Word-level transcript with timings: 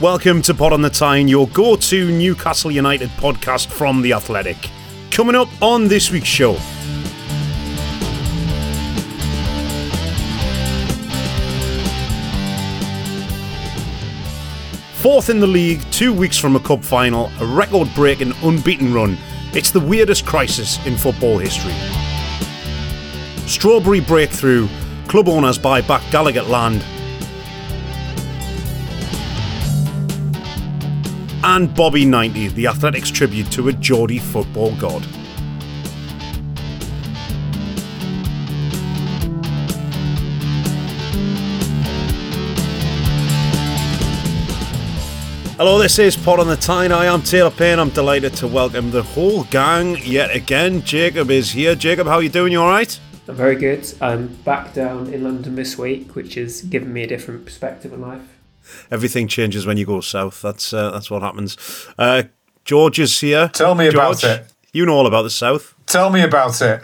Welcome 0.00 0.40
to 0.42 0.54
Pod 0.54 0.72
on 0.72 0.80
the 0.80 0.88
Tyne, 0.88 1.28
your 1.28 1.46
go 1.48 1.76
to 1.76 2.10
Newcastle 2.10 2.70
United 2.70 3.10
podcast 3.10 3.66
from 3.66 4.00
The 4.00 4.14
Athletic. 4.14 4.56
Coming 5.10 5.36
up 5.36 5.48
on 5.60 5.88
this 5.88 6.10
week's 6.10 6.26
show. 6.26 6.54
Fourth 14.94 15.28
in 15.28 15.38
the 15.38 15.46
league, 15.46 15.82
two 15.90 16.14
weeks 16.14 16.38
from 16.38 16.56
a 16.56 16.60
cup 16.60 16.82
final, 16.82 17.30
a 17.38 17.44
record 17.44 17.90
breaking 17.94 18.32
unbeaten 18.42 18.94
run. 18.94 19.18
It's 19.52 19.70
the 19.70 19.80
weirdest 19.80 20.24
crisis 20.24 20.78
in 20.86 20.96
football 20.96 21.36
history. 21.36 21.74
Strawberry 23.46 24.00
breakthrough, 24.00 24.66
club 25.08 25.28
owners 25.28 25.58
buy 25.58 25.82
back 25.82 26.00
Gallowgate 26.04 26.48
land, 26.48 26.82
and 31.56 31.74
Bobby 31.74 32.04
90, 32.04 32.48
the 32.48 32.68
Athletics 32.68 33.10
tribute 33.10 33.50
to 33.50 33.66
a 33.66 33.72
Geordie 33.72 34.20
football 34.20 34.72
god. 34.76 35.02
Hello, 45.56 45.80
this 45.80 45.98
is 45.98 46.16
Pod 46.16 46.38
on 46.38 46.46
the 46.46 46.54
Tyne. 46.54 46.92
I 46.92 47.06
am 47.06 47.20
Taylor 47.20 47.50
Payne. 47.50 47.80
I'm 47.80 47.90
delighted 47.90 48.34
to 48.34 48.46
welcome 48.46 48.92
the 48.92 49.02
whole 49.02 49.42
gang 49.44 49.96
yet 50.04 50.34
again. 50.34 50.82
Jacob 50.82 51.32
is 51.32 51.50
here. 51.50 51.74
Jacob, 51.74 52.06
how 52.06 52.14
are 52.14 52.22
you 52.22 52.28
doing? 52.28 52.52
You 52.52 52.62
all 52.62 52.68
right? 52.68 53.00
I'm 53.26 53.34
very 53.34 53.56
good. 53.56 53.92
I'm 54.00 54.28
back 54.44 54.72
down 54.72 55.12
in 55.12 55.24
London 55.24 55.56
this 55.56 55.76
week, 55.76 56.14
which 56.14 56.34
has 56.34 56.62
given 56.62 56.92
me 56.92 57.02
a 57.02 57.08
different 57.08 57.44
perspective 57.44 57.92
on 57.92 58.02
life. 58.02 58.39
Everything 58.90 59.28
changes 59.28 59.66
when 59.66 59.76
you 59.76 59.86
go 59.86 60.00
south. 60.00 60.42
That's 60.42 60.72
uh, 60.72 60.90
that's 60.90 61.10
what 61.10 61.22
happens. 61.22 61.56
Uh, 61.98 62.24
George 62.64 62.98
is 62.98 63.18
here. 63.20 63.48
Tell 63.48 63.74
me 63.74 63.88
about 63.88 64.22
it. 64.24 64.46
You 64.72 64.86
know 64.86 64.94
all 64.94 65.06
about 65.06 65.22
the 65.22 65.30
south. 65.30 65.74
Tell 65.86 66.10
me 66.10 66.22
about 66.22 66.60
it. 66.62 66.82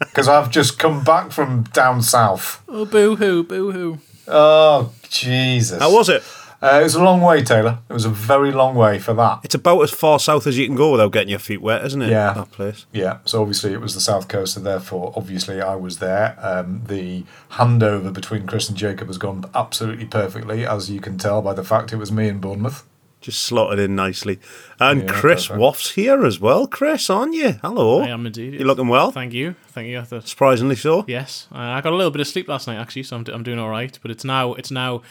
Because 0.00 0.28
I've 0.28 0.50
just 0.50 0.78
come 0.78 1.04
back 1.04 1.30
from 1.32 1.62
down 1.72 2.02
south. 2.02 2.62
Oh, 2.68 2.84
boo 2.84 3.16
hoo, 3.16 3.42
boo 3.44 3.72
hoo. 3.72 3.98
Oh, 4.26 4.92
Jesus. 5.08 5.78
How 5.78 5.92
was 5.92 6.08
it? 6.08 6.22
Uh, 6.66 6.80
it 6.80 6.82
was 6.84 6.94
a 6.94 7.02
long 7.02 7.20
way, 7.20 7.42
Taylor. 7.42 7.78
It 7.88 7.92
was 7.92 8.04
a 8.04 8.10
very 8.10 8.50
long 8.50 8.74
way 8.74 8.98
for 8.98 9.14
that. 9.14 9.40
It's 9.44 9.54
about 9.54 9.80
as 9.82 9.90
far 9.92 10.18
south 10.18 10.46
as 10.46 10.58
you 10.58 10.66
can 10.66 10.74
go 10.74 10.90
without 10.90 11.12
getting 11.12 11.28
your 11.28 11.38
feet 11.38 11.62
wet, 11.62 11.84
isn't 11.84 12.02
it? 12.02 12.10
Yeah. 12.10 12.32
That 12.32 12.50
place. 12.50 12.86
Yeah, 12.92 13.18
so 13.24 13.40
obviously 13.40 13.72
it 13.72 13.80
was 13.80 13.94
the 13.94 14.00
south 14.00 14.26
coast, 14.28 14.54
so 14.54 14.60
therefore, 14.60 15.12
obviously, 15.16 15.60
I 15.60 15.76
was 15.76 15.98
there. 15.98 16.36
Um, 16.40 16.82
the 16.86 17.24
handover 17.52 18.12
between 18.12 18.46
Chris 18.46 18.68
and 18.68 18.76
Jacob 18.76 19.06
has 19.06 19.18
gone 19.18 19.44
absolutely 19.54 20.06
perfectly, 20.06 20.66
as 20.66 20.90
you 20.90 21.00
can 21.00 21.18
tell 21.18 21.40
by 21.42 21.54
the 21.54 21.64
fact 21.64 21.92
it 21.92 21.96
was 21.96 22.10
me 22.10 22.28
in 22.28 22.40
Bournemouth. 22.40 22.84
Just 23.20 23.42
slotted 23.42 23.78
in 23.78 23.96
nicely. 23.96 24.38
And 24.78 25.02
Yeah, 25.02 25.08
Chris 25.08 25.46
perfect. 25.46 25.60
Waugh's 25.60 25.90
here 25.92 26.24
as 26.24 26.38
well. 26.38 26.66
Chris, 26.66 27.08
aren't 27.10 27.34
you? 27.34 27.52
Hello. 27.62 28.02
I 28.02 28.08
am 28.08 28.26
indeed. 28.26 28.54
You 28.54 28.64
looking 28.66 28.88
well? 28.88 29.10
Thank 29.10 29.32
you. 29.32 29.54
Thank 29.68 29.88
you. 29.88 29.98
Arthur. 29.98 30.20
Surprisingly 30.20 30.76
so. 30.76 31.04
Yes, 31.08 31.48
uh, 31.52 31.58
I 31.58 31.80
got 31.80 31.92
a 31.92 31.96
little 31.96 32.10
bit 32.12 32.20
of 32.20 32.28
sleep 32.28 32.46
last 32.46 32.66
night 32.66 32.76
actually, 32.76 33.04
so 33.04 33.16
I'm, 33.16 33.24
I'm 33.32 33.42
doing 33.42 33.58
all 33.58 33.70
right. 33.70 33.98
But 34.02 34.10
it's 34.10 34.22
now 34.24 34.54
it's 34.54 34.70
now 34.70 35.02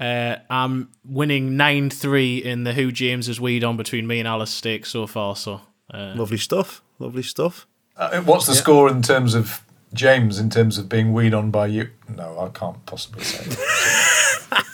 uh, 0.00 0.36
I'm 0.48 0.90
winning 1.04 1.56
nine 1.56 1.90
three 1.90 2.38
in 2.38 2.64
the 2.64 2.72
Who 2.72 2.90
James 2.90 3.26
James's 3.26 3.40
weed 3.40 3.62
on 3.62 3.76
between 3.76 4.06
me 4.06 4.18
and 4.18 4.26
Alice 4.26 4.50
Stake 4.50 4.86
so 4.86 5.06
far. 5.06 5.36
So 5.36 5.60
uh, 5.92 6.14
Lovely 6.16 6.38
stuff. 6.38 6.82
Lovely 6.98 7.22
stuff. 7.22 7.66
Uh, 7.96 8.20
what's 8.22 8.46
the 8.46 8.54
score 8.54 8.88
in 8.88 9.02
terms 9.02 9.34
of 9.34 9.62
James, 9.92 10.38
in 10.38 10.48
terms 10.48 10.78
of 10.78 10.88
being 10.88 11.12
weed 11.12 11.34
on 11.34 11.50
by 11.50 11.66
you? 11.66 11.90
No, 12.08 12.38
I 12.38 12.48
can't 12.48 12.84
possibly 12.86 13.24
say 13.24 13.44
that. 13.44 14.66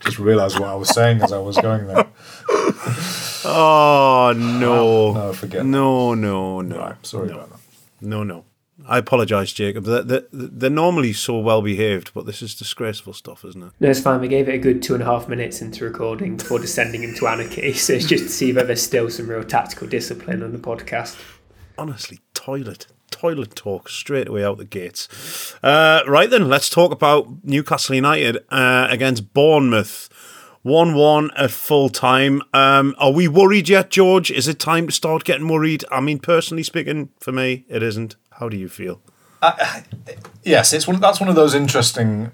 Just 0.00 0.18
realised 0.18 0.58
what 0.58 0.68
I 0.68 0.74
was 0.74 0.88
saying 0.88 1.22
as 1.22 1.32
I 1.32 1.38
was 1.38 1.56
going 1.58 1.86
there. 1.86 2.06
Oh 3.42 4.34
no. 4.36 5.14
No, 5.14 5.32
forget. 5.32 5.64
No, 5.64 6.12
no, 6.14 6.60
no. 6.60 6.76
Right, 6.78 7.06
sorry 7.06 7.30
about 7.30 7.50
that. 7.50 7.58
No, 8.02 8.22
no. 8.22 8.44
I 8.88 8.98
apologise, 8.98 9.52
Jacob. 9.52 9.84
They're, 9.84 10.02
they're, 10.02 10.24
they're 10.32 10.70
normally 10.70 11.12
so 11.12 11.38
well 11.38 11.62
behaved, 11.62 12.12
but 12.14 12.26
this 12.26 12.42
is 12.42 12.54
disgraceful 12.54 13.12
stuff, 13.12 13.44
isn't 13.44 13.62
it? 13.62 13.72
No, 13.80 13.90
it's 13.90 14.00
fine. 14.00 14.20
We 14.20 14.28
gave 14.28 14.48
it 14.48 14.54
a 14.54 14.58
good 14.58 14.82
two 14.82 14.94
and 14.94 15.02
a 15.02 15.06
half 15.06 15.28
minutes 15.28 15.60
into 15.62 15.84
recording 15.84 16.36
before 16.36 16.58
descending 16.58 17.02
into 17.02 17.26
anarchy. 17.26 17.72
So 17.80 17.92
it's 17.94 18.06
just 18.06 18.24
to 18.24 18.30
see 18.30 18.52
whether 18.52 18.68
there's 18.68 18.82
still 18.82 19.08
some 19.10 19.28
real 19.28 19.44
tactical 19.44 19.86
discipline 19.86 20.42
on 20.42 20.52
the 20.52 20.58
podcast. 20.58 21.16
honestly, 21.78 22.20
toilet, 22.34 22.86
toilet 23.10 23.54
talk 23.54 23.88
straight 23.88 24.28
away 24.28 24.44
out 24.44 24.58
the 24.58 24.64
gates. 24.64 25.54
Uh, 25.62 26.02
right 26.06 26.28
then, 26.30 26.48
let's 26.48 26.68
talk 26.68 26.92
about 26.92 27.28
Newcastle 27.44 27.94
United 27.94 28.38
uh, 28.50 28.88
against 28.90 29.32
Bournemouth. 29.34 30.08
1 30.62 30.92
1 30.94 31.30
at 31.38 31.50
full 31.50 31.88
time. 31.88 32.42
Um, 32.52 32.94
are 32.98 33.12
we 33.12 33.26
worried 33.26 33.70
yet, 33.70 33.88
George? 33.88 34.30
Is 34.30 34.46
it 34.46 34.58
time 34.58 34.86
to 34.88 34.92
start 34.92 35.24
getting 35.24 35.48
worried? 35.48 35.86
I 35.90 36.00
mean, 36.02 36.18
personally 36.18 36.62
speaking, 36.62 37.08
for 37.18 37.32
me, 37.32 37.64
it 37.66 37.82
isn't. 37.82 38.16
How 38.40 38.48
do 38.48 38.56
you 38.56 38.68
feel? 38.68 39.00
Yes, 40.42 40.72
it's 40.72 40.86
one. 40.88 40.98
That's 41.00 41.20
one 41.20 41.28
of 41.28 41.34
those 41.36 41.54
interesting 41.54 42.32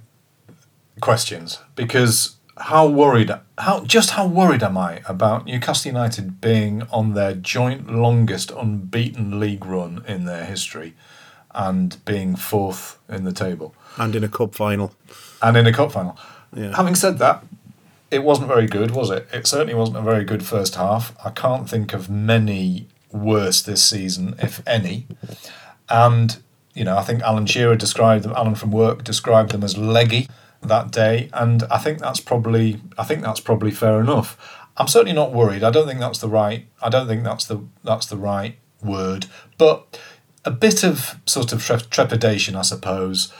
questions 1.00 1.58
because 1.74 2.36
how 2.58 2.86
worried, 2.86 3.30
how 3.58 3.80
just 3.84 4.10
how 4.10 4.26
worried 4.26 4.62
am 4.62 4.78
I 4.78 5.02
about 5.08 5.46
Newcastle 5.46 5.90
United 5.92 6.40
being 6.40 6.82
on 6.90 7.14
their 7.14 7.34
joint 7.34 7.92
longest 7.92 8.50
unbeaten 8.50 9.38
league 9.38 9.66
run 9.66 10.04
in 10.08 10.24
their 10.24 10.44
history, 10.44 10.94
and 11.54 12.02
being 12.04 12.36
fourth 12.36 12.98
in 13.08 13.24
the 13.24 13.32
table 13.32 13.74
And 13.98 14.14
in 14.16 14.24
a 14.24 14.28
cup 14.28 14.54
final. 14.54 14.94
and 15.42 15.56
in 15.56 15.66
a 15.66 15.72
cup 15.72 15.92
final. 15.92 16.16
Yeah. 16.54 16.74
Having 16.76 16.94
said 16.94 17.18
that, 17.18 17.44
it 18.10 18.22
wasn't 18.22 18.48
very 18.48 18.66
good, 18.66 18.92
was 18.92 19.10
it? 19.10 19.26
It 19.32 19.46
certainly 19.46 19.74
wasn't 19.74 19.98
a 19.98 20.02
very 20.02 20.24
good 20.24 20.44
first 20.44 20.76
half. 20.76 21.14
I 21.24 21.30
can't 21.30 21.68
think 21.68 21.92
of 21.92 22.08
many 22.08 22.86
worse 23.12 23.60
this 23.62 23.82
season, 23.84 24.34
if 24.40 24.62
any. 24.66 25.06
And 25.88 26.36
you 26.74 26.84
know, 26.84 26.96
I 26.96 27.02
think 27.02 27.22
Alan 27.22 27.46
Shearer 27.46 27.76
described 27.76 28.24
them. 28.24 28.34
Alan 28.36 28.54
from 28.54 28.70
work 28.70 29.02
described 29.02 29.52
them 29.52 29.64
as 29.64 29.78
leggy 29.78 30.28
that 30.62 30.90
day, 30.90 31.30
and 31.32 31.62
I 31.64 31.78
think 31.78 32.00
that's 32.00 32.20
probably 32.20 32.80
I 32.98 33.04
think 33.04 33.22
that's 33.22 33.40
probably 33.40 33.70
fair 33.70 34.00
enough. 34.00 34.36
I'm 34.76 34.88
certainly 34.88 35.14
not 35.14 35.32
worried. 35.32 35.62
I 35.62 35.70
don't 35.70 35.86
think 35.86 36.00
that's 36.00 36.18
the 36.18 36.28
right. 36.28 36.66
I 36.82 36.90
don't 36.90 37.06
think 37.06 37.24
that's 37.24 37.46
the 37.46 37.64
that's 37.82 38.06
the 38.06 38.16
right 38.16 38.58
word. 38.82 39.26
But 39.58 39.98
a 40.44 40.50
bit 40.50 40.84
of 40.84 41.18
sort 41.26 41.52
of 41.52 41.90
trepidation, 41.90 42.56
I 42.56 42.62
suppose. 42.62 43.32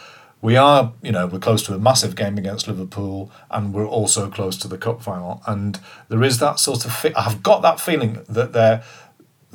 We 0.43 0.57
are, 0.57 0.93
you 1.03 1.13
know, 1.13 1.27
we're 1.27 1.39
close 1.39 1.63
to 1.65 1.75
a 1.75 1.79
massive 1.79 2.15
game 2.15 2.37
against 2.37 2.69
Liverpool, 2.69 3.31
and 3.51 3.73
we're 3.73 3.87
also 3.87 4.31
close 4.31 4.57
to 4.59 4.69
the 4.69 4.79
cup 4.79 5.03
final. 5.03 5.43
And 5.47 5.81
there 6.09 6.23
is 6.23 6.39
that 6.41 6.59
sort 6.59 6.85
of. 6.85 7.07
I've 7.17 7.43
got 7.43 7.63
that 7.63 7.81
feeling 7.81 8.25
that 8.29 8.53
they're 8.53 8.83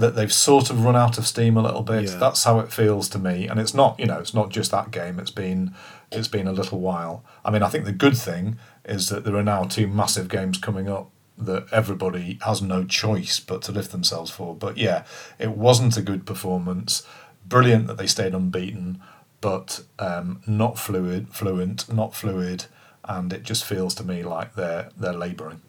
that 0.01 0.15
they've 0.15 0.33
sort 0.33 0.69
of 0.69 0.83
run 0.83 0.95
out 0.95 1.18
of 1.18 1.25
steam 1.25 1.57
a 1.57 1.62
little 1.62 1.83
bit. 1.83 2.09
Yeah. 2.09 2.18
That's 2.18 2.44
how 2.44 2.59
it 2.59 2.71
feels 2.71 3.07
to 3.09 3.19
me. 3.19 3.48
And 3.48 3.59
it's 3.59 3.74
not, 3.74 4.00
you 4.00 4.06
know, 4.06 4.19
it's 4.19 4.33
not 4.33 4.50
just 4.50 4.71
that 4.71 4.92
game. 4.92 5.19
It's 5.19 5.31
been 5.31 5.74
it's 6.12 6.27
been 6.27 6.48
a 6.48 6.51
little 6.51 6.80
while. 6.80 7.24
I 7.45 7.51
mean, 7.51 7.63
I 7.63 7.69
think 7.69 7.86
the 7.86 7.94
good 7.94 8.18
thing 8.18 8.57
is 8.83 9.09
that 9.09 9.24
there 9.24 9.36
are 9.38 9.44
now 9.44 9.63
two 9.63 9.88
massive 9.88 10.27
games 10.27 10.57
coming 10.57 10.89
up 10.89 11.09
that 11.38 11.65
everybody 11.71 12.38
has 12.45 12.62
no 12.62 12.83
choice 12.83 13.39
but 13.39 13.62
to 13.63 13.71
lift 13.71 13.92
themselves 13.92 14.30
for. 14.30 14.56
But 14.56 14.77
yeah, 14.77 15.06
it 15.39 15.51
wasn't 15.51 15.98
a 15.98 16.01
good 16.01 16.25
performance. 16.25 17.07
Brilliant 17.45 17.88
that 17.88 17.98
they 17.98 18.07
stayed 18.07 18.33
unbeaten, 18.33 19.01
but 19.39 19.83
um, 19.98 20.42
not 20.45 20.77
fluid, 20.77 21.33
fluent, 21.33 21.92
not 21.92 22.13
fluid, 22.13 22.65
and 23.06 23.33
it 23.33 23.44
just 23.44 23.65
feels 23.65 23.95
to 23.95 24.03
me 24.03 24.24
like 24.24 24.56
they're 24.56 24.89
they're 24.98 25.13
labouring. 25.13 25.62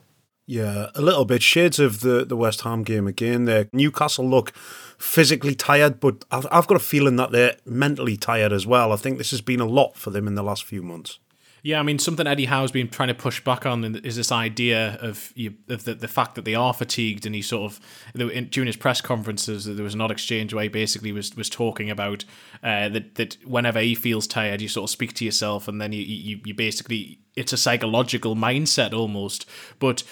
Yeah, 0.47 0.91
a 0.95 1.01
little 1.01 1.25
bit. 1.25 1.43
Shades 1.43 1.79
of 1.79 2.01
the, 2.01 2.25
the 2.25 2.37
West 2.37 2.63
Ham 2.63 2.83
game 2.83 3.07
again 3.07 3.45
there. 3.45 3.69
Newcastle 3.73 4.29
look 4.29 4.53
physically 4.99 5.55
tired, 5.55 6.01
but 6.01 6.25
I've, 6.31 6.47
I've 6.51 6.67
got 6.67 6.77
a 6.77 6.81
feeling 6.81 7.17
that 7.17 7.31
they're 7.31 7.57
mentally 7.65 8.17
tired 8.17 8.53
as 8.53 8.67
well. 8.67 8.93
I 8.93 8.97
think 8.97 9.19
this 9.19 9.31
has 9.31 9.41
been 9.41 9.61
a 9.61 9.67
lot 9.67 9.97
for 9.97 10.11
them 10.11 10.27
in 10.27 10.35
the 10.35 10.43
last 10.43 10.65
few 10.65 10.83
months. 10.83 11.19
Yeah, 11.65 11.79
I 11.79 11.85
mean, 11.85 12.01
something 12.01 12.27
Eddie 12.27 12.47
Howe's 12.47 12.73
been 12.73 12.89
trying 12.89 13.09
to 13.09 13.15
push 13.15 13.43
back 13.43 13.65
on 13.65 13.85
is 14.05 14.17
this 14.17 14.33
idea 14.33 14.99
of 15.01 15.33
you, 15.37 15.55
of 15.69 15.85
the, 15.85 15.95
the 15.95 16.09
fact 16.09 16.35
that 16.35 16.45
they 16.45 16.57
are 16.57 16.75
fatigued, 16.75 17.25
and 17.25 17.37
he 17.37 17.43
sort 17.43 17.71
of 17.71 17.81
in, 18.17 18.49
during 18.49 18.67
his 18.67 18.75
press 18.75 19.01
conferences 19.01 19.65
there 19.65 19.85
was 19.85 19.95
an 19.95 20.01
odd 20.01 20.11
exchange 20.11 20.53
where 20.53 20.65
he 20.65 20.69
basically 20.69 21.13
was 21.13 21.37
was 21.37 21.49
talking 21.49 21.89
about 21.89 22.25
uh, 22.65 22.89
that 22.89 23.15
that 23.15 23.37
whenever 23.45 23.79
he 23.79 23.95
feels 23.95 24.27
tired, 24.27 24.61
you 24.61 24.67
sort 24.67 24.85
of 24.85 24.91
speak 24.91 25.13
to 25.15 25.25
yourself, 25.25 25.69
and 25.69 25.81
then 25.81 25.93
you 25.93 26.03
you, 26.03 26.41
you 26.45 26.53
basically 26.53 27.21
it's 27.37 27.53
a 27.53 27.57
psychological 27.57 28.35
mindset 28.35 28.93
almost, 28.93 29.49
but 29.79 30.03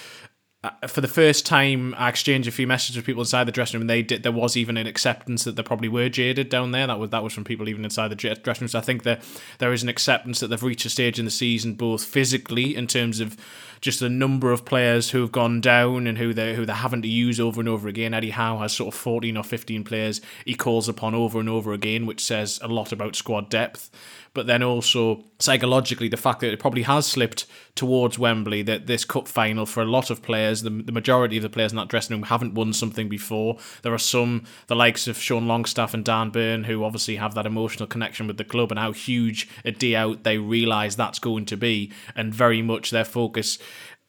uh, 0.63 0.87
for 0.87 1.01
the 1.01 1.09
first 1.09 1.47
time, 1.47 1.95
I 1.97 2.11
exchanged 2.11 2.47
a 2.47 2.51
few 2.51 2.67
messages 2.67 2.97
with 2.97 3.07
people 3.07 3.23
inside 3.23 3.45
the 3.45 3.53
dressing 3.53 3.79
room. 3.79 3.83
And 3.83 3.91
they 3.91 4.03
did. 4.03 4.23
There 4.23 4.33
was 4.33 4.59
even 4.59 4.77
an 4.77 4.87
acceptance 4.87 5.45
that 5.45 5.57
they 5.57 5.63
probably 5.63 5.89
were 5.89 6.11
jaded 6.11 6.51
down 6.51 6.73
there. 6.73 6.87
That 6.87 6.99
was 6.99 7.11
that 7.11 7.23
was 7.23 7.33
from 7.33 7.45
people 7.45 7.69
even 7.69 7.83
inside 7.83 8.09
the 8.09 8.15
dressing 8.15 8.65
room. 8.65 8.69
So 8.69 8.79
I 8.79 8.83
think 8.83 9.05
that 9.05 9.23
there 9.59 9.73
is 9.73 9.83
an 9.83 9.89
acceptance 9.89 10.41
that 10.41 10.49
they've 10.49 10.63
reached 10.63 10.85
a 10.85 10.91
stage 10.91 11.19
in 11.19 11.25
the 11.25 11.31
season, 11.31 11.75
both 11.75 12.05
physically 12.05 12.77
in 12.77 12.87
terms 12.87 13.21
of 13.21 13.39
just 13.81 14.01
the 14.01 14.11
number 14.11 14.53
of 14.53 14.67
players 14.67 15.11
who 15.11 15.23
have 15.23 15.33
gone 15.33 15.63
down 15.63 16.07
and 16.07 16.19
who 16.19 16.35
they 16.35 16.55
who 16.55 16.67
they're 16.67 16.77
having 16.77 17.01
to 17.03 17.09
use 17.09 17.41
over 17.41 17.61
and 17.61 17.69
over 17.69 17.89
again. 17.89 18.13
Eddie 18.13 18.31
Howe 18.31 18.59
has 18.59 18.75
sort 18.75 18.95
of 18.95 19.01
fourteen 19.01 19.39
or 19.39 19.45
fifteen 19.45 19.83
players 19.83 20.21
he 20.45 20.55
calls 20.55 20.91
upon 20.91 21.15
over 21.15 21.41
and 21.41 21.49
over 21.49 21.73
again, 21.73 22.05
which 22.05 22.23
says 22.23 22.61
a 22.63 22.69
lot 22.69 22.93
about 22.93 23.17
squad 23.17 23.49
depth 23.49 23.91
but 24.33 24.47
then 24.47 24.63
also 24.63 25.25
psychologically 25.39 26.09
the 26.09 26.17
fact 26.17 26.41
that 26.41 26.53
it 26.53 26.61
probably 26.61 26.83
has 26.83 27.07
slipped 27.07 27.47
towards 27.75 28.19
Wembley 28.19 28.63
that 28.63 28.87
this 28.87 29.05
cup 29.05 29.27
final 29.27 29.67
for 29.67 29.83
a 29.83 29.87
lot 29.87 30.11
of 30.11 30.23
players 30.23 30.63
the, 30.63 30.71
the 30.71 30.93
majority 30.93 31.37
of 31.37 31.43
the 31.43 31.49
players 31.49 31.73
in 31.73 31.77
that 31.77 31.89
dressing 31.89 32.15
room 32.17 32.25
haven't 32.25 32.55
won 32.55 32.73
something 32.73 33.09
before. 33.09 33.57
There 33.83 33.95
are 33.95 33.99
some 33.99 34.45
the 34.67 34.77
likes 34.77 35.09
of 35.09 35.19
Sean 35.19 35.49
Longstaff 35.49 35.95
and 35.95 36.05
Dan 36.05 36.31
Burn 36.31 36.65
who 36.65 36.85
obviously 36.85 37.17
have 37.17 37.35
that 37.35 37.47
emotional 37.47 37.87
connection 37.87 38.27
with 38.27 38.37
the 38.37 38.45
club 38.45 38.71
and 38.71 38.79
how 38.79 38.93
huge 38.93 39.49
a 39.65 39.73
day 39.73 39.97
out 39.97 40.25
they 40.25 40.39
realise 40.39 40.95
that's 40.95 41.19
going 41.19 41.47
to 41.47 41.57
be. 41.57 41.93
And 42.15 42.35
very 42.35 42.63
much 42.63 42.91
their 42.91 43.05
focus 43.05 43.59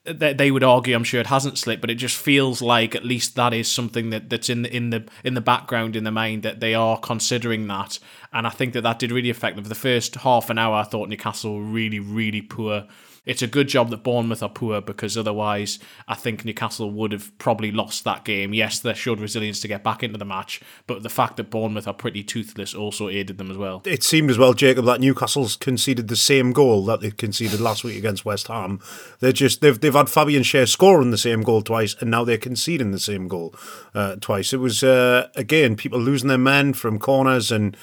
they, 0.03 0.33
they 0.33 0.49
would 0.49 0.63
argue, 0.63 0.95
I'm 0.95 1.03
sure 1.03 1.21
it 1.21 1.27
hasn't 1.27 1.59
slipped, 1.59 1.81
but 1.81 1.91
it 1.91 1.95
just 1.95 2.17
feels 2.17 2.61
like 2.61 2.95
at 2.95 3.05
least 3.05 3.35
that 3.35 3.53
is 3.53 3.71
something 3.71 4.09
that, 4.09 4.29
that's 4.29 4.49
in 4.49 4.63
the 4.63 4.75
in 4.75 4.89
the 4.89 5.05
in 5.23 5.35
the 5.35 5.41
background 5.41 5.95
in 5.95 6.03
the 6.03 6.11
mind 6.11 6.43
that 6.43 6.59
they 6.59 6.73
are 6.73 6.97
considering 6.99 7.67
that, 7.67 7.99
and 8.33 8.47
I 8.47 8.49
think 8.49 8.73
that 8.73 8.81
that 8.81 8.99
did 8.99 9.11
really 9.11 9.29
affect 9.29 9.55
them. 9.55 9.63
For 9.63 9.69
the 9.69 9.75
first 9.75 10.15
half 10.15 10.49
an 10.49 10.57
hour, 10.57 10.75
I 10.75 10.83
thought 10.83 11.09
Newcastle 11.09 11.55
were 11.55 11.63
really 11.63 11.99
really 11.99 12.41
poor. 12.41 12.87
It's 13.23 13.43
a 13.43 13.47
good 13.47 13.67
job 13.67 13.91
that 13.91 14.03
Bournemouth 14.03 14.41
are 14.41 14.49
poor 14.49 14.81
because 14.81 15.15
otherwise, 15.15 15.77
I 16.07 16.15
think 16.15 16.43
Newcastle 16.43 16.89
would 16.89 17.11
have 17.11 17.37
probably 17.37 17.71
lost 17.71 18.03
that 18.03 18.25
game. 18.25 18.51
Yes, 18.51 18.79
they 18.79 18.95
showed 18.95 19.19
resilience 19.19 19.59
to 19.59 19.67
get 19.67 19.83
back 19.83 20.01
into 20.01 20.17
the 20.17 20.25
match, 20.25 20.59
but 20.87 21.03
the 21.03 21.09
fact 21.09 21.37
that 21.37 21.51
Bournemouth 21.51 21.87
are 21.87 21.93
pretty 21.93 22.23
toothless 22.23 22.73
also 22.73 23.09
aided 23.09 23.37
them 23.37 23.51
as 23.51 23.57
well. 23.57 23.83
It 23.85 24.01
seemed 24.01 24.31
as 24.31 24.39
well, 24.39 24.53
Jacob, 24.53 24.85
that 24.85 25.01
Newcastle's 25.01 25.55
conceded 25.55 26.07
the 26.07 26.15
same 26.15 26.51
goal 26.51 26.83
that 26.85 27.01
they 27.01 27.11
conceded 27.11 27.61
last 27.61 27.83
week 27.83 27.95
against 27.95 28.25
West 28.25 28.47
Ham. 28.47 28.79
They're 29.19 29.31
just 29.31 29.61
they've 29.61 29.79
they've 29.79 29.93
had 29.93 30.09
Fabian 30.09 30.41
Schär 30.41 30.67
scoring 30.67 31.11
the 31.11 31.17
same 31.17 31.43
goal 31.43 31.61
twice, 31.61 31.95
and 31.99 32.09
now 32.09 32.23
they're 32.23 32.37
conceding 32.39 32.89
the 32.89 32.99
same 32.99 33.27
goal 33.27 33.53
uh, 33.93 34.15
twice. 34.15 34.51
It 34.51 34.57
was 34.57 34.83
uh, 34.83 35.29
again 35.35 35.75
people 35.75 35.99
losing 35.99 36.29
their 36.29 36.39
men 36.39 36.73
from 36.73 36.97
corners 36.97 37.51
and 37.51 37.77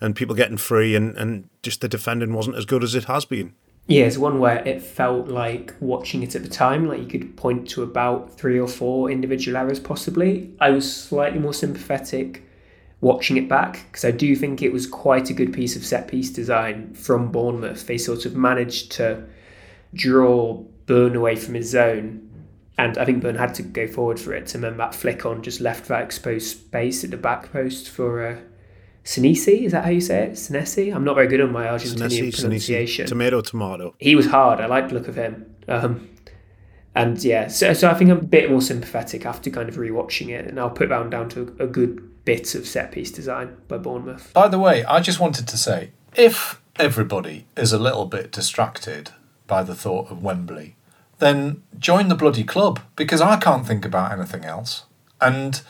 and 0.00 0.16
people 0.16 0.34
getting 0.34 0.56
free, 0.56 0.96
and 0.96 1.16
and 1.16 1.48
just 1.62 1.80
the 1.80 1.88
defending 1.88 2.32
wasn't 2.32 2.56
as 2.56 2.64
good 2.64 2.82
as 2.82 2.96
it 2.96 3.04
has 3.04 3.24
been. 3.24 3.54
Yeah, 3.86 4.04
it's 4.04 4.18
one 4.18 4.38
where 4.38 4.66
it 4.66 4.82
felt 4.82 5.28
like 5.28 5.74
watching 5.80 6.22
it 6.22 6.36
at 6.36 6.44
the 6.44 6.48
time, 6.48 6.86
like 6.86 7.00
you 7.00 7.06
could 7.06 7.36
point 7.36 7.68
to 7.70 7.82
about 7.82 8.38
three 8.38 8.58
or 8.58 8.68
four 8.68 9.10
individual 9.10 9.56
errors 9.56 9.80
possibly. 9.80 10.54
I 10.60 10.70
was 10.70 10.90
slightly 10.90 11.40
more 11.40 11.54
sympathetic 11.54 12.44
watching 13.00 13.36
it 13.36 13.48
back 13.48 13.86
because 13.90 14.04
I 14.04 14.10
do 14.12 14.36
think 14.36 14.62
it 14.62 14.72
was 14.72 14.86
quite 14.86 15.30
a 15.30 15.34
good 15.34 15.52
piece 15.52 15.74
of 15.74 15.84
set 15.84 16.06
piece 16.06 16.30
design 16.30 16.94
from 16.94 17.32
Bournemouth. 17.32 17.86
They 17.86 17.98
sort 17.98 18.26
of 18.26 18.36
managed 18.36 18.92
to 18.92 19.24
draw 19.92 20.62
Burn 20.86 21.14
away 21.14 21.36
from 21.36 21.54
his 21.54 21.70
zone. 21.70 22.28
And 22.76 22.98
I 22.98 23.04
think 23.04 23.22
Burn 23.22 23.36
had 23.36 23.54
to 23.54 23.62
go 23.62 23.86
forward 23.86 24.18
for 24.18 24.32
it. 24.34 24.54
And 24.54 24.64
then 24.64 24.76
that 24.78 24.94
flick 24.94 25.26
on 25.26 25.42
just 25.42 25.60
left 25.60 25.86
that 25.86 26.02
exposed 26.02 26.48
space 26.48 27.04
at 27.04 27.10
the 27.10 27.16
back 27.16 27.52
post 27.52 27.88
for 27.88 28.26
uh, 28.26 28.36
Sinisi. 29.04 29.62
Is 29.62 29.72
that 29.72 29.84
how 29.84 29.90
you 29.90 30.00
say 30.00 30.24
it? 30.24 30.32
Sinesi? 30.32 30.94
I'm 30.94 31.04
not 31.04 31.14
very 31.14 31.26
good 31.26 31.40
on 31.40 31.52
my 31.52 31.66
Argentinian 31.66 32.10
Senesi, 32.10 32.40
pronunciation. 32.40 33.06
Senesi, 33.06 33.08
tomato, 33.08 33.40
tomato. 33.40 33.94
he 33.98 34.14
was 34.14 34.26
hard. 34.26 34.60
I 34.60 34.66
like 34.66 34.88
the 34.88 34.94
look 34.94 35.08
of 35.08 35.16
him. 35.16 35.54
Um, 35.68 36.08
and 36.94 37.22
yeah, 37.22 37.46
so, 37.46 37.72
so 37.72 37.88
I 37.88 37.94
think 37.94 38.10
I'm 38.10 38.18
a 38.18 38.22
bit 38.22 38.50
more 38.50 38.60
sympathetic 38.60 39.24
after 39.24 39.48
kind 39.48 39.68
of 39.68 39.76
rewatching 39.76 40.30
it, 40.30 40.46
and 40.46 40.58
I'll 40.58 40.70
put 40.70 40.88
that 40.88 40.98
one 40.98 41.10
down 41.10 41.28
to 41.30 41.54
a 41.60 41.66
good 41.66 42.24
bit 42.24 42.54
of 42.54 42.66
set 42.66 42.92
piece 42.92 43.10
design 43.10 43.56
by 43.68 43.78
Bournemouth. 43.78 44.32
By 44.34 44.48
the 44.48 44.58
way, 44.58 44.84
I 44.84 45.00
just 45.00 45.20
wanted 45.20 45.46
to 45.48 45.56
say 45.56 45.92
if 46.16 46.60
everybody 46.76 47.46
is 47.56 47.72
a 47.72 47.78
little 47.78 48.06
bit 48.06 48.32
distracted 48.32 49.10
by 49.46 49.62
the 49.62 49.74
thought 49.74 50.10
of 50.10 50.22
Wembley, 50.22 50.76
then 51.18 51.62
join 51.78 52.08
the 52.08 52.14
bloody 52.14 52.44
club 52.44 52.80
because 52.96 53.20
I 53.20 53.36
can't 53.36 53.66
think 53.66 53.84
about 53.84 54.12
anything 54.12 54.44
else. 54.44 54.84
And 55.20 55.62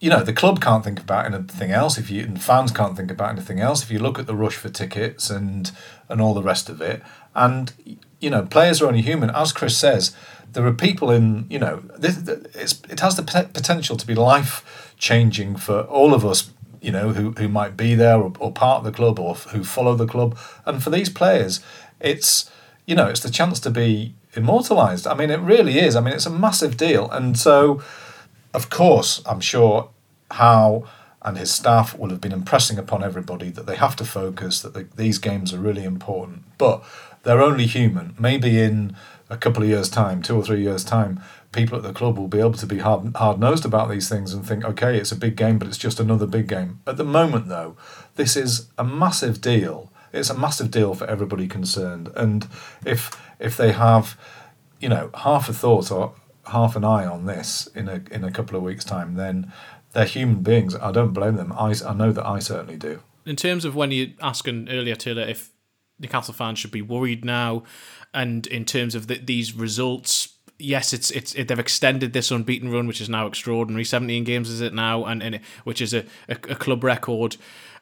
you 0.00 0.08
know, 0.08 0.24
the 0.24 0.32
club 0.32 0.62
can't 0.62 0.82
think 0.82 0.98
about 0.98 1.26
anything 1.26 1.70
else 1.70 1.98
if 1.98 2.10
you 2.10 2.24
and 2.24 2.42
fans 2.42 2.72
can't 2.72 2.96
think 2.96 3.10
about 3.10 3.30
anything 3.30 3.60
else 3.60 3.82
if 3.82 3.90
you 3.90 3.98
look 3.98 4.18
at 4.18 4.26
the 4.26 4.34
rush 4.34 4.56
for 4.56 4.70
tickets 4.70 5.28
and 5.28 5.70
and 6.08 6.20
all 6.20 6.32
the 6.32 6.42
rest 6.42 6.70
of 6.70 6.80
it. 6.80 7.02
And 7.34 7.98
you 8.18 8.30
know, 8.30 8.42
players 8.42 8.80
are 8.80 8.86
only 8.86 9.02
human. 9.02 9.30
As 9.30 9.52
Chris 9.52 9.76
says, 9.76 10.16
there 10.52 10.66
are 10.66 10.72
people 10.72 11.10
in 11.10 11.46
you 11.50 11.58
know, 11.58 11.82
this, 11.96 12.16
it's, 12.54 12.80
it 12.88 13.00
has 13.00 13.16
the 13.16 13.22
potential 13.22 13.96
to 13.96 14.06
be 14.06 14.14
life 14.14 14.94
changing 14.98 15.56
for 15.56 15.82
all 15.82 16.14
of 16.14 16.24
us. 16.24 16.50
You 16.80 16.92
know, 16.92 17.12
who 17.12 17.32
who 17.32 17.46
might 17.46 17.76
be 17.76 17.94
there 17.94 18.16
or, 18.16 18.32
or 18.38 18.50
part 18.50 18.78
of 18.78 18.84
the 18.84 18.90
club 18.90 19.18
or 19.18 19.34
who 19.34 19.62
follow 19.62 19.94
the 19.94 20.06
club, 20.06 20.38
and 20.64 20.82
for 20.82 20.88
these 20.88 21.10
players, 21.10 21.60
it's 22.00 22.50
you 22.86 22.94
know, 22.94 23.08
it's 23.08 23.20
the 23.20 23.30
chance 23.30 23.60
to 23.60 23.70
be 23.70 24.14
immortalized. 24.32 25.06
I 25.06 25.12
mean, 25.12 25.28
it 25.28 25.40
really 25.40 25.78
is. 25.78 25.94
I 25.94 26.00
mean, 26.00 26.14
it's 26.14 26.24
a 26.24 26.30
massive 26.30 26.78
deal, 26.78 27.10
and 27.10 27.38
so 27.38 27.82
of 28.54 28.70
course, 28.70 29.22
I'm 29.26 29.40
sure 29.40 29.90
Howe 30.30 30.84
and 31.22 31.36
his 31.36 31.52
staff 31.52 31.96
will 31.98 32.10
have 32.10 32.20
been 32.20 32.32
impressing 32.32 32.78
upon 32.78 33.04
everybody 33.04 33.50
that 33.50 33.66
they 33.66 33.76
have 33.76 33.94
to 33.96 34.04
focus, 34.04 34.60
that 34.62 34.74
the, 34.74 34.88
these 34.96 35.18
games 35.18 35.52
are 35.52 35.58
really 35.58 35.84
important. 35.84 36.44
But 36.56 36.82
they're 37.22 37.42
only 37.42 37.66
human. 37.66 38.14
Maybe 38.18 38.60
in 38.60 38.96
a 39.28 39.36
couple 39.36 39.62
of 39.62 39.68
years' 39.68 39.90
time, 39.90 40.22
two 40.22 40.36
or 40.36 40.42
three 40.42 40.62
years' 40.62 40.84
time, 40.84 41.20
people 41.52 41.76
at 41.76 41.82
the 41.82 41.92
club 41.92 42.16
will 42.18 42.28
be 42.28 42.40
able 42.40 42.54
to 42.54 42.66
be 42.66 42.78
hard 42.78 43.14
hard 43.16 43.38
nosed 43.38 43.64
about 43.64 43.90
these 43.90 44.08
things 44.08 44.32
and 44.32 44.46
think, 44.46 44.64
okay, 44.64 44.96
it's 44.96 45.12
a 45.12 45.16
big 45.16 45.36
game, 45.36 45.58
but 45.58 45.68
it's 45.68 45.78
just 45.78 46.00
another 46.00 46.26
big 46.26 46.48
game. 46.48 46.80
At 46.86 46.96
the 46.96 47.04
moment, 47.04 47.48
though, 47.48 47.76
this 48.16 48.36
is 48.36 48.68
a 48.78 48.84
massive 48.84 49.40
deal. 49.40 49.92
It's 50.12 50.30
a 50.30 50.38
massive 50.38 50.70
deal 50.70 50.94
for 50.94 51.06
everybody 51.06 51.46
concerned. 51.46 52.10
And 52.16 52.48
if 52.84 53.20
if 53.38 53.56
they 53.56 53.72
have, 53.72 54.18
you 54.80 54.88
know, 54.88 55.10
half 55.14 55.48
a 55.48 55.52
thought 55.52 55.92
or 55.92 56.14
half 56.46 56.76
an 56.76 56.84
eye 56.84 57.06
on 57.06 57.26
this 57.26 57.68
in 57.74 57.88
a 57.88 58.02
in 58.10 58.24
a 58.24 58.30
couple 58.30 58.56
of 58.56 58.62
weeks' 58.62 58.84
time, 58.84 59.14
then 59.14 59.52
they're 59.92 60.04
human 60.04 60.42
beings. 60.42 60.74
I 60.76 60.92
don't 60.92 61.12
blame 61.12 61.36
them. 61.36 61.52
I, 61.52 61.74
I 61.86 61.94
know 61.94 62.12
that 62.12 62.26
I 62.26 62.38
certainly 62.38 62.76
do. 62.76 63.00
in 63.26 63.36
terms 63.36 63.64
of 63.64 63.74
when 63.74 63.90
you 63.90 64.12
asking 64.20 64.68
earlier, 64.68 64.96
Taylor, 64.96 65.22
if 65.22 65.50
Newcastle 65.98 66.34
fans 66.34 66.58
should 66.58 66.70
be 66.70 66.82
worried 66.82 67.24
now, 67.24 67.62
and 68.14 68.46
in 68.46 68.64
terms 68.64 68.94
of 68.94 69.06
the, 69.06 69.18
these 69.18 69.54
results, 69.54 70.36
yes, 70.58 70.92
it's 70.92 71.10
it's 71.10 71.34
it, 71.34 71.48
they've 71.48 71.58
extended 71.58 72.12
this 72.12 72.30
unbeaten 72.30 72.70
run, 72.70 72.86
which 72.86 73.00
is 73.00 73.08
now 73.08 73.26
extraordinary. 73.26 73.84
Seventeen 73.84 74.24
games 74.24 74.48
is 74.48 74.60
it 74.60 74.74
now, 74.74 75.04
and, 75.04 75.22
and 75.22 75.34
it, 75.36 75.42
which 75.64 75.80
is 75.80 75.92
a, 75.94 76.04
a, 76.28 76.32
a 76.34 76.56
club 76.56 76.82
record. 76.82 77.36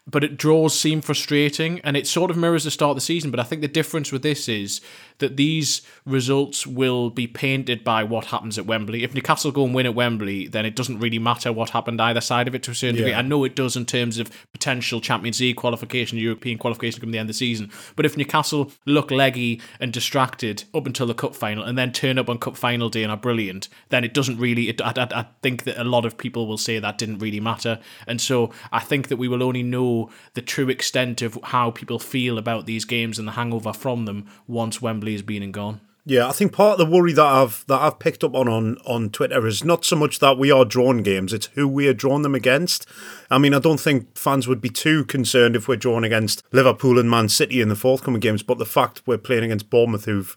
But 0.09 0.25
it 0.25 0.39
draws 0.39 0.79
seem 0.79 1.03
frustrating 1.03 1.81
and 1.81 1.97
it 1.97 2.07
sort 2.07 2.31
of 2.31 2.37
mirrors 2.37 2.65
the 2.65 2.71
start 2.71 2.91
of 2.91 2.97
the 2.97 3.03
season. 3.03 3.31
But 3.31 3.41
I 3.41 3.43
think 3.43 3.61
the 3.61 3.69
difference 3.69 4.11
with 4.11 4.23
this 4.23 4.49
is 4.49 4.81
that 5.19 5.37
these 5.37 5.83
results 6.07 6.67
will 6.67 7.11
be 7.11 7.27
painted 7.27 7.85
by 7.85 8.05
what 8.05 8.27
happens 8.27 8.57
at 8.57 8.67
Wembley. 8.67 9.05
If 9.05 9.15
Newcastle 9.15 9.53
go 9.53 9.65
and 9.65 9.75
win 9.75 9.87
at 9.87 9.95
Wembley, 9.95 10.49
then 10.49 10.65
it 10.65 10.75
doesn't 10.75 10.99
really 10.99 11.19
matter 11.19 11.53
what 11.53 11.71
happened 11.71 12.01
either 12.01 12.21
side 12.21 12.49
of 12.49 12.55
it 12.55 12.63
to 12.65 12.71
a 12.71 12.75
certain 12.75 12.97
degree. 12.97 13.15
I 13.15 13.23
know 13.23 13.45
it 13.45 13.55
does 13.55 13.77
in 13.77 13.85
terms 13.85 14.19
of 14.19 14.31
potential 14.53 15.01
Champions 15.01 15.41
League 15.41 15.57
qualification, 15.57 16.19
European 16.19 16.57
qualification 16.57 17.01
come 17.01 17.11
the 17.11 17.19
end 17.19 17.29
of 17.29 17.35
the 17.35 17.39
season. 17.39 17.71
But 17.95 18.07
if 18.07 18.17
Newcastle 18.17 18.73
look 18.87 19.11
leggy 19.11 19.61
and 19.79 19.93
distracted 19.93 20.65
up 20.73 20.87
until 20.87 21.07
the 21.07 21.15
cup 21.15 21.35
final 21.35 21.65
and 21.65 21.77
then 21.77 21.93
turn 21.93 22.19
up 22.19 22.31
on 22.31 22.39
cup 22.39 22.57
final 22.57 22.89
day 22.89 23.03
and 23.03 23.13
are 23.13 23.19
brilliant, 23.19 23.69
then 23.91 24.05
it 24.05 24.15
doesn't 24.15 24.39
really. 24.39 24.69
It, 24.71 24.81
I, 24.81 24.93
I, 24.97 25.09
I 25.21 25.27
think 25.43 25.65
that 25.65 25.77
a 25.77 25.85
lot 25.85 26.07
of 26.07 26.17
people 26.17 26.47
will 26.47 26.59
say 26.59 26.79
that 26.79 26.97
didn't 26.97 27.19
really 27.19 27.41
matter, 27.41 27.81
and 28.07 28.21
so 28.21 28.53
I 28.73 28.81
think 28.81 29.09
that 29.09 29.17
we 29.17 29.29
will 29.29 29.43
only 29.43 29.63
know 29.63 29.98
the 30.35 30.43
true 30.43 30.69
extent 30.69 31.23
of 31.23 31.39
how 31.45 31.71
people 31.71 31.99
feel 31.99 32.39
about 32.39 32.67
these 32.67 32.85
games 32.85 33.19
and 33.19 33.27
the 33.27 33.33
hangover 33.33 33.73
from 33.73 34.05
them 34.05 34.27
once 34.47 34.81
Wembley 34.83 35.13
has 35.13 35.23
been 35.23 35.43
and 35.43 35.55
gone. 35.55 35.81
Yeah, 36.09 36.27
I 36.27 36.33
think 36.33 36.55
part 36.55 36.81
of 36.81 36.87
the 36.89 36.97
worry 36.97 37.13
that 37.13 37.23
I've 37.23 37.67
that 37.67 37.83
I've 37.83 37.99
picked 37.99 38.25
up 38.25 38.35
on, 38.35 38.49
on 38.49 38.79
on 38.87 39.11
Twitter 39.11 39.47
is 39.47 39.63
not 39.63 39.85
so 39.85 39.95
much 39.95 40.21
that 40.21 40.39
we 40.39 40.51
are 40.51 40.65
drawn 40.65 41.03
games; 41.03 41.35
it's 41.35 41.51
who 41.53 41.69
we 41.69 41.87
are 41.87 41.93
drawn 41.93 42.23
them 42.23 42.35
against. 42.35 42.87
I 43.31 43.37
mean, 43.37 43.53
I 43.53 43.59
don't 43.59 43.79
think 43.79 44.17
fans 44.17 44.49
would 44.49 44.63
be 44.63 44.71
too 44.71 45.05
concerned 45.05 45.55
if 45.55 45.69
we're 45.69 45.77
drawn 45.77 46.05
against 46.05 46.43
Liverpool 46.51 46.99
and 46.99 47.11
Man 47.11 47.29
City 47.29 47.61
in 47.61 47.69
the 47.69 47.77
forthcoming 47.77 48.21
games, 48.21 48.43
but 48.43 48.57
the 48.57 48.65
fact 48.65 49.03
we're 49.05 49.19
playing 49.19 49.45
against 49.45 49.69
Bournemouth, 49.69 50.07
who've 50.07 50.35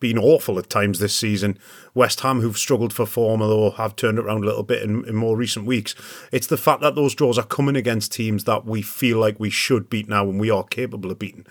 been 0.00 0.18
awful 0.18 0.58
at 0.58 0.68
times 0.70 0.98
this 0.98 1.14
season. 1.14 1.58
West 1.94 2.20
Ham, 2.20 2.40
who've 2.40 2.56
struggled 2.58 2.92
for 2.92 3.06
form, 3.06 3.42
although 3.42 3.70
have 3.70 3.96
turned 3.96 4.18
it 4.18 4.24
around 4.24 4.42
a 4.42 4.46
little 4.46 4.62
bit 4.62 4.82
in, 4.82 5.04
in 5.06 5.14
more 5.14 5.36
recent 5.36 5.66
weeks. 5.66 5.94
It's 6.32 6.46
the 6.46 6.56
fact 6.56 6.80
that 6.82 6.94
those 6.94 7.14
draws 7.14 7.38
are 7.38 7.44
coming 7.44 7.76
against 7.76 8.12
teams 8.12 8.44
that 8.44 8.64
we 8.64 8.82
feel 8.82 9.18
like 9.18 9.38
we 9.38 9.50
should 9.50 9.90
beat 9.90 10.08
now 10.08 10.24
and 10.28 10.40
we 10.40 10.50
are 10.50 10.64
capable 10.64 11.10
of 11.10 11.18
beating. 11.18 11.46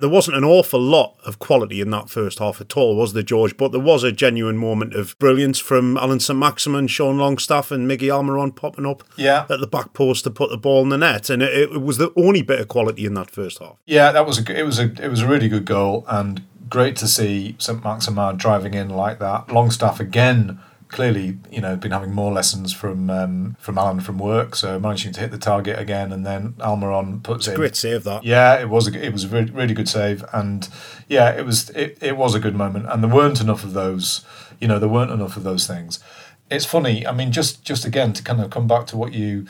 There 0.00 0.10
wasn't 0.10 0.36
an 0.36 0.44
awful 0.44 0.80
lot 0.80 1.16
of 1.24 1.38
quality 1.38 1.80
in 1.80 1.90
that 1.90 2.10
first 2.10 2.40
half 2.40 2.60
at 2.60 2.76
all, 2.76 2.96
was 2.96 3.12
there, 3.12 3.22
George? 3.22 3.56
But 3.56 3.70
there 3.70 3.80
was 3.80 4.02
a 4.02 4.10
genuine 4.10 4.58
moment 4.58 4.92
of 4.92 5.16
brilliance 5.20 5.60
from 5.60 5.96
Allan 5.96 6.18
St 6.18 6.36
Maximin, 6.36 6.88
Sean 6.88 7.16
Longstaff, 7.16 7.70
and 7.70 7.88
Miggy 7.88 8.08
Almiron 8.08 8.54
popping 8.54 8.86
up 8.86 9.04
Yeah. 9.16 9.46
at 9.48 9.60
the 9.60 9.68
back 9.68 9.92
post 9.92 10.24
to 10.24 10.32
put 10.32 10.50
the 10.50 10.58
ball 10.58 10.82
in 10.82 10.88
the 10.88 10.98
net, 10.98 11.30
and 11.30 11.44
it, 11.44 11.70
it 11.72 11.80
was 11.80 11.98
the 11.98 12.12
only 12.16 12.42
bit 12.42 12.58
of 12.58 12.66
quality 12.66 13.06
in 13.06 13.14
that 13.14 13.30
first 13.30 13.60
half. 13.60 13.76
Yeah, 13.86 14.10
that 14.10 14.26
was 14.26 14.40
a, 14.46 14.58
it 14.58 14.64
was 14.64 14.80
a 14.80 14.90
it 15.00 15.08
was 15.08 15.22
a 15.22 15.28
really 15.28 15.48
good 15.48 15.64
goal 15.64 16.04
and 16.08 16.42
great 16.68 16.96
to 16.96 17.08
see 17.08 17.56
St 17.58 17.82
Maximin 17.82 18.36
driving 18.36 18.74
in 18.74 18.90
like 18.90 19.18
that. 19.18 19.52
Longstaff 19.52 20.00
again 20.00 20.60
clearly 20.94 21.36
you 21.50 21.60
know 21.60 21.74
been 21.76 21.90
having 21.90 22.12
more 22.12 22.32
lessons 22.32 22.72
from 22.72 23.10
um, 23.10 23.56
from 23.58 23.76
Alan 23.76 24.00
from 24.00 24.18
work, 24.18 24.54
so 24.54 24.78
managing 24.78 25.12
to 25.12 25.20
hit 25.20 25.30
the 25.32 25.38
target 25.38 25.78
again, 25.78 26.12
and 26.12 26.24
then 26.24 26.52
Almiron 26.58 27.22
puts 27.22 27.48
in 27.48 27.56
Great 27.56 27.76
save 27.76 28.04
that. 28.04 28.24
Yeah, 28.24 28.60
it 28.60 28.68
was 28.68 28.88
a, 28.88 29.04
it 29.04 29.12
was 29.12 29.24
a 29.24 29.28
really, 29.28 29.50
really 29.50 29.74
good 29.74 29.88
save, 29.88 30.24
and 30.32 30.68
yeah, 31.08 31.30
it 31.30 31.44
was 31.44 31.70
it, 31.70 31.98
it 32.00 32.16
was 32.16 32.34
a 32.34 32.40
good 32.40 32.54
moment, 32.54 32.86
and 32.88 33.02
there 33.02 33.10
weren't 33.10 33.40
enough 33.40 33.64
of 33.64 33.72
those. 33.72 34.24
You 34.60 34.68
know, 34.68 34.78
there 34.78 34.88
weren't 34.88 35.10
enough 35.10 35.36
of 35.36 35.42
those 35.42 35.66
things. 35.66 35.98
It's 36.50 36.64
funny. 36.64 37.06
I 37.06 37.12
mean, 37.12 37.32
just 37.32 37.64
just 37.64 37.84
again 37.84 38.12
to 38.12 38.22
kind 38.22 38.40
of 38.40 38.50
come 38.50 38.68
back 38.68 38.86
to 38.88 38.96
what 38.96 39.12
you 39.12 39.46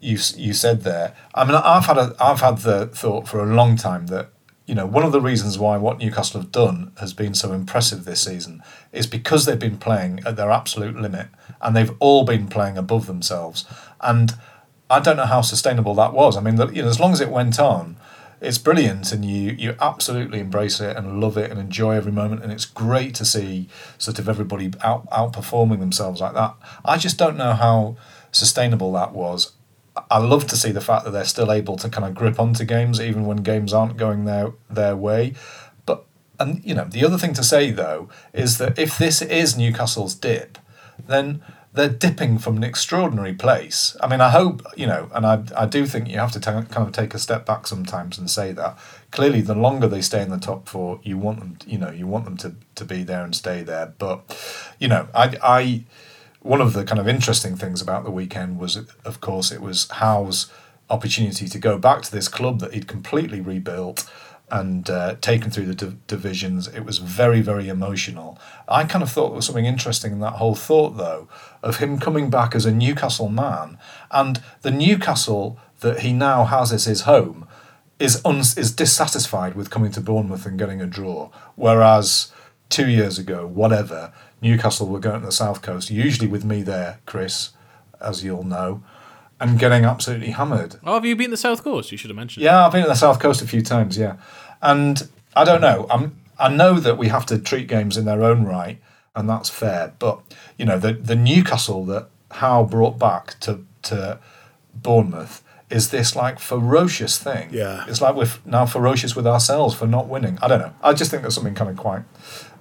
you 0.00 0.18
you 0.36 0.52
said 0.52 0.82
there. 0.82 1.14
I 1.34 1.44
mean, 1.44 1.54
I've 1.54 1.86
had 1.86 1.98
a 1.98 2.16
I've 2.18 2.40
had 2.40 2.58
the 2.58 2.86
thought 2.86 3.28
for 3.28 3.38
a 3.40 3.46
long 3.46 3.76
time 3.76 4.06
that 4.06 4.30
you 4.68 4.74
know 4.74 4.86
one 4.86 5.02
of 5.02 5.12
the 5.12 5.20
reasons 5.20 5.58
why 5.58 5.78
what 5.78 5.98
Newcastle 5.98 6.40
have 6.40 6.52
done 6.52 6.92
has 7.00 7.14
been 7.14 7.34
so 7.34 7.52
impressive 7.54 8.04
this 8.04 8.20
season 8.20 8.62
is 8.92 9.06
because 9.06 9.46
they've 9.46 9.58
been 9.58 9.78
playing 9.78 10.20
at 10.26 10.36
their 10.36 10.50
absolute 10.50 10.94
limit, 10.94 11.28
and 11.62 11.74
they've 11.74 11.94
all 11.98 12.24
been 12.24 12.46
playing 12.48 12.76
above 12.76 13.06
themselves, 13.06 13.64
and 14.02 14.34
I 14.90 15.00
don't 15.00 15.16
know 15.16 15.24
how 15.24 15.40
sustainable 15.40 15.94
that 15.94 16.12
was. 16.12 16.36
I 16.36 16.40
mean, 16.40 16.56
the, 16.56 16.68
you 16.68 16.82
know, 16.82 16.88
as 16.88 17.00
long 17.00 17.12
as 17.12 17.20
it 17.20 17.30
went 17.30 17.58
on, 17.58 17.96
it's 18.42 18.58
brilliant, 18.58 19.10
and 19.10 19.24
you 19.24 19.52
you 19.52 19.74
absolutely 19.80 20.38
embrace 20.38 20.80
it 20.80 20.96
and 20.98 21.18
love 21.18 21.38
it 21.38 21.50
and 21.50 21.58
enjoy 21.58 21.94
every 21.94 22.12
moment, 22.12 22.42
and 22.42 22.52
it's 22.52 22.66
great 22.66 23.14
to 23.16 23.24
see 23.24 23.68
sort 23.96 24.18
of 24.18 24.28
everybody 24.28 24.70
out 24.84 25.08
outperforming 25.10 25.80
themselves 25.80 26.20
like 26.20 26.34
that. 26.34 26.54
I 26.84 26.98
just 26.98 27.16
don't 27.16 27.38
know 27.38 27.54
how 27.54 27.96
sustainable 28.32 28.92
that 28.92 29.14
was. 29.14 29.52
I 30.10 30.18
love 30.18 30.46
to 30.48 30.56
see 30.56 30.72
the 30.72 30.80
fact 30.80 31.04
that 31.04 31.10
they're 31.10 31.24
still 31.24 31.52
able 31.52 31.76
to 31.76 31.88
kind 31.88 32.06
of 32.06 32.14
grip 32.14 32.38
onto 32.38 32.64
games 32.64 33.00
even 33.00 33.26
when 33.26 33.38
games 33.38 33.72
aren't 33.72 33.96
going 33.96 34.24
their 34.24 34.52
their 34.70 34.96
way. 34.96 35.34
But 35.86 36.04
and 36.38 36.64
you 36.64 36.74
know 36.74 36.84
the 36.84 37.04
other 37.04 37.18
thing 37.18 37.34
to 37.34 37.44
say 37.44 37.70
though 37.70 38.08
is 38.32 38.58
that 38.58 38.78
if 38.78 38.98
this 38.98 39.22
is 39.22 39.56
Newcastle's 39.56 40.14
dip, 40.14 40.58
then 41.06 41.42
they're 41.72 41.88
dipping 41.88 42.38
from 42.38 42.56
an 42.56 42.64
extraordinary 42.64 43.34
place. 43.34 43.96
I 44.00 44.08
mean, 44.08 44.20
I 44.20 44.30
hope 44.30 44.62
you 44.76 44.86
know, 44.86 45.10
and 45.14 45.26
I 45.26 45.42
I 45.56 45.66
do 45.66 45.86
think 45.86 46.08
you 46.08 46.18
have 46.18 46.32
to 46.32 46.40
ta 46.40 46.62
kind 46.62 46.86
of 46.86 46.92
take 46.92 47.14
a 47.14 47.18
step 47.18 47.46
back 47.46 47.66
sometimes 47.66 48.18
and 48.18 48.30
say 48.30 48.52
that 48.52 48.78
clearly 49.10 49.40
the 49.40 49.54
longer 49.54 49.86
they 49.86 50.00
stay 50.02 50.22
in 50.22 50.30
the 50.30 50.38
top 50.38 50.68
four, 50.68 51.00
you 51.02 51.18
want 51.18 51.38
them, 51.40 51.58
you 51.66 51.78
know, 51.78 51.90
you 51.90 52.06
want 52.06 52.24
them 52.24 52.36
to 52.38 52.54
to 52.74 52.84
be 52.84 53.04
there 53.04 53.24
and 53.24 53.34
stay 53.34 53.62
there. 53.62 53.94
But 53.98 54.18
you 54.78 54.88
know, 54.88 55.08
I 55.14 55.36
I 55.42 55.84
one 56.48 56.62
of 56.62 56.72
the 56.72 56.82
kind 56.82 56.98
of 56.98 57.06
interesting 57.06 57.56
things 57.56 57.82
about 57.82 58.04
the 58.04 58.10
weekend 58.10 58.58
was, 58.58 58.78
of 59.04 59.20
course, 59.20 59.52
it 59.52 59.60
was 59.60 59.86
Howe's 59.90 60.50
opportunity 60.88 61.46
to 61.46 61.58
go 61.58 61.78
back 61.78 62.00
to 62.00 62.10
this 62.10 62.26
club 62.26 62.60
that 62.60 62.72
he'd 62.72 62.88
completely 62.88 63.42
rebuilt 63.42 64.10
and 64.50 64.88
uh, 64.88 65.16
taken 65.20 65.50
through 65.50 65.66
the 65.66 65.74
div- 65.74 66.06
divisions. 66.06 66.66
It 66.66 66.86
was 66.86 66.98
very, 66.98 67.42
very 67.42 67.68
emotional. 67.68 68.38
I 68.66 68.84
kind 68.84 69.02
of 69.02 69.10
thought 69.12 69.28
there 69.28 69.36
was 69.36 69.44
something 69.44 69.66
interesting 69.66 70.10
in 70.10 70.20
that 70.20 70.36
whole 70.36 70.54
thought, 70.54 70.96
though, 70.96 71.28
of 71.62 71.80
him 71.80 71.98
coming 71.98 72.30
back 72.30 72.54
as 72.54 72.64
a 72.64 72.72
Newcastle 72.72 73.28
man 73.28 73.76
and 74.10 74.42
the 74.62 74.70
Newcastle 74.70 75.58
that 75.80 76.00
he 76.00 76.14
now 76.14 76.46
has 76.46 76.72
as 76.72 76.86
his 76.86 77.02
home 77.02 77.46
is 77.98 78.22
uns- 78.24 78.56
is 78.56 78.72
dissatisfied 78.72 79.54
with 79.54 79.68
coming 79.68 79.92
to 79.92 80.00
Bournemouth 80.00 80.46
and 80.46 80.58
getting 80.58 80.80
a 80.80 80.86
draw, 80.86 81.28
whereas 81.56 82.32
two 82.70 82.88
years 82.88 83.18
ago, 83.18 83.46
whatever, 83.46 84.12
Newcastle 84.40 84.86
were 84.86 85.00
going 85.00 85.20
to 85.20 85.26
the 85.26 85.32
south 85.32 85.62
coast, 85.62 85.90
usually 85.90 86.28
with 86.28 86.44
me 86.44 86.62
there, 86.62 87.00
Chris, 87.06 87.50
as 88.00 88.24
you'll 88.24 88.44
know, 88.44 88.82
and 89.40 89.58
getting 89.58 89.84
absolutely 89.84 90.30
hammered. 90.30 90.76
Oh, 90.84 90.94
have 90.94 91.04
you 91.04 91.16
been 91.16 91.26
to 91.26 91.30
the 91.32 91.36
South 91.36 91.62
Coast? 91.62 91.92
You 91.92 91.98
should 91.98 92.10
have 92.10 92.16
mentioned. 92.16 92.44
Yeah, 92.44 92.64
I've 92.66 92.72
been 92.72 92.82
to 92.82 92.88
the 92.88 92.94
south 92.94 93.20
coast 93.20 93.42
a 93.42 93.46
few 93.46 93.62
times. 93.62 93.96
Yeah, 93.96 94.16
and 94.62 95.08
I 95.34 95.44
don't 95.44 95.60
know. 95.60 95.86
I'm 95.90 96.20
I 96.38 96.48
know 96.48 96.78
that 96.80 96.98
we 96.98 97.08
have 97.08 97.26
to 97.26 97.38
treat 97.38 97.66
games 97.68 97.96
in 97.96 98.04
their 98.04 98.22
own 98.22 98.44
right, 98.44 98.78
and 99.14 99.28
that's 99.28 99.50
fair. 99.50 99.92
But 99.98 100.20
you 100.56 100.64
know, 100.64 100.78
the 100.78 100.92
the 100.92 101.16
Newcastle 101.16 101.84
that 101.86 102.08
Howe 102.32 102.64
brought 102.64 102.98
back 102.98 103.38
to 103.40 103.64
to 103.82 104.18
Bournemouth 104.74 105.42
is 105.70 105.90
this 105.90 106.16
like 106.16 106.38
ferocious 106.38 107.18
thing. 107.18 107.48
Yeah. 107.52 107.84
it's 107.88 108.00
like 108.00 108.14
we're 108.14 108.30
now 108.46 108.64
ferocious 108.64 109.14
with 109.14 109.26
ourselves 109.26 109.74
for 109.74 109.86
not 109.86 110.08
winning. 110.08 110.38
I 110.40 110.48
don't 110.48 110.60
know. 110.60 110.72
I 110.82 110.94
just 110.94 111.10
think 111.10 111.22
there's 111.22 111.34
something 111.34 111.54
kind 111.54 111.70
of 111.70 111.76
quite 111.76 112.04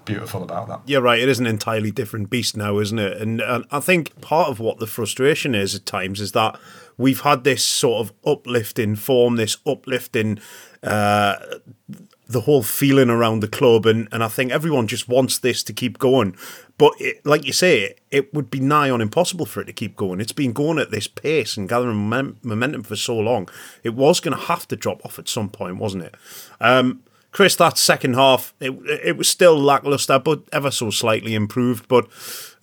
beautiful 0.07 0.41
about 0.41 0.67
that. 0.67 0.81
You're 0.85 1.01
right. 1.01 1.19
It 1.19 1.29
is 1.29 1.39
an 1.39 1.45
entirely 1.45 1.91
different 1.91 2.29
beast 2.29 2.57
now, 2.57 2.79
isn't 2.79 2.97
it? 2.97 3.21
And, 3.21 3.41
and 3.41 3.65
I 3.69 3.79
think 3.79 4.19
part 4.21 4.49
of 4.49 4.59
what 4.59 4.79
the 4.79 4.87
frustration 4.87 5.53
is 5.53 5.75
at 5.75 5.85
times 5.85 6.19
is 6.19 6.31
that 6.31 6.59
we've 6.97 7.21
had 7.21 7.43
this 7.43 7.63
sort 7.63 8.07
of 8.07 8.13
uplifting 8.25 8.95
form, 8.95 9.35
this 9.35 9.57
uplifting, 9.65 10.39
uh, 10.81 11.35
the 12.27 12.41
whole 12.41 12.63
feeling 12.63 13.09
around 13.09 13.39
the 13.39 13.47
club, 13.47 13.85
and, 13.85 14.07
and 14.11 14.23
I 14.23 14.27
think 14.27 14.51
everyone 14.51 14.87
just 14.87 15.07
wants 15.07 15.37
this 15.39 15.63
to 15.63 15.73
keep 15.73 15.97
going. 15.97 16.35
But 16.77 16.93
it, 16.99 17.25
like 17.25 17.45
you 17.45 17.53
say, 17.53 17.95
it 18.11 18.33
would 18.33 18.51
be 18.51 18.59
nigh 18.59 18.89
on 18.89 19.01
impossible 19.01 19.45
for 19.45 19.61
it 19.61 19.65
to 19.65 19.73
keep 19.73 19.95
going. 19.95 20.19
It's 20.19 20.33
been 20.33 20.53
going 20.53 20.77
at 20.77 20.91
this 20.91 21.07
pace 21.07 21.55
and 21.57 21.69
gathering 21.69 22.35
momentum 22.43 22.83
for 22.83 22.95
so 22.95 23.17
long. 23.17 23.47
It 23.83 23.93
was 23.93 24.19
going 24.19 24.37
to 24.37 24.43
have 24.43 24.67
to 24.67 24.75
drop 24.75 25.05
off 25.05 25.17
at 25.17 25.29
some 25.29 25.49
point, 25.49 25.77
wasn't 25.77 26.03
it? 26.03 26.15
Um, 26.59 27.03
Chris, 27.37 27.55
that 27.57 27.77
second 27.77 28.15
half, 28.15 28.55
it, 28.59 28.71
it 29.05 29.15
was 29.15 29.29
still 29.29 29.59
lackluster, 29.59 30.17
but 30.17 30.41
ever 30.51 30.71
so 30.71 30.89
slightly 30.89 31.35
improved. 31.35 31.87
But 31.87 32.07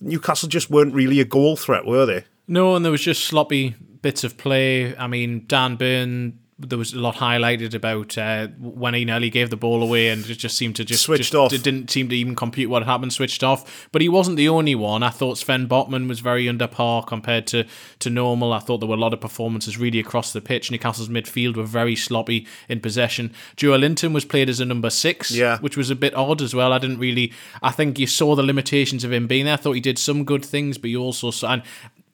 Newcastle 0.01 0.49
just 0.49 0.69
weren't 0.69 0.93
really 0.93 1.21
a 1.21 1.23
goal 1.23 1.55
threat, 1.55 1.85
were 1.85 2.05
they? 2.05 2.25
No, 2.45 2.75
and 2.75 2.83
there 2.83 2.91
was 2.91 3.01
just 3.01 3.23
sloppy 3.23 3.69
bits 4.01 4.25
of 4.25 4.37
play. 4.37 4.93
I 4.97 5.07
mean, 5.07 5.45
Dan 5.47 5.77
Burn, 5.77 6.37
there 6.57 6.77
was 6.79 6.93
a 6.93 6.99
lot 6.99 7.15
highlighted 7.15 7.73
about 7.73 8.17
uh, 8.17 8.47
when 8.57 8.93
he 8.93 9.03
nearly 9.03 9.29
gave 9.29 9.49
the 9.49 9.57
ball 9.57 9.83
away 9.83 10.07
and 10.07 10.25
it 10.29 10.35
just 10.35 10.55
seemed 10.55 10.73
to 10.77 10.85
just 10.85 11.03
Switched 11.03 11.23
just- 11.23 11.35
off. 11.35 11.51
It 11.51 11.63
didn't 11.63 11.91
seem 11.91 12.07
to 12.07 12.15
even 12.15 12.33
compute 12.33 12.69
what 12.69 12.81
had 12.81 12.89
happened. 12.89 13.11
Switched 13.11 13.43
off, 13.43 13.89
but 13.91 14.01
he 14.01 14.07
wasn't 14.07 14.37
the 14.37 14.47
only 14.47 14.73
one. 14.73 15.03
I 15.03 15.09
thought 15.09 15.37
Sven 15.37 15.67
Botman 15.67 16.07
was 16.07 16.21
very 16.21 16.47
under 16.47 16.67
par 16.67 17.03
compared 17.03 17.45
to 17.47 17.65
to 17.99 18.09
normal. 18.09 18.53
I 18.53 18.59
thought 18.59 18.77
there 18.77 18.87
were 18.87 18.95
a 18.95 18.99
lot 18.99 19.13
of 19.13 19.19
performances 19.19 19.77
really 19.77 19.99
across 19.99 20.31
the 20.31 20.39
pitch. 20.39 20.71
Newcastle's 20.71 21.09
midfield 21.09 21.57
were 21.57 21.63
very 21.63 21.95
sloppy 21.95 22.47
in 22.69 22.79
possession. 22.79 23.33
Joelinton 23.57 24.13
was 24.13 24.23
played 24.23 24.47
as 24.49 24.61
a 24.61 24.65
number 24.65 24.89
six, 24.89 25.31
Yeah. 25.31 25.57
which 25.59 25.75
was 25.75 25.89
a 25.89 25.95
bit 25.95 26.15
odd 26.15 26.41
as 26.41 26.55
well. 26.55 26.71
I 26.71 26.77
didn't 26.79 26.99
really. 26.99 27.33
I 27.61 27.71
think 27.71 27.99
you 27.99 28.07
saw 28.07 28.33
the 28.33 28.43
limitations 28.43 29.03
of 29.03 29.11
him 29.11 29.27
being 29.27 29.43
there. 29.43 29.55
I 29.55 29.57
thought 29.57 29.73
he 29.73 29.81
did 29.81 29.99
some 29.99 30.23
good 30.23 30.45
things, 30.45 30.77
but 30.77 30.89
you 30.89 31.01
also 31.01 31.31
saw. 31.31 31.51
And, 31.51 31.63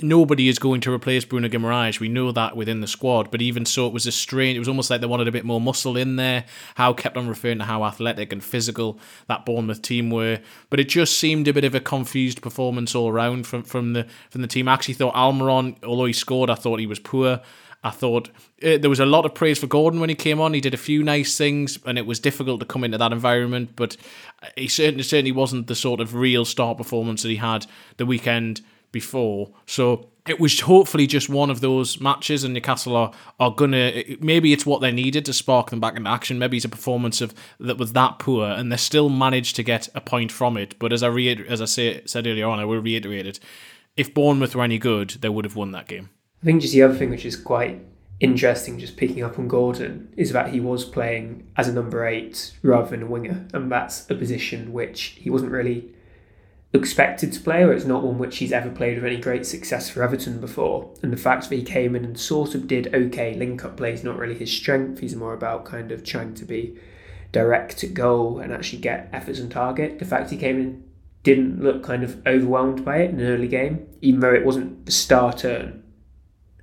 Nobody 0.01 0.47
is 0.47 0.59
going 0.59 0.81
to 0.81 0.93
replace 0.93 1.25
Bruno 1.25 1.47
Guimaraes. 1.47 1.99
We 1.99 2.09
know 2.09 2.31
that 2.31 2.55
within 2.55 2.81
the 2.81 2.87
squad, 2.87 3.31
but 3.31 3.41
even 3.41 3.65
so, 3.65 3.87
it 3.87 3.93
was 3.93 4.05
a 4.05 4.11
strange. 4.11 4.55
It 4.55 4.59
was 4.59 4.67
almost 4.67 4.89
like 4.89 5.01
they 5.01 5.07
wanted 5.07 5.27
a 5.27 5.31
bit 5.31 5.45
more 5.45 5.61
muscle 5.61 5.97
in 5.97 6.15
there. 6.15 6.45
Howe 6.75 6.93
kept 6.93 7.17
on 7.17 7.27
referring 7.27 7.59
to 7.59 7.65
how 7.65 7.83
athletic 7.83 8.31
and 8.31 8.43
physical 8.43 8.99
that 9.27 9.45
Bournemouth 9.45 9.81
team 9.81 10.09
were, 10.09 10.39
but 10.69 10.79
it 10.79 10.89
just 10.89 11.17
seemed 11.17 11.47
a 11.47 11.53
bit 11.53 11.63
of 11.63 11.75
a 11.75 11.79
confused 11.79 12.41
performance 12.41 12.95
all 12.95 13.09
around 13.09 13.47
from 13.47 13.63
from 13.63 13.93
the 13.93 14.07
from 14.29 14.41
the 14.41 14.47
team. 14.47 14.67
I 14.67 14.73
actually 14.73 14.95
thought 14.95 15.13
Almiron, 15.13 15.75
although 15.83 16.05
he 16.05 16.13
scored, 16.13 16.49
I 16.49 16.55
thought 16.55 16.79
he 16.79 16.87
was 16.87 16.99
poor. 16.99 17.41
I 17.83 17.89
thought 17.89 18.29
uh, 18.63 18.77
there 18.77 18.89
was 18.89 18.99
a 18.99 19.07
lot 19.07 19.25
of 19.25 19.33
praise 19.33 19.57
for 19.57 19.65
Gordon 19.65 19.99
when 19.99 20.09
he 20.09 20.15
came 20.15 20.39
on. 20.39 20.53
He 20.53 20.61
did 20.61 20.73
a 20.73 20.77
few 20.77 21.01
nice 21.01 21.35
things, 21.35 21.79
and 21.85 21.97
it 21.97 22.05
was 22.05 22.19
difficult 22.19 22.59
to 22.59 22.65
come 22.65 22.83
into 22.83 22.97
that 22.99 23.11
environment. 23.11 23.71
But 23.75 23.97
he 24.55 24.67
certainly 24.67 25.03
certainly 25.03 25.31
wasn't 25.31 25.67
the 25.67 25.75
sort 25.75 25.99
of 25.99 26.13
real 26.13 26.45
star 26.45 26.75
performance 26.75 27.23
that 27.23 27.29
he 27.29 27.37
had 27.37 27.65
the 27.97 28.05
weekend 28.05 28.61
before. 28.91 29.51
So 29.65 30.09
it 30.27 30.39
was 30.39 30.59
hopefully 30.61 31.07
just 31.07 31.29
one 31.29 31.49
of 31.49 31.61
those 31.61 31.99
matches, 31.99 32.43
and 32.43 32.53
Newcastle 32.53 32.95
are, 32.95 33.11
are 33.39 33.51
gonna 33.51 34.03
maybe 34.19 34.53
it's 34.53 34.65
what 34.65 34.81
they 34.81 34.91
needed 34.91 35.25
to 35.25 35.33
spark 35.33 35.69
them 35.69 35.79
back 35.79 35.95
into 35.95 36.09
action. 36.09 36.37
Maybe 36.37 36.57
it's 36.57 36.65
a 36.65 36.69
performance 36.69 37.21
of 37.21 37.33
that 37.59 37.77
was 37.77 37.93
that 37.93 38.19
poor, 38.19 38.47
and 38.47 38.71
they 38.71 38.77
still 38.77 39.09
managed 39.09 39.55
to 39.55 39.63
get 39.63 39.89
a 39.95 40.01
point 40.01 40.31
from 40.31 40.57
it. 40.57 40.77
But 40.79 40.93
as 40.93 41.01
I 41.03 41.07
reiter- 41.07 41.47
as 41.47 41.61
I 41.61 41.65
say, 41.65 42.01
said 42.05 42.27
earlier 42.27 42.47
on, 42.47 42.59
I 42.59 42.65
will 42.65 42.81
reiterate 42.81 43.25
it: 43.25 43.39
if 43.97 44.13
Bournemouth 44.13 44.55
were 44.55 44.63
any 44.63 44.77
good, 44.77 45.09
they 45.21 45.29
would 45.29 45.45
have 45.45 45.55
won 45.55 45.71
that 45.71 45.87
game. 45.87 46.09
I 46.41 46.45
think 46.45 46.61
just 46.61 46.73
the 46.73 46.83
other 46.83 46.95
thing 46.95 47.09
which 47.09 47.25
is 47.25 47.35
quite 47.35 47.81
interesting, 48.19 48.77
just 48.77 48.97
picking 48.97 49.23
up 49.23 49.39
on 49.39 49.47
Gordon, 49.47 50.13
is 50.15 50.31
that 50.31 50.53
he 50.53 50.59
was 50.59 50.85
playing 50.85 51.47
as 51.57 51.67
a 51.67 51.73
number 51.73 52.05
eight 52.05 52.53
rather 52.61 52.91
than 52.91 53.03
a 53.03 53.07
winger, 53.07 53.47
and 53.53 53.71
that's 53.71 54.07
a 54.09 54.15
position 54.15 54.71
which 54.71 55.17
he 55.19 55.31
wasn't 55.31 55.51
really 55.51 55.89
expected 56.73 57.33
to 57.33 57.39
play, 57.41 57.63
or 57.63 57.73
it's 57.73 57.85
not 57.85 58.03
one 58.03 58.17
which 58.17 58.37
he's 58.37 58.51
ever 58.51 58.69
played 58.69 58.95
with 58.95 59.05
any 59.05 59.19
great 59.19 59.45
success 59.45 59.89
for 59.89 60.03
Everton 60.03 60.39
before. 60.39 60.93
And 61.03 61.11
the 61.11 61.17
fact 61.17 61.49
that 61.49 61.55
he 61.55 61.63
came 61.63 61.95
in 61.95 62.05
and 62.05 62.19
sort 62.19 62.55
of 62.55 62.67
did 62.67 62.93
okay 62.93 63.33
link 63.33 63.65
up 63.65 63.77
play 63.77 63.93
is 63.93 64.03
not 64.03 64.17
really 64.17 64.35
his 64.35 64.51
strength. 64.51 64.99
He's 64.99 65.15
more 65.15 65.33
about 65.33 65.65
kind 65.65 65.91
of 65.91 66.03
trying 66.03 66.33
to 66.35 66.45
be 66.45 66.77
direct 67.31 67.77
to 67.79 67.87
goal 67.87 68.39
and 68.39 68.53
actually 68.53 68.79
get 68.79 69.09
efforts 69.11 69.39
on 69.39 69.49
target. 69.49 69.99
The 69.99 70.05
fact 70.05 70.29
he 70.29 70.37
came 70.37 70.59
in 70.59 70.83
didn't 71.23 71.61
look 71.61 71.83
kind 71.83 72.03
of 72.03 72.25
overwhelmed 72.25 72.83
by 72.83 72.97
it 72.97 73.11
in 73.11 73.19
an 73.19 73.27
early 73.27 73.47
game, 73.47 73.87
even 74.01 74.21
though 74.21 74.33
it 74.33 74.45
wasn't 74.45 74.85
the 74.85 74.91
star 74.91 75.33
turn 75.33 75.81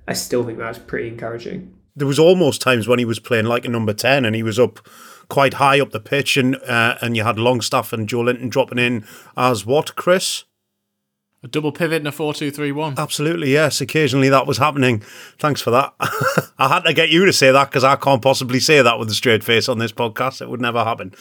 I 0.09 0.13
still 0.13 0.43
think 0.43 0.57
that 0.57 0.67
was 0.67 0.79
pretty 0.79 1.07
encouraging. 1.07 1.75
There 1.95 2.07
was 2.07 2.17
almost 2.17 2.61
times 2.61 2.87
when 2.87 2.97
he 2.97 3.05
was 3.05 3.19
playing 3.19 3.45
like 3.45 3.63
a 3.63 3.69
number 3.69 3.93
10 3.93 4.25
and 4.25 4.35
he 4.35 4.41
was 4.41 4.57
up 4.57 4.79
quite 5.29 5.55
high 5.55 5.79
up 5.79 5.91
the 5.91 5.99
pitch 5.99 6.37
and 6.37 6.55
uh, 6.67 6.97
and 7.01 7.15
you 7.15 7.23
had 7.23 7.39
Longstaff 7.39 7.93
and 7.93 8.07
Joelinton 8.07 8.49
dropping 8.49 8.79
in 8.79 9.05
as 9.37 9.65
what, 9.65 9.95
Chris? 9.95 10.43
A 11.41 11.47
double 11.47 11.71
pivot 11.71 12.01
in 12.01 12.07
a 12.07 12.11
4 12.11 12.33
2 12.33 12.51
3 12.51 12.71
1. 12.73 12.95
Absolutely, 12.97 13.53
yes. 13.53 13.79
Occasionally 13.79 14.27
that 14.27 14.45
was 14.45 14.57
happening. 14.57 15.01
Thanks 15.37 15.61
for 15.61 15.71
that. 15.71 15.93
I 16.57 16.67
had 16.67 16.81
to 16.81 16.93
get 16.93 17.09
you 17.09 17.25
to 17.25 17.31
say 17.31 17.51
that 17.51 17.69
because 17.69 17.85
I 17.85 17.95
can't 17.95 18.21
possibly 18.21 18.59
say 18.59 18.81
that 18.81 18.99
with 18.99 19.09
a 19.09 19.13
straight 19.13 19.43
face 19.43 19.69
on 19.69 19.77
this 19.77 19.93
podcast. 19.93 20.41
It 20.41 20.49
would 20.49 20.59
never 20.59 20.83
happen. 20.83 21.13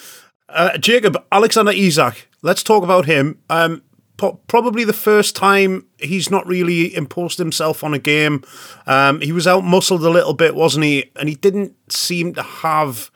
Uh, 0.49 0.77
Jacob, 0.79 1.23
Alexander 1.31 1.73
Isak, 1.73 2.29
let's 2.43 2.65
talk 2.65 2.83
about 2.83 3.05
him. 3.05 3.39
Um, 3.49 3.83
probably 4.49 4.83
the 4.83 4.93
first 4.93 5.37
time 5.37 5.87
he's 6.01 6.31
not 6.31 6.47
really 6.47 6.95
imposed 6.97 7.39
himself 7.39 7.85
on 7.85 7.95
a 7.95 7.99
game. 7.99 8.43
Um, 8.87 9.21
he 9.21 9.31
was 9.31 9.47
out 9.47 9.63
muscled 9.63 10.03
a 10.03 10.11
little 10.11 10.35
bit, 10.35 10.57
wasn't 10.57 10.85
he? 10.85 11.13
And 11.15 11.29
he 11.29 11.37
didn't 11.37 11.77
seem 11.93 12.35
to 12.35 12.43
have 12.43 13.13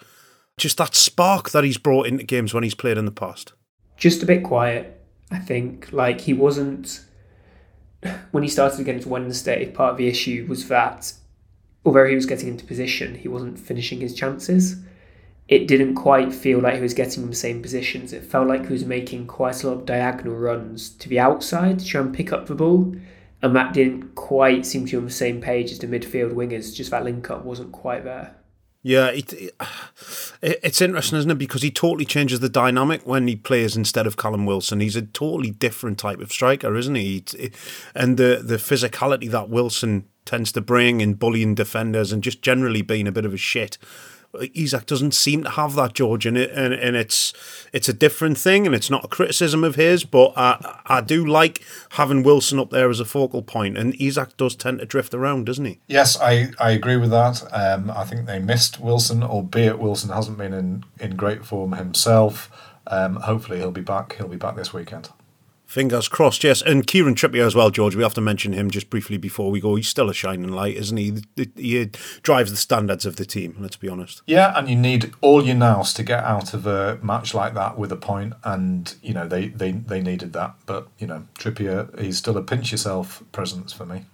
just 0.56 0.78
that 0.78 0.94
spark 0.94 1.50
that 1.50 1.64
he's 1.64 1.78
brought 1.78 2.06
into 2.06 2.24
games 2.24 2.54
when 2.54 2.62
he's 2.62 2.74
played 2.74 2.98
in 2.98 3.04
the 3.04 3.12
past. 3.12 3.52
Just 3.96 4.22
a 4.22 4.26
bit 4.26 4.42
quiet, 4.42 5.00
I 5.30 5.38
think. 5.38 5.92
Like 5.92 6.22
he 6.22 6.32
wasn't 6.32 7.04
when 8.30 8.42
he 8.42 8.48
started 8.48 8.80
against 8.80 9.06
Wednesday. 9.06 9.70
Part 9.70 9.92
of 9.92 9.96
the 9.98 10.08
issue 10.08 10.46
was 10.48 10.68
that 10.68 11.12
although 11.84 12.06
he 12.06 12.14
was 12.14 12.26
getting 12.26 12.48
into 12.48 12.64
position, 12.64 13.16
he 13.16 13.28
wasn't 13.28 13.58
finishing 13.58 14.00
his 14.00 14.14
chances 14.14 14.76
it 15.48 15.68
didn't 15.68 15.96
quite 15.96 16.32
feel 16.32 16.60
like 16.60 16.76
he 16.76 16.80
was 16.80 16.94
getting 16.94 17.24
in 17.24 17.28
the 17.28 17.36
same 17.36 17.60
positions. 17.60 18.12
It 18.12 18.24
felt 18.24 18.48
like 18.48 18.66
he 18.66 18.72
was 18.72 18.86
making 18.86 19.26
quite 19.26 19.62
a 19.62 19.68
lot 19.68 19.78
of 19.78 19.84
diagonal 19.84 20.34
runs 20.34 20.88
to 20.90 21.08
the 21.10 21.20
outside 21.20 21.78
to 21.78 21.84
try 21.84 22.00
and 22.00 22.14
pick 22.14 22.32
up 22.32 22.46
the 22.46 22.54
ball. 22.54 22.94
And 23.42 23.54
that 23.56 23.74
didn't 23.74 24.14
quite 24.14 24.64
seem 24.64 24.86
to 24.86 24.92
be 24.92 24.96
on 24.96 25.04
the 25.04 25.10
same 25.10 25.40
page 25.42 25.72
as 25.72 25.78
the 25.80 25.88
midfield 25.88 26.32
wingers. 26.32 26.74
Just 26.74 26.90
that 26.92 27.04
link 27.04 27.28
up 27.28 27.44
wasn't 27.44 27.72
quite 27.72 28.04
there. 28.04 28.34
Yeah, 28.84 29.08
it, 29.08 29.32
it, 29.32 29.54
it's 30.42 30.80
interesting, 30.80 31.18
isn't 31.18 31.30
it? 31.30 31.38
Because 31.38 31.62
he 31.62 31.70
totally 31.70 32.04
changes 32.04 32.40
the 32.40 32.48
dynamic 32.48 33.06
when 33.06 33.28
he 33.28 33.36
plays 33.36 33.76
instead 33.76 34.08
of 34.08 34.16
Callum 34.16 34.44
Wilson. 34.44 34.80
He's 34.80 34.96
a 34.96 35.02
totally 35.02 35.52
different 35.52 35.98
type 35.98 36.20
of 36.20 36.32
striker, 36.32 36.74
isn't 36.74 36.94
he? 36.96 37.24
And 37.94 38.16
the 38.16 38.42
the 38.44 38.56
physicality 38.56 39.30
that 39.30 39.48
Wilson 39.48 40.06
tends 40.24 40.50
to 40.52 40.60
bring 40.60 41.00
in 41.00 41.14
bullying 41.14 41.54
defenders 41.54 42.12
and 42.12 42.22
just 42.22 42.42
generally 42.42 42.82
being 42.82 43.06
a 43.06 43.12
bit 43.12 43.24
of 43.24 43.34
a 43.34 43.36
shit 43.38 43.78
Isak 44.54 44.86
doesn't 44.86 45.12
seem 45.12 45.44
to 45.44 45.50
have 45.50 45.74
that, 45.74 45.92
George, 45.92 46.24
and, 46.26 46.38
it, 46.38 46.50
and, 46.50 46.72
and 46.72 46.96
it's 46.96 47.32
it's 47.72 47.88
a 47.88 47.92
different 47.92 48.38
thing, 48.38 48.66
and 48.66 48.74
it's 48.74 48.88
not 48.90 49.04
a 49.04 49.08
criticism 49.08 49.62
of 49.62 49.74
his, 49.74 50.04
but 50.04 50.32
I, 50.36 50.80
I 50.86 51.00
do 51.00 51.26
like 51.26 51.62
having 51.90 52.22
Wilson 52.22 52.58
up 52.58 52.70
there 52.70 52.88
as 52.88 53.00
a 53.00 53.04
focal 53.04 53.42
point, 53.42 53.76
and 53.76 53.94
Isak 54.00 54.36
does 54.36 54.56
tend 54.56 54.78
to 54.78 54.86
drift 54.86 55.12
around, 55.12 55.46
doesn't 55.46 55.64
he? 55.64 55.80
Yes, 55.86 56.18
I, 56.20 56.50
I 56.58 56.70
agree 56.70 56.96
with 56.96 57.10
that. 57.10 57.42
Um, 57.52 57.90
I 57.90 58.04
think 58.04 58.26
they 58.26 58.38
missed 58.38 58.80
Wilson, 58.80 59.22
albeit 59.22 59.78
Wilson 59.78 60.10
hasn't 60.10 60.38
been 60.38 60.54
in, 60.54 60.84
in 60.98 61.16
great 61.16 61.44
form 61.44 61.72
himself. 61.72 62.50
Um, 62.86 63.16
hopefully 63.16 63.58
he'll 63.58 63.70
be 63.70 63.82
back. 63.82 64.16
He'll 64.16 64.28
be 64.28 64.36
back 64.36 64.56
this 64.56 64.72
weekend. 64.72 65.10
Fingers 65.72 66.06
crossed, 66.06 66.44
yes. 66.44 66.60
And 66.60 66.86
Kieran 66.86 67.14
Trippier 67.14 67.46
as 67.46 67.54
well, 67.54 67.70
George. 67.70 67.96
We 67.96 68.02
have 68.02 68.12
to 68.12 68.20
mention 68.20 68.52
him 68.52 68.70
just 68.70 68.90
briefly 68.90 69.16
before 69.16 69.50
we 69.50 69.58
go. 69.58 69.76
He's 69.76 69.88
still 69.88 70.10
a 70.10 70.14
shining 70.14 70.48
light, 70.48 70.76
isn't 70.76 70.98
he? 70.98 71.22
He 71.56 71.90
drives 72.20 72.50
the 72.50 72.58
standards 72.58 73.06
of 73.06 73.16
the 73.16 73.24
team, 73.24 73.56
let's 73.58 73.76
be 73.76 73.88
honest. 73.88 74.20
Yeah, 74.26 74.52
and 74.54 74.68
you 74.68 74.76
need 74.76 75.14
all 75.22 75.42
your 75.42 75.54
nous 75.54 75.94
to 75.94 76.02
get 76.02 76.24
out 76.24 76.52
of 76.52 76.66
a 76.66 76.98
match 77.02 77.32
like 77.32 77.54
that 77.54 77.78
with 77.78 77.90
a 77.90 77.96
point, 77.96 78.34
and, 78.44 78.94
you 79.02 79.14
know, 79.14 79.26
they, 79.26 79.48
they, 79.48 79.72
they 79.72 80.02
needed 80.02 80.34
that. 80.34 80.56
But, 80.66 80.88
you 80.98 81.06
know, 81.06 81.26
Trippier, 81.38 81.98
he's 81.98 82.18
still 82.18 82.36
a 82.36 82.42
pinch 82.42 82.70
yourself 82.70 83.22
presence 83.32 83.72
for 83.72 83.86
me. 83.86 84.04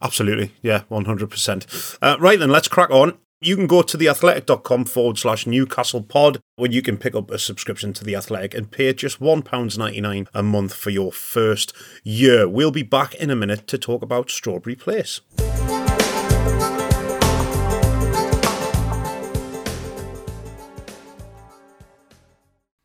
Absolutely. 0.00 0.54
Yeah, 0.62 0.84
100%. 0.90 1.98
Uh, 2.00 2.16
right 2.18 2.38
then, 2.38 2.48
let's 2.48 2.68
crack 2.68 2.88
on. 2.88 3.18
You 3.40 3.54
can 3.54 3.68
go 3.68 3.82
to 3.82 3.96
theathletic.com 3.96 4.86
forward 4.86 5.16
slash 5.16 5.46
Newcastle 5.46 6.02
pod 6.02 6.40
where 6.56 6.72
you 6.72 6.82
can 6.82 6.96
pick 6.96 7.14
up 7.14 7.30
a 7.30 7.38
subscription 7.38 7.92
to 7.92 8.04
The 8.04 8.16
Athletic 8.16 8.52
and 8.52 8.68
pay 8.68 8.92
just 8.92 9.20
£1.99 9.20 10.26
a 10.34 10.42
month 10.42 10.74
for 10.74 10.90
your 10.90 11.12
first 11.12 11.72
year. 12.02 12.48
We'll 12.48 12.72
be 12.72 12.82
back 12.82 13.14
in 13.14 13.30
a 13.30 13.36
minute 13.36 13.68
to 13.68 13.78
talk 13.78 14.02
about 14.02 14.28
Strawberry 14.28 14.74
Place. 14.74 15.20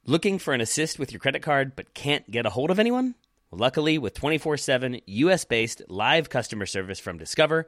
Looking 0.05 0.37
for 0.37 0.53
an 0.53 0.61
assist 0.61 0.99
with 0.99 1.11
your 1.11 1.19
credit 1.19 1.41
card 1.41 1.75
but 1.75 1.95
can't 1.95 2.29
get 2.29 2.45
a 2.45 2.51
hold 2.51 2.69
of 2.69 2.77
anyone? 2.77 3.15
luckily, 3.55 3.97
with 3.97 4.13
24 4.13 4.57
7 4.57 4.99
US 5.05 5.45
based 5.45 5.81
live 5.87 6.29
customer 6.29 6.65
service 6.65 6.99
from 6.99 7.17
Discover, 7.17 7.67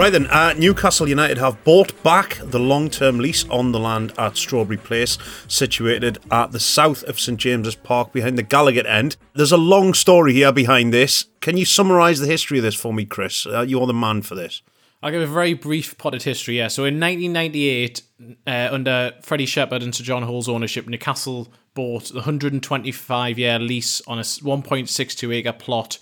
Right 0.00 0.12
then, 0.12 0.28
uh, 0.28 0.54
Newcastle 0.54 1.10
United 1.10 1.36
have 1.36 1.62
bought 1.62 2.02
back 2.02 2.38
the 2.42 2.58
long 2.58 2.88
term 2.88 3.18
lease 3.18 3.46
on 3.50 3.72
the 3.72 3.78
land 3.78 4.14
at 4.16 4.38
Strawberry 4.38 4.78
Place, 4.78 5.18
situated 5.46 6.16
at 6.30 6.52
the 6.52 6.58
south 6.58 7.02
of 7.02 7.20
St 7.20 7.38
James's 7.38 7.74
Park 7.74 8.10
behind 8.10 8.38
the 8.38 8.42
Gallowgate 8.42 8.88
end. 8.88 9.18
There's 9.34 9.52
a 9.52 9.58
long 9.58 9.92
story 9.92 10.32
here 10.32 10.52
behind 10.52 10.94
this. 10.94 11.26
Can 11.42 11.58
you 11.58 11.66
summarise 11.66 12.18
the 12.18 12.26
history 12.26 12.56
of 12.56 12.64
this 12.64 12.74
for 12.74 12.94
me, 12.94 13.04
Chris? 13.04 13.44
Uh, 13.44 13.60
you're 13.60 13.86
the 13.86 13.92
man 13.92 14.22
for 14.22 14.34
this. 14.34 14.62
I'll 15.02 15.10
give 15.10 15.20
a 15.20 15.26
very 15.26 15.52
brief 15.52 15.98
potted 15.98 16.22
history. 16.22 16.56
Yeah, 16.56 16.68
so 16.68 16.86
in 16.86 16.98
1998, 16.98 18.00
uh, 18.46 18.68
under 18.72 19.12
Freddie 19.20 19.44
Shepherd 19.44 19.82
and 19.82 19.94
Sir 19.94 20.04
John 20.04 20.22
Hall's 20.22 20.48
ownership, 20.48 20.88
Newcastle 20.88 21.52
bought 21.74 22.04
the 22.08 22.20
125 22.20 23.38
year 23.38 23.58
lease 23.58 24.00
on 24.06 24.18
a 24.18 24.22
1.62 24.22 25.34
acre 25.34 25.52
plot 25.52 25.98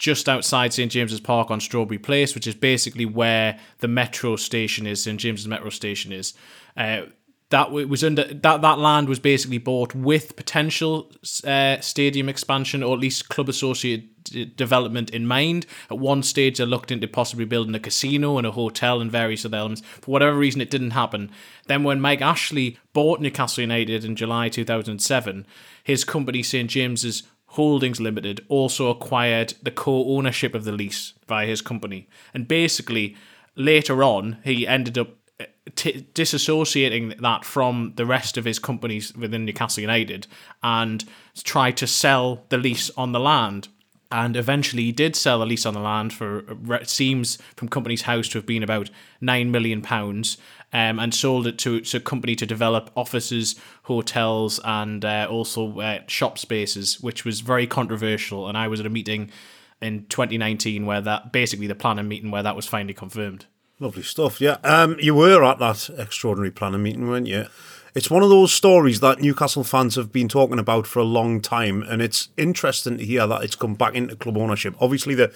just 0.00 0.30
outside 0.30 0.72
St 0.72 0.90
James's 0.90 1.20
Park 1.20 1.50
on 1.50 1.60
Strawberry 1.60 1.98
Place, 1.98 2.34
which 2.34 2.46
is 2.46 2.54
basically 2.54 3.04
where 3.04 3.58
the 3.78 3.86
metro 3.86 4.34
station 4.34 4.86
is. 4.86 5.04
St 5.04 5.20
James's 5.20 5.46
metro 5.46 5.68
station 5.68 6.10
is. 6.10 6.32
Uh, 6.74 7.02
that 7.50 7.70
was 7.72 8.02
under 8.02 8.24
that 8.24 8.62
that 8.62 8.78
land 8.78 9.08
was 9.08 9.18
basically 9.18 9.58
bought 9.58 9.94
with 9.94 10.36
potential 10.36 11.10
uh, 11.44 11.80
stadium 11.80 12.28
expansion 12.28 12.82
or 12.82 12.94
at 12.94 13.00
least 13.00 13.28
club 13.28 13.48
associated 13.48 14.56
development 14.56 15.10
in 15.10 15.26
mind. 15.26 15.66
At 15.90 15.98
one 15.98 16.22
stage, 16.22 16.58
they 16.58 16.64
looked 16.64 16.92
into 16.92 17.08
possibly 17.08 17.44
building 17.44 17.74
a 17.74 17.80
casino 17.80 18.38
and 18.38 18.46
a 18.46 18.52
hotel 18.52 19.00
and 19.00 19.10
various 19.10 19.44
other 19.44 19.56
elements. 19.56 19.82
For 20.00 20.12
whatever 20.12 20.36
reason, 20.36 20.60
it 20.60 20.70
didn't 20.70 20.92
happen. 20.92 21.30
Then, 21.66 21.82
when 21.82 22.00
Mike 22.00 22.22
Ashley 22.22 22.78
bought 22.92 23.20
Newcastle 23.20 23.62
United 23.62 24.04
in 24.04 24.16
July 24.16 24.48
2007, 24.48 25.46
his 25.82 26.04
company 26.04 26.42
St 26.42 26.70
James's 26.70 27.24
Holdings 27.54 28.00
Limited 28.00 28.44
also 28.48 28.90
acquired 28.90 29.54
the 29.62 29.72
co 29.72 30.04
ownership 30.16 30.54
of 30.54 30.64
the 30.64 30.72
lease 30.72 31.14
by 31.26 31.46
his 31.46 31.60
company. 31.60 32.08
And 32.32 32.46
basically, 32.46 33.16
later 33.56 34.04
on, 34.04 34.38
he 34.44 34.68
ended 34.68 34.96
up 34.96 35.08
uh, 35.40 35.46
t- 35.74 36.06
disassociating 36.14 37.20
that 37.20 37.44
from 37.44 37.94
the 37.96 38.06
rest 38.06 38.36
of 38.36 38.44
his 38.44 38.60
companies 38.60 39.16
within 39.16 39.44
Newcastle 39.44 39.80
United 39.80 40.28
and 40.62 41.04
tried 41.42 41.76
to 41.78 41.88
sell 41.88 42.44
the 42.50 42.58
lease 42.58 42.88
on 42.96 43.10
the 43.10 43.20
land. 43.20 43.66
And 44.12 44.36
eventually, 44.36 44.84
he 44.84 44.92
did 44.92 45.16
sell 45.16 45.40
the 45.40 45.46
lease 45.46 45.66
on 45.66 45.74
the 45.74 45.80
land 45.80 46.12
for 46.12 46.44
it 46.74 46.88
seems 46.88 47.36
from 47.56 47.68
Companies 47.68 48.02
House 48.02 48.28
to 48.28 48.38
have 48.38 48.46
been 48.46 48.62
about 48.62 48.90
nine 49.20 49.50
million 49.50 49.82
pounds, 49.82 50.36
um, 50.72 50.98
and 50.98 51.14
sold 51.14 51.46
it 51.46 51.58
to, 51.58 51.80
to 51.80 51.96
a 51.96 52.00
company 52.00 52.36
to 52.36 52.46
develop 52.46 52.90
offices, 52.96 53.56
hotels, 53.84 54.60
and 54.64 55.04
uh, 55.04 55.26
also 55.30 55.80
uh, 55.80 56.00
shop 56.06 56.38
spaces, 56.38 57.00
which 57.00 57.24
was 57.24 57.40
very 57.40 57.66
controversial. 57.66 58.48
And 58.48 58.56
I 58.56 58.68
was 58.68 58.80
at 58.80 58.86
a 58.86 58.90
meeting 58.90 59.30
in 59.80 60.06
2019 60.06 60.86
where 60.86 61.00
that 61.00 61.32
basically 61.32 61.66
the 61.66 61.74
planning 61.74 62.08
meeting 62.08 62.30
where 62.30 62.42
that 62.42 62.56
was 62.56 62.66
finally 62.66 62.94
confirmed. 62.94 63.46
Lovely 63.78 64.02
stuff. 64.02 64.40
Yeah, 64.40 64.58
um, 64.62 64.96
you 65.00 65.14
were 65.14 65.42
at 65.42 65.58
that 65.58 65.88
extraordinary 65.96 66.50
planning 66.50 66.82
meeting, 66.82 67.08
weren't 67.08 67.26
you? 67.26 67.46
It's 67.94 68.10
one 68.10 68.22
of 68.22 68.28
those 68.28 68.52
stories 68.52 69.00
that 69.00 69.20
Newcastle 69.20 69.64
fans 69.64 69.96
have 69.96 70.12
been 70.12 70.28
talking 70.28 70.60
about 70.60 70.86
for 70.86 71.00
a 71.00 71.04
long 71.04 71.40
time, 71.40 71.82
and 71.82 72.00
it's 72.00 72.28
interesting 72.36 72.98
to 72.98 73.04
hear 73.04 73.26
that 73.26 73.42
it's 73.42 73.56
come 73.56 73.74
back 73.74 73.94
into 73.94 74.14
club 74.14 74.36
ownership. 74.36 74.76
Obviously, 74.80 75.14
the 75.14 75.32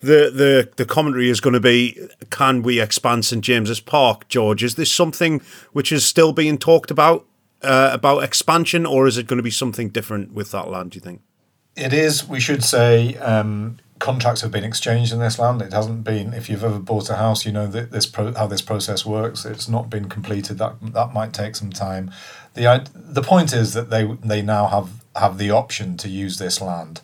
the 0.00 0.30
the 0.30 0.70
the 0.76 0.84
commentary 0.84 1.28
is 1.30 1.40
going 1.40 1.54
to 1.54 1.60
be: 1.60 1.98
Can 2.30 2.62
we 2.62 2.80
expand 2.80 3.24
St 3.24 3.42
James's 3.42 3.80
Park, 3.80 4.28
George? 4.28 4.62
Is 4.62 4.74
this 4.74 4.90
something 4.90 5.40
which 5.72 5.92
is 5.92 6.04
still 6.04 6.32
being 6.32 6.58
talked 6.58 6.90
about 6.90 7.26
uh, 7.62 7.90
about 7.92 8.22
expansion, 8.22 8.86
or 8.86 9.06
is 9.06 9.18
it 9.18 9.26
going 9.26 9.36
to 9.36 9.42
be 9.42 9.50
something 9.50 9.88
different 9.90 10.32
with 10.32 10.50
that 10.52 10.68
land? 10.68 10.92
Do 10.92 10.96
you 10.96 11.00
think? 11.00 11.22
It 11.76 11.92
is. 11.92 12.26
We 12.26 12.40
should 12.40 12.64
say 12.64 13.16
um, 13.16 13.78
contracts 13.98 14.40
have 14.40 14.50
been 14.50 14.64
exchanged 14.64 15.12
in 15.12 15.20
this 15.20 15.38
land. 15.38 15.62
It 15.62 15.72
hasn't 15.72 16.02
been. 16.02 16.32
If 16.34 16.48
you've 16.48 16.64
ever 16.64 16.78
bought 16.78 17.10
a 17.10 17.16
house, 17.16 17.46
you 17.46 17.52
know 17.52 17.66
that 17.68 17.92
this 17.92 18.06
pro, 18.06 18.34
how 18.34 18.46
this 18.46 18.62
process 18.62 19.06
works. 19.06 19.44
It's 19.44 19.68
not 19.68 19.88
been 19.88 20.08
completed. 20.08 20.58
That 20.58 20.76
that 20.80 21.12
might 21.12 21.32
take 21.32 21.54
some 21.54 21.70
time. 21.70 22.10
the 22.54 22.90
The 22.94 23.22
point 23.22 23.52
is 23.52 23.74
that 23.74 23.90
they 23.90 24.04
they 24.24 24.42
now 24.42 24.66
have 24.66 25.04
have 25.14 25.38
the 25.38 25.50
option 25.50 25.96
to 25.98 26.08
use 26.08 26.38
this 26.38 26.60
land. 26.60 27.00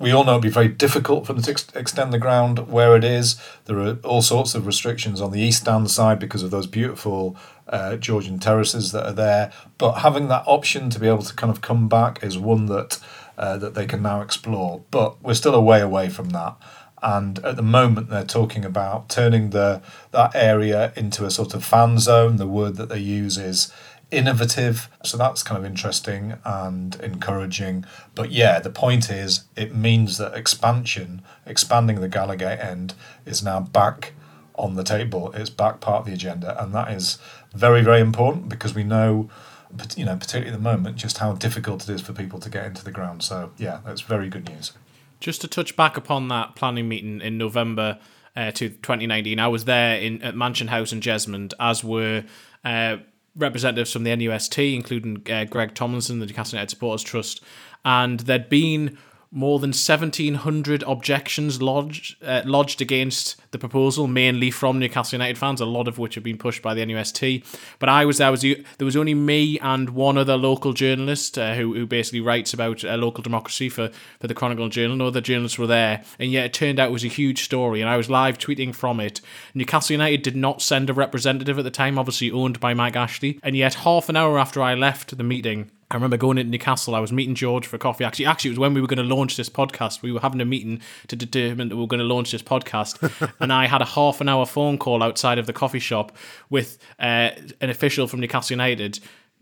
We 0.00 0.12
all 0.12 0.24
know 0.24 0.32
it'd 0.32 0.42
be 0.42 0.48
very 0.48 0.68
difficult 0.68 1.26
for 1.26 1.34
them 1.34 1.42
to 1.42 1.50
ex- 1.50 1.68
extend 1.74 2.10
the 2.10 2.18
ground 2.18 2.70
where 2.70 2.96
it 2.96 3.04
is. 3.04 3.38
There 3.66 3.78
are 3.78 3.98
all 4.02 4.22
sorts 4.22 4.54
of 4.54 4.66
restrictions 4.66 5.20
on 5.20 5.30
the 5.30 5.40
east 5.40 5.60
stand 5.60 5.90
side 5.90 6.18
because 6.18 6.42
of 6.42 6.50
those 6.50 6.66
beautiful 6.66 7.36
uh, 7.68 7.96
Georgian 7.96 8.38
terraces 8.38 8.92
that 8.92 9.04
are 9.04 9.12
there. 9.12 9.52
But 9.76 10.00
having 10.00 10.28
that 10.28 10.44
option 10.46 10.88
to 10.88 10.98
be 10.98 11.06
able 11.06 11.22
to 11.22 11.34
kind 11.34 11.50
of 11.52 11.60
come 11.60 11.86
back 11.86 12.24
is 12.24 12.38
one 12.38 12.64
that 12.66 12.98
uh, 13.36 13.58
that 13.58 13.74
they 13.74 13.86
can 13.86 14.02
now 14.02 14.22
explore. 14.22 14.82
But 14.90 15.22
we're 15.22 15.34
still 15.34 15.54
a 15.54 15.60
way 15.60 15.82
away 15.82 16.08
from 16.08 16.30
that. 16.30 16.56
And 17.02 17.38
at 17.40 17.56
the 17.56 17.62
moment, 17.62 18.10
they're 18.10 18.24
talking 18.24 18.64
about 18.64 19.08
turning 19.08 19.50
the 19.50 19.82
that 20.12 20.34
area 20.34 20.92
into 20.96 21.24
a 21.24 21.30
sort 21.30 21.54
of 21.54 21.64
fan 21.64 21.98
zone. 21.98 22.36
The 22.36 22.46
word 22.46 22.76
that 22.76 22.88
they 22.88 22.98
use 22.98 23.38
is 23.38 23.72
innovative. 24.10 24.88
So 25.04 25.16
that's 25.16 25.42
kind 25.42 25.58
of 25.58 25.64
interesting 25.64 26.34
and 26.44 26.94
encouraging. 26.96 27.84
But 28.14 28.30
yeah, 28.30 28.58
the 28.58 28.70
point 28.70 29.10
is, 29.10 29.44
it 29.56 29.74
means 29.74 30.18
that 30.18 30.34
expansion, 30.34 31.22
expanding 31.46 32.00
the 32.00 32.08
Gallowgate 32.08 32.64
end, 32.64 32.94
is 33.24 33.42
now 33.42 33.60
back 33.60 34.12
on 34.54 34.74
the 34.74 34.84
table. 34.84 35.32
It's 35.32 35.50
back 35.50 35.80
part 35.80 36.00
of 36.00 36.06
the 36.06 36.12
agenda, 36.12 36.62
and 36.62 36.74
that 36.74 36.90
is 36.90 37.18
very, 37.54 37.82
very 37.82 38.00
important 38.00 38.48
because 38.48 38.74
we 38.74 38.84
know 38.84 39.30
you 39.96 40.04
know, 40.04 40.16
particularly 40.16 40.50
at 40.50 40.56
the 40.56 40.62
moment, 40.62 40.96
just 40.96 41.18
how 41.18 41.32
difficult 41.32 41.88
it 41.88 41.92
is 41.92 42.00
for 42.00 42.12
people 42.12 42.38
to 42.40 42.50
get 42.50 42.66
into 42.66 42.84
the 42.84 42.90
ground. 42.90 43.22
So 43.22 43.52
yeah, 43.56 43.80
that's 43.84 44.00
very 44.00 44.28
good 44.28 44.48
news. 44.48 44.72
Just 45.20 45.40
to 45.42 45.48
touch 45.48 45.76
back 45.76 45.96
upon 45.96 46.28
that 46.28 46.56
planning 46.56 46.88
meeting 46.88 47.20
in 47.20 47.38
November 47.38 47.98
uh, 48.34 48.50
to 48.52 48.70
2019, 48.70 49.38
I 49.38 49.48
was 49.48 49.66
there 49.66 49.96
in 50.00 50.22
at 50.22 50.34
Mansion 50.34 50.68
House 50.68 50.92
in 50.92 51.00
Jesmond, 51.00 51.52
as 51.60 51.84
were 51.84 52.24
uh, 52.64 52.98
representatives 53.36 53.92
from 53.92 54.04
the 54.04 54.10
NUST, 54.10 54.74
including 54.74 55.22
uh, 55.30 55.44
Greg 55.44 55.74
Tomlinson, 55.74 56.18
the 56.18 56.26
Newcastle 56.26 56.56
United 56.56 56.70
Supporters 56.70 57.02
Trust, 57.02 57.42
and 57.84 58.20
there'd 58.20 58.48
been 58.48 58.98
more 59.32 59.60
than 59.60 59.70
1,700 59.70 60.82
objections 60.86 61.62
lodged, 61.62 62.16
uh, 62.22 62.42
lodged 62.44 62.82
against 62.82 63.36
the 63.52 63.58
proposal, 63.58 64.08
mainly 64.08 64.50
from 64.50 64.78
Newcastle 64.78 65.16
United 65.16 65.38
fans, 65.38 65.60
a 65.60 65.66
lot 65.66 65.86
of 65.86 65.98
which 65.98 66.16
have 66.16 66.24
been 66.24 66.38
pushed 66.38 66.62
by 66.62 66.74
the 66.74 66.84
NUST. 66.84 67.44
But 67.78 67.88
I 67.88 68.04
was 68.04 68.18
there, 68.18 68.30
was 68.30 68.42
there 68.42 68.56
was 68.80 68.96
only 68.96 69.14
me 69.14 69.58
and 69.60 69.90
one 69.90 70.18
other 70.18 70.36
local 70.36 70.72
journalist 70.72 71.38
uh, 71.38 71.54
who, 71.54 71.74
who 71.74 71.86
basically 71.86 72.20
writes 72.20 72.52
about 72.52 72.84
uh, 72.84 72.96
local 72.96 73.22
democracy 73.22 73.68
for, 73.68 73.90
for 74.18 74.26
the 74.26 74.34
Chronicle 74.34 74.68
Journal. 74.68 74.96
No 74.96 75.06
other 75.06 75.20
journalists 75.20 75.58
were 75.58 75.66
there, 75.66 76.02
and 76.18 76.32
yet 76.32 76.46
it 76.46 76.52
turned 76.52 76.80
out 76.80 76.88
it 76.88 76.92
was 76.92 77.04
a 77.04 77.08
huge 77.08 77.44
story, 77.44 77.80
and 77.80 77.88
I 77.88 77.96
was 77.96 78.10
live 78.10 78.38
tweeting 78.38 78.74
from 78.74 78.98
it. 78.98 79.20
Newcastle 79.54 79.94
United 79.94 80.22
did 80.22 80.36
not 80.36 80.60
send 80.60 80.90
a 80.90 80.94
representative 80.94 81.58
at 81.58 81.64
the 81.64 81.70
time, 81.70 81.98
obviously 81.98 82.32
owned 82.32 82.58
by 82.58 82.74
Mike 82.74 82.96
Ashley, 82.96 83.38
and 83.44 83.56
yet 83.56 83.74
half 83.74 84.08
an 84.08 84.16
hour 84.16 84.38
after 84.38 84.60
I 84.60 84.74
left 84.74 85.16
the 85.16 85.24
meeting, 85.24 85.70
I 85.90 85.96
remember 85.96 86.16
going 86.16 86.38
into 86.38 86.52
Newcastle. 86.52 86.94
I 86.94 87.00
was 87.00 87.10
meeting 87.10 87.34
George 87.34 87.66
for 87.66 87.76
coffee. 87.76 88.04
Actually, 88.04 88.26
actually, 88.26 88.50
it 88.50 88.52
was 88.52 88.58
when 88.60 88.74
we 88.74 88.80
were 88.80 88.86
going 88.86 88.98
to 88.98 89.14
launch 89.14 89.36
this 89.36 89.48
podcast. 89.48 90.02
We 90.02 90.12
were 90.12 90.20
having 90.20 90.40
a 90.40 90.44
meeting 90.44 90.80
to 91.08 91.16
determine 91.16 91.68
that 91.68 91.74
we 91.74 91.80
were 91.80 91.88
going 91.88 91.98
to 91.98 92.06
launch 92.06 92.30
this 92.30 92.42
podcast, 92.42 93.32
and 93.40 93.52
I 93.52 93.66
had 93.66 93.82
a 93.82 93.86
half 93.86 94.20
an 94.20 94.28
hour 94.28 94.46
phone 94.46 94.78
call 94.78 95.02
outside 95.02 95.38
of 95.38 95.46
the 95.46 95.52
coffee 95.52 95.80
shop 95.80 96.16
with 96.48 96.78
uh, 97.00 97.30
an 97.60 97.70
official 97.70 98.06
from 98.06 98.20
Newcastle 98.20 98.54
United, 98.54 99.00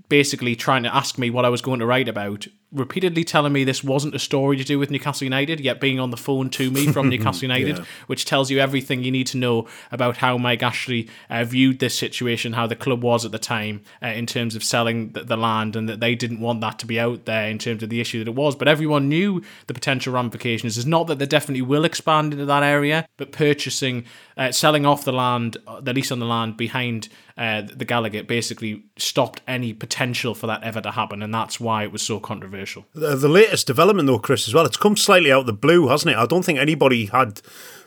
basically 0.08 0.56
trying 0.56 0.82
to 0.82 0.94
ask 0.94 1.18
me 1.18 1.30
what 1.30 1.44
I 1.44 1.48
was 1.48 1.62
going 1.62 1.80
to 1.80 1.86
write 1.86 2.08
about 2.08 2.46
repeatedly 2.70 3.24
telling 3.24 3.52
me 3.52 3.64
this 3.64 3.82
wasn't 3.82 4.14
a 4.14 4.18
story 4.18 4.56
to 4.56 4.64
do 4.64 4.78
with 4.78 4.90
Newcastle 4.90 5.24
United, 5.24 5.58
yet 5.60 5.80
being 5.80 5.98
on 5.98 6.10
the 6.10 6.16
phone 6.16 6.50
to 6.50 6.70
me 6.70 6.86
from 6.92 7.08
Newcastle 7.10 7.44
United, 7.44 7.78
yeah. 7.78 7.84
which 8.08 8.24
tells 8.26 8.50
you 8.50 8.58
everything 8.58 9.02
you 9.02 9.10
need 9.10 9.26
to 9.28 9.38
know 9.38 9.66
about 9.90 10.18
how 10.18 10.36
Mike 10.36 10.62
Ashley 10.62 11.08
uh, 11.30 11.44
viewed 11.44 11.78
this 11.78 11.98
situation, 11.98 12.52
how 12.52 12.66
the 12.66 12.76
club 12.76 13.02
was 13.02 13.24
at 13.24 13.32
the 13.32 13.38
time 13.38 13.82
uh, 14.02 14.08
in 14.08 14.26
terms 14.26 14.54
of 14.54 14.62
selling 14.62 15.12
the, 15.12 15.24
the, 15.24 15.36
land, 15.36 15.76
and 15.76 15.88
that 15.88 16.00
they 16.00 16.14
didn't 16.14 16.40
want 16.40 16.60
that 16.60 16.78
to 16.80 16.86
be 16.86 17.00
out 17.00 17.24
there 17.24 17.48
in 17.48 17.58
terms 17.58 17.82
of 17.82 17.88
the 17.88 18.00
issue 18.00 18.18
that 18.18 18.28
it 18.28 18.34
was. 18.34 18.54
But 18.54 18.68
everyone 18.68 19.08
knew 19.08 19.42
the 19.66 19.74
potential 19.74 20.12
ramifications. 20.12 20.76
It's 20.76 20.86
not 20.86 21.06
that 21.06 21.18
they 21.18 21.26
definitely 21.26 21.62
will 21.62 21.84
expand 21.84 22.34
into 22.34 22.44
that 22.44 22.62
area, 22.62 23.08
but 23.16 23.32
purchasing, 23.32 24.04
uh, 24.36 24.52
selling 24.52 24.84
off 24.84 25.04
the 25.04 25.12
land, 25.12 25.56
uh, 25.66 25.80
the 25.80 25.94
lease 25.94 26.12
on 26.12 26.18
the 26.18 26.26
land 26.26 26.58
behind 26.58 27.08
uh, 27.38 27.62
the 27.62 27.86
Gallowgate 27.86 28.26
basically 28.26 28.82
stopped 28.96 29.40
any 29.46 29.72
potential 29.72 30.34
for 30.34 30.48
that 30.48 30.64
ever 30.64 30.80
to 30.80 30.90
happen, 30.90 31.22
and 31.22 31.32
that's 31.32 31.60
why 31.60 31.84
it 31.84 31.92
was 31.92 32.02
so 32.02 32.18
controversial. 32.18 32.84
The, 32.94 33.14
the 33.14 33.28
latest 33.28 33.66
development, 33.66 34.08
though, 34.08 34.18
Chris, 34.18 34.48
as 34.48 34.54
well, 34.54 34.66
it's 34.66 34.76
come 34.76 34.96
slightly 34.96 35.30
out 35.30 35.40
of 35.40 35.46
the 35.46 35.52
blue, 35.52 35.86
hasn't 35.86 36.12
it? 36.12 36.18
I 36.18 36.26
don't 36.26 36.44
think 36.44 36.58
anybody 36.58 37.06
had 37.06 37.40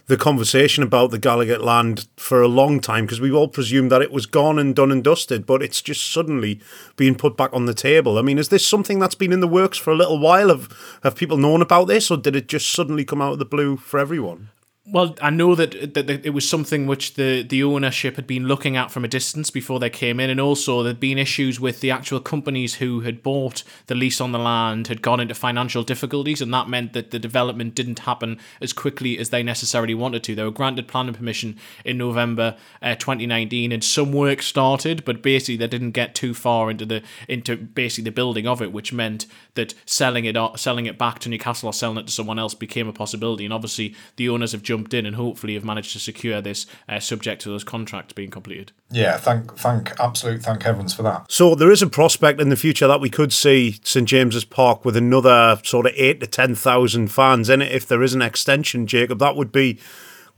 the 0.08 0.16
conversation 0.16 0.84
about 0.84 1.12
the 1.12 1.20
Gallowgate 1.20 1.62
land 1.62 2.08
for 2.16 2.42
a 2.42 2.48
long 2.48 2.80
time 2.80 3.06
because 3.06 3.20
we 3.20 3.32
all 3.32 3.50
presumed 3.50 3.92
that 3.92 4.02
it 4.02 4.12
was 4.12 4.26
gone 4.26 4.58
and 4.58 4.74
done 4.74 4.92
and 4.92 5.04
dusted, 5.04 5.46
but 5.46 5.62
it's 5.62 5.82
just 5.82 6.12
suddenly 6.12 6.62
being 6.96 7.16
put 7.16 7.36
back 7.36 7.54
on 7.54 7.66
the 7.66 7.74
table. 7.74 8.18
I 8.18 8.22
mean, 8.22 8.38
is 8.38 8.50
this 8.50 8.66
something 8.66 9.00
that's 9.00 9.16
been 9.16 9.34
in 9.34 9.42
the 9.42 9.48
works 9.48 9.78
for 9.78 9.92
a 9.92 9.96
little 9.96 10.18
while? 10.18 10.48
Have 10.48 10.70
have 11.04 11.16
people 11.16 11.38
known 11.38 11.62
about 11.62 11.88
this, 11.88 12.10
or 12.10 12.18
did 12.18 12.38
it 12.38 12.48
just 12.48 12.72
suddenly 12.72 13.04
come 13.04 13.22
out 13.22 13.34
of 13.34 13.40
the 13.40 13.46
blue 13.46 13.76
for 13.76 14.00
everyone? 14.00 14.50
Well, 14.88 15.16
I 15.22 15.30
know 15.30 15.54
that, 15.54 15.94
that 15.94 16.10
it 16.10 16.32
was 16.32 16.50
something 16.50 16.88
which 16.88 17.14
the, 17.14 17.44
the 17.44 17.64
ownership 17.64 18.16
had 18.16 18.26
been 18.26 18.48
looking 18.48 18.76
at 18.76 18.90
from 18.90 19.06
a 19.06 19.08
distance 19.08 19.52
before 19.52 19.80
they 19.80 19.92
came 19.92 20.20
in, 20.20 20.32
and 20.32 20.42
also 20.42 20.82
there'd 20.82 21.00
been 21.00 21.20
issues 21.20 21.60
with 21.60 21.82
the 21.82 21.92
actual 21.92 22.20
companies 22.20 22.76
who 22.76 23.02
had 23.02 23.22
bought 23.22 23.64
the 23.86 23.94
lease 23.94 24.20
on 24.20 24.32
the 24.32 24.40
land 24.40 24.88
had 24.88 25.04
gone 25.04 25.20
into 25.20 25.36
financial 25.36 25.84
difficulties, 25.84 26.42
and 26.42 26.52
that 26.52 26.68
meant 26.68 26.94
that 26.94 27.12
the 27.12 27.20
development 27.20 27.76
didn't 27.76 28.00
happen 28.00 28.40
as 28.60 28.74
quickly 28.74 29.20
as 29.20 29.30
they 29.30 29.44
necessarily 29.44 29.94
wanted 29.94 30.24
to. 30.24 30.34
They 30.34 30.44
were 30.44 30.50
granted 30.50 30.88
planning 30.88 31.14
permission 31.14 31.60
in 31.86 32.00
November 32.00 32.58
uh, 32.82 32.96
2019, 32.96 33.72
and 33.72 33.84
some 33.84 34.12
work 34.12 34.42
started, 34.42 35.06
but 35.06 35.22
basically 35.22 35.58
they 35.58 35.68
didn't 35.68 35.92
get 35.92 36.16
too 36.16 36.34
far 36.34 36.72
into 36.72 36.88
the 36.88 37.04
into 37.28 37.56
basically 37.56 38.06
the 38.06 38.16
building 38.16 38.48
of 38.48 38.64
it, 38.64 38.74
which 38.74 38.92
meant 38.92 39.28
that 39.54 39.76
selling 39.86 40.26
it 40.26 40.36
selling 40.60 40.88
it 40.88 40.98
back 40.98 41.20
to 41.20 41.30
Newcastle 41.30 41.70
or 41.70 41.74
selling 41.74 42.00
it 42.00 42.08
to 42.08 42.12
someone 42.12 42.40
else 42.40 42.56
became 42.56 42.88
a 42.88 42.94
possibility. 42.94 43.46
And 43.46 43.54
obviously, 43.54 43.96
the 44.16 44.28
owners 44.28 44.54
have 44.54 44.71
jumped 44.72 44.94
in 44.94 45.06
and 45.06 45.18
hopefully 45.18 45.56
have 45.56 45.66
managed 45.66 45.92
to 45.92 46.00
secure 46.00 46.40
this 46.40 46.66
uh, 46.88 46.98
subject 46.98 47.42
to 47.42 47.50
those 47.50 47.66
contracts 47.66 48.14
being 48.14 48.32
completed. 48.32 48.72
Yeah, 48.90 49.18
thank, 49.18 49.58
thank, 49.58 49.92
absolute, 50.00 50.44
thank 50.44 50.64
heavens 50.64 50.94
for 50.94 51.04
that. 51.04 51.30
So 51.30 51.56
there 51.56 51.72
is 51.72 51.82
a 51.82 51.88
prospect 51.88 52.40
in 52.40 52.48
the 52.48 52.56
future 52.56 52.88
that 52.88 53.02
we 53.02 53.10
could 53.10 53.34
see 53.34 53.80
St 53.84 54.08
James's 54.08 54.46
Park 54.46 54.86
with 54.86 54.96
another 54.96 55.60
sort 55.64 55.88
of 55.88 55.94
eight 55.98 56.22
to 56.22 56.28
ten 56.28 56.56
thousand 56.56 57.10
fans 57.10 57.50
in 57.50 57.62
it 57.62 57.72
if 57.74 57.86
there 57.86 58.02
is 58.02 58.14
an 58.14 58.22
extension, 58.22 58.88
Jacob. 58.88 59.20
That 59.20 59.36
would 59.36 59.52
be 59.52 59.78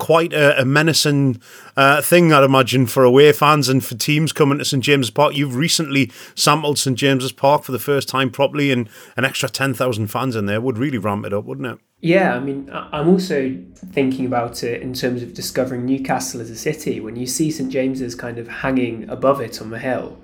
quite 0.03 0.33
a, 0.33 0.59
a 0.59 0.65
menacing 0.65 1.39
uh, 1.77 2.01
thing, 2.01 2.33
I'd 2.33 2.43
imagine, 2.43 2.87
for 2.87 3.05
away 3.05 3.31
fans 3.31 3.69
and 3.69 3.81
for 3.81 3.95
teams 3.95 4.33
coming 4.33 4.57
to 4.57 4.65
St 4.65 4.83
James's 4.83 5.09
Park. 5.09 5.33
You've 5.33 5.55
recently 5.55 6.11
sampled 6.35 6.77
St 6.77 6.97
James's 6.97 7.31
Park 7.31 7.63
for 7.63 7.71
the 7.71 7.79
first 7.79 8.09
time 8.09 8.29
properly, 8.29 8.69
and 8.69 8.89
an 9.15 9.23
extra 9.23 9.47
10,000 9.47 10.07
fans 10.07 10.35
in 10.35 10.45
there 10.45 10.59
would 10.59 10.77
really 10.77 10.97
ramp 10.97 11.25
it 11.25 11.33
up, 11.33 11.45
wouldn't 11.45 11.67
it? 11.67 11.79
Yeah, 12.01 12.35
I 12.35 12.41
mean, 12.41 12.69
I'm 12.73 13.07
also 13.07 13.57
thinking 13.77 14.25
about 14.25 14.61
it 14.61 14.81
in 14.81 14.93
terms 14.93 15.23
of 15.23 15.33
discovering 15.33 15.85
Newcastle 15.85 16.41
as 16.41 16.49
a 16.49 16.57
city. 16.57 16.99
When 16.99 17.15
you 17.15 17.25
see 17.25 17.49
St 17.49 17.71
James's 17.71 18.13
kind 18.13 18.37
of 18.37 18.49
hanging 18.49 19.09
above 19.09 19.39
it 19.39 19.61
on 19.61 19.69
the 19.69 19.79
hill, 19.79 20.21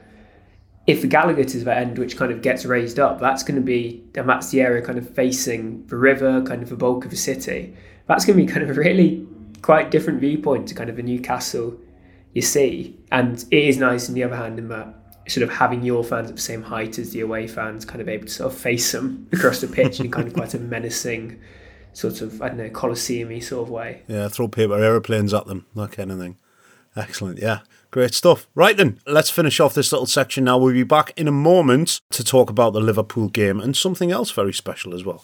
if 0.87 0.99
the 0.99 1.07
Gallagher 1.07 1.45
to 1.45 1.57
the 1.57 1.73
end, 1.73 1.97
which 1.97 2.17
kind 2.17 2.33
of 2.33 2.41
gets 2.41 2.65
raised 2.65 2.99
up, 2.99 3.21
that's 3.21 3.43
going 3.43 3.55
to 3.55 3.65
be, 3.65 4.03
and 4.15 4.27
that's 4.27 4.49
the 4.49 4.59
area 4.59 4.81
kind 4.81 4.97
of 4.97 5.09
facing 5.09 5.87
the 5.87 5.95
river, 5.95 6.41
kind 6.41 6.61
of 6.61 6.67
the 6.67 6.75
bulk 6.75 7.05
of 7.05 7.11
the 7.11 7.17
city. 7.17 7.77
That's 8.07 8.25
going 8.25 8.37
to 8.37 8.45
be 8.45 8.51
kind 8.51 8.69
of 8.69 8.75
a 8.75 8.79
really 8.81 9.25
quite 9.61 9.91
different 9.91 10.19
viewpoint 10.19 10.67
to 10.69 10.75
kind 10.75 10.89
of 10.89 10.95
the 10.95 11.03
Newcastle 11.03 11.77
you 12.33 12.41
see. 12.41 12.97
And 13.11 13.43
it 13.51 13.63
is 13.63 13.77
nice, 13.77 14.07
on 14.07 14.15
the 14.15 14.23
other 14.23 14.35
hand, 14.35 14.59
in 14.59 14.67
that 14.69 14.95
sort 15.27 15.43
of 15.43 15.51
having 15.51 15.83
your 15.83 16.03
fans 16.03 16.29
at 16.29 16.35
the 16.35 16.41
same 16.41 16.63
height 16.63 16.97
as 16.97 17.11
the 17.11 17.21
away 17.21 17.47
fans, 17.47 17.85
kind 17.85 18.01
of 18.01 18.09
able 18.09 18.25
to 18.25 18.31
sort 18.31 18.51
of 18.53 18.57
face 18.57 18.91
them 18.91 19.27
across 19.33 19.61
the 19.61 19.67
pitch 19.67 19.99
in 19.99 20.11
kind 20.11 20.27
of 20.27 20.33
quite 20.33 20.53
a 20.53 20.59
menacing, 20.59 21.39
sort 21.93 22.21
of, 22.21 22.41
I 22.41 22.49
don't 22.49 22.57
know, 22.57 22.69
Colosseum 22.69 23.39
sort 23.41 23.67
of 23.67 23.69
way. 23.69 24.03
Yeah, 24.07 24.27
throw 24.27 24.47
paper 24.47 24.81
aeroplanes 24.81 25.33
at 25.33 25.45
them, 25.45 25.65
that 25.75 25.91
kind 25.91 26.11
of 26.11 26.19
thing. 26.19 26.37
Excellent, 26.95 27.39
yeah. 27.39 27.59
Great 27.91 28.13
stuff. 28.13 28.47
Right 28.53 28.77
then, 28.77 28.99
let's 29.07 29.29
finish 29.29 29.59
off 29.59 29.73
this 29.73 29.91
little 29.91 30.05
section 30.05 30.43
now. 30.43 30.57
We'll 30.57 30.73
be 30.73 30.83
back 30.83 31.11
in 31.15 31.27
a 31.27 31.31
moment 31.31 32.01
to 32.11 32.23
talk 32.23 32.49
about 32.49 32.73
the 32.73 32.79
Liverpool 32.79 33.29
game 33.29 33.59
and 33.59 33.75
something 33.75 34.11
else 34.11 34.31
very 34.31 34.53
special 34.53 34.93
as 34.93 35.03
well. 35.03 35.23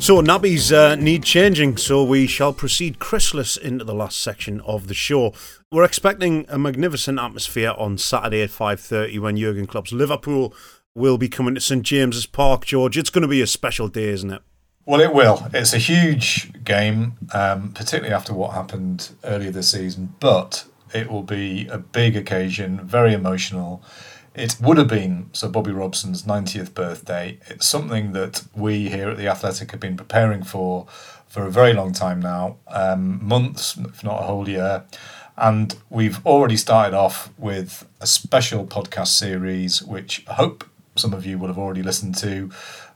So 0.00 0.22
nabbies 0.22 0.72
uh, 0.72 0.94
need 0.94 1.24
changing, 1.24 1.76
so 1.76 2.02
we 2.02 2.26
shall 2.26 2.54
proceed 2.54 2.98
Chrisless 2.98 3.58
into 3.58 3.84
the 3.84 3.94
last 3.94 4.18
section 4.18 4.62
of 4.62 4.88
the 4.88 4.94
show. 4.94 5.34
We're 5.70 5.84
expecting 5.84 6.46
a 6.48 6.58
magnificent 6.58 7.18
atmosphere 7.18 7.74
on 7.76 7.98
Saturday 7.98 8.42
at 8.42 8.48
5.30 8.48 9.20
when 9.20 9.36
Jurgen 9.36 9.66
Klopp's 9.66 9.92
Liverpool 9.92 10.54
will 10.94 11.18
be 11.18 11.28
coming 11.28 11.54
to 11.54 11.60
St 11.60 11.82
James's 11.82 12.24
Park, 12.24 12.64
George. 12.64 12.96
It's 12.96 13.10
going 13.10 13.22
to 13.22 13.28
be 13.28 13.42
a 13.42 13.46
special 13.46 13.88
day, 13.88 14.08
isn't 14.08 14.30
it? 14.30 14.40
Well, 14.86 15.02
it 15.02 15.12
will. 15.12 15.46
It's 15.52 15.74
a 15.74 15.78
huge 15.78 16.64
game, 16.64 17.18
um, 17.34 17.72
particularly 17.72 18.14
after 18.14 18.32
what 18.32 18.54
happened 18.54 19.10
earlier 19.22 19.50
this 19.50 19.68
season, 19.68 20.14
but 20.18 20.64
it 20.94 21.10
will 21.10 21.24
be 21.24 21.68
a 21.68 21.76
big 21.76 22.16
occasion, 22.16 22.80
very 22.86 23.12
emotional. 23.12 23.82
It 24.40 24.56
would 24.58 24.78
have 24.78 24.88
been 24.88 25.28
Sir 25.34 25.50
Bobby 25.50 25.70
Robson's 25.70 26.22
90th 26.22 26.72
birthday. 26.72 27.36
It's 27.48 27.66
something 27.66 28.12
that 28.12 28.42
we 28.54 28.88
here 28.88 29.10
at 29.10 29.18
The 29.18 29.28
Athletic 29.28 29.70
have 29.72 29.80
been 29.80 29.98
preparing 29.98 30.44
for 30.44 30.86
for 31.28 31.44
a 31.44 31.50
very 31.50 31.74
long 31.74 31.92
time 31.92 32.20
now, 32.20 32.56
um, 32.68 33.22
months, 33.22 33.76
if 33.76 34.02
not 34.02 34.22
a 34.22 34.24
whole 34.24 34.48
year. 34.48 34.84
And 35.36 35.76
we've 35.90 36.24
already 36.24 36.56
started 36.56 36.96
off 36.96 37.28
with 37.36 37.86
a 38.00 38.06
special 38.06 38.66
podcast 38.66 39.08
series, 39.08 39.82
which 39.82 40.24
I 40.26 40.32
hope 40.32 40.64
some 40.96 41.12
of 41.12 41.26
you 41.26 41.36
will 41.36 41.48
have 41.48 41.58
already 41.58 41.82
listened 41.82 42.14
to 42.16 42.50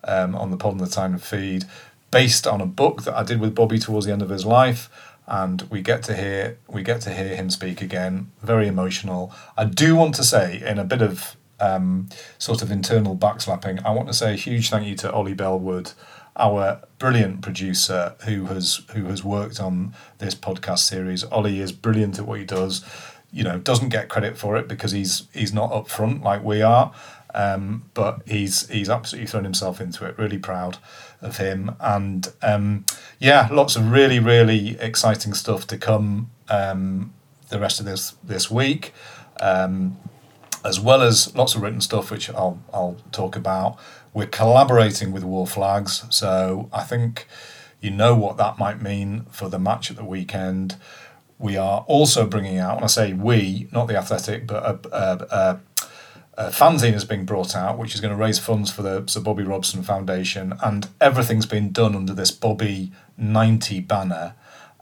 um, 0.04 0.34
on 0.34 0.50
the 0.50 0.56
Pod 0.56 0.72
on 0.72 0.78
the 0.78 0.86
Tyne 0.86 1.18
feed, 1.18 1.66
based 2.10 2.46
on 2.46 2.62
a 2.62 2.66
book 2.66 3.02
that 3.02 3.14
I 3.14 3.22
did 3.22 3.38
with 3.38 3.54
Bobby 3.54 3.78
towards 3.78 4.06
the 4.06 4.12
end 4.14 4.22
of 4.22 4.30
his 4.30 4.46
life 4.46 4.88
and 5.26 5.62
we 5.62 5.80
get 5.80 6.02
to 6.04 6.14
hear 6.14 6.58
we 6.68 6.82
get 6.82 7.00
to 7.02 7.14
hear 7.14 7.34
him 7.34 7.50
speak 7.50 7.80
again. 7.80 8.30
Very 8.42 8.68
emotional. 8.68 9.32
I 9.56 9.64
do 9.64 9.96
want 9.96 10.14
to 10.16 10.24
say, 10.24 10.62
in 10.64 10.78
a 10.78 10.84
bit 10.84 11.02
of 11.02 11.36
um, 11.60 12.08
sort 12.38 12.62
of 12.62 12.70
internal 12.70 13.16
backslapping, 13.16 13.84
I 13.84 13.90
want 13.90 14.08
to 14.08 14.14
say 14.14 14.34
a 14.34 14.36
huge 14.36 14.70
thank 14.70 14.86
you 14.86 14.94
to 14.96 15.12
Ollie 15.12 15.34
Bellwood, 15.34 15.92
our 16.36 16.82
brilliant 16.98 17.42
producer 17.42 18.16
who 18.24 18.46
has 18.46 18.82
who 18.92 19.04
has 19.06 19.24
worked 19.24 19.60
on 19.60 19.94
this 20.18 20.34
podcast 20.34 20.80
series. 20.80 21.24
Ollie 21.24 21.60
is 21.60 21.72
brilliant 21.72 22.18
at 22.18 22.26
what 22.26 22.38
he 22.38 22.44
does. 22.44 22.84
You 23.32 23.42
know, 23.42 23.58
doesn't 23.58 23.88
get 23.88 24.08
credit 24.08 24.36
for 24.36 24.56
it 24.56 24.68
because 24.68 24.92
he's 24.92 25.26
he's 25.32 25.52
not 25.52 25.72
up 25.72 25.88
front 25.88 26.22
like 26.22 26.44
we 26.44 26.62
are. 26.62 26.92
Um, 27.34 27.90
but 27.94 28.22
he's 28.26 28.68
he's 28.68 28.88
absolutely 28.88 29.26
thrown 29.26 29.44
himself 29.44 29.80
into 29.80 30.06
it. 30.06 30.16
Really 30.16 30.38
proud 30.38 30.78
of 31.20 31.38
him, 31.38 31.74
and 31.80 32.32
um, 32.42 32.84
yeah, 33.18 33.48
lots 33.50 33.74
of 33.76 33.90
really 33.90 34.20
really 34.20 34.78
exciting 34.78 35.34
stuff 35.34 35.66
to 35.66 35.76
come 35.76 36.30
um, 36.48 37.12
the 37.48 37.58
rest 37.58 37.80
of 37.80 37.86
this 37.86 38.12
this 38.22 38.50
week, 38.50 38.92
um, 39.40 39.96
as 40.64 40.78
well 40.78 41.02
as 41.02 41.34
lots 41.34 41.54
of 41.54 41.62
written 41.62 41.80
stuff 41.80 42.10
which 42.10 42.30
I'll 42.30 42.60
I'll 42.72 42.96
talk 43.10 43.36
about. 43.36 43.78
We're 44.12 44.26
collaborating 44.26 45.10
with 45.10 45.24
Wor 45.24 45.46
Flags, 45.46 46.04
so 46.10 46.68
I 46.72 46.84
think 46.84 47.26
you 47.80 47.90
know 47.90 48.14
what 48.14 48.36
that 48.36 48.58
might 48.58 48.80
mean 48.80 49.26
for 49.30 49.48
the 49.48 49.58
match 49.58 49.90
at 49.90 49.96
the 49.96 50.04
weekend. 50.04 50.76
We 51.38 51.56
are 51.56 51.84
also 51.88 52.26
bringing 52.26 52.58
out, 52.58 52.76
when 52.76 52.84
I 52.84 52.86
say 52.86 53.12
we, 53.12 53.66
not 53.72 53.88
the 53.88 53.96
athletic, 53.96 54.46
but 54.46 54.64
a, 54.64 54.96
a, 54.96 55.26
a 55.30 55.60
uh, 56.36 56.50
fanzine 56.50 56.94
is 56.94 57.04
being 57.04 57.24
brought 57.24 57.54
out, 57.54 57.78
which 57.78 57.94
is 57.94 58.00
going 58.00 58.12
to 58.12 58.20
raise 58.20 58.38
funds 58.38 58.70
for 58.70 58.82
the 58.82 59.04
Sir 59.06 59.20
Bobby 59.20 59.44
Robson 59.44 59.82
Foundation, 59.82 60.54
and 60.62 60.88
everything's 61.00 61.46
been 61.46 61.70
done 61.70 61.94
under 61.94 62.12
this 62.12 62.30
Bobby 62.30 62.92
90 63.16 63.80
banner, 63.80 64.34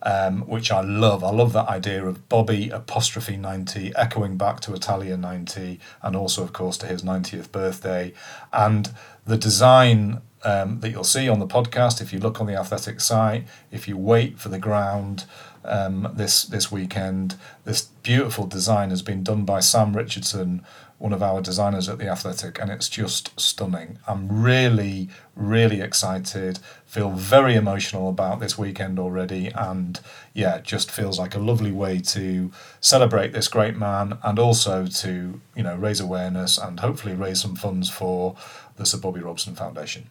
um, 0.02 0.42
which 0.42 0.72
I 0.72 0.80
love. 0.80 1.22
I 1.22 1.30
love 1.30 1.52
that 1.52 1.68
idea 1.68 2.04
of 2.04 2.28
Bobby 2.28 2.70
apostrophe 2.70 3.36
90, 3.36 3.92
echoing 3.96 4.36
back 4.36 4.60
to 4.60 4.72
Italia 4.72 5.16
90, 5.16 5.78
and 6.02 6.16
also, 6.16 6.42
of 6.42 6.52
course, 6.52 6.78
to 6.78 6.86
his 6.86 7.02
90th 7.02 7.52
birthday. 7.52 8.14
And 8.52 8.90
the 9.26 9.36
design 9.36 10.22
um, 10.44 10.80
that 10.80 10.90
you'll 10.90 11.04
see 11.04 11.28
on 11.28 11.38
the 11.38 11.46
podcast, 11.46 12.00
if 12.00 12.12
you 12.12 12.18
look 12.18 12.40
on 12.40 12.46
the 12.46 12.56
athletic 12.58 13.00
site, 13.00 13.46
if 13.70 13.86
you 13.86 13.96
wait 13.98 14.38
for 14.38 14.48
the 14.48 14.58
ground, 14.58 15.26
um, 15.64 16.08
this 16.14 16.44
this 16.44 16.70
weekend. 16.72 17.36
This 17.64 17.82
beautiful 17.82 18.46
design 18.46 18.90
has 18.90 19.02
been 19.02 19.22
done 19.22 19.44
by 19.44 19.60
Sam 19.60 19.96
Richardson, 19.96 20.64
one 21.02 21.12
of 21.12 21.20
our 21.20 21.40
designers 21.40 21.88
at 21.88 21.98
the 21.98 22.06
Athletic, 22.06 22.60
and 22.60 22.70
it's 22.70 22.88
just 22.88 23.38
stunning. 23.38 23.98
I'm 24.06 24.40
really, 24.40 25.08
really 25.34 25.80
excited. 25.80 26.60
Feel 26.86 27.10
very 27.10 27.56
emotional 27.56 28.08
about 28.08 28.38
this 28.38 28.56
weekend 28.56 29.00
already, 29.00 29.48
and 29.48 29.98
yeah, 30.32 30.58
it 30.58 30.62
just 30.62 30.92
feels 30.92 31.18
like 31.18 31.34
a 31.34 31.40
lovely 31.40 31.72
way 31.72 31.98
to 31.98 32.52
celebrate 32.80 33.32
this 33.32 33.48
great 33.48 33.76
man, 33.76 34.16
and 34.22 34.38
also 34.38 34.86
to 34.86 35.40
you 35.56 35.62
know 35.64 35.74
raise 35.74 35.98
awareness 35.98 36.56
and 36.56 36.78
hopefully 36.78 37.16
raise 37.16 37.42
some 37.42 37.56
funds 37.56 37.90
for 37.90 38.36
the 38.76 38.86
Sir 38.86 38.98
Bobby 38.98 39.20
Robson 39.20 39.56
Foundation. 39.56 40.08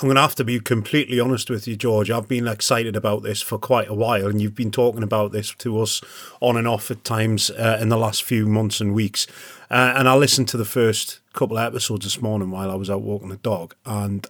I'm 0.00 0.06
going 0.06 0.14
to 0.14 0.22
have 0.22 0.36
to 0.36 0.44
be 0.44 0.60
completely 0.60 1.18
honest 1.18 1.50
with 1.50 1.66
you, 1.66 1.74
George. 1.74 2.08
I've 2.08 2.28
been 2.28 2.46
excited 2.46 2.94
about 2.94 3.24
this 3.24 3.42
for 3.42 3.58
quite 3.58 3.88
a 3.88 3.94
while, 3.94 4.28
and 4.28 4.40
you've 4.40 4.54
been 4.54 4.70
talking 4.70 5.02
about 5.02 5.32
this 5.32 5.52
to 5.54 5.80
us 5.80 6.00
on 6.40 6.56
and 6.56 6.68
off 6.68 6.88
at 6.92 7.02
times 7.02 7.50
uh, 7.50 7.78
in 7.80 7.88
the 7.88 7.96
last 7.96 8.22
few 8.22 8.46
months 8.46 8.80
and 8.80 8.94
weeks. 8.94 9.26
Uh, 9.70 9.94
and 9.96 10.08
I 10.08 10.14
listened 10.14 10.48
to 10.48 10.56
the 10.56 10.64
first 10.64 11.20
couple 11.32 11.58
of 11.58 11.64
episodes 11.64 12.04
this 12.04 12.22
morning 12.22 12.50
while 12.50 12.70
I 12.70 12.74
was 12.74 12.88
out 12.88 13.02
walking 13.02 13.28
the 13.28 13.36
dog, 13.36 13.74
and 13.84 14.26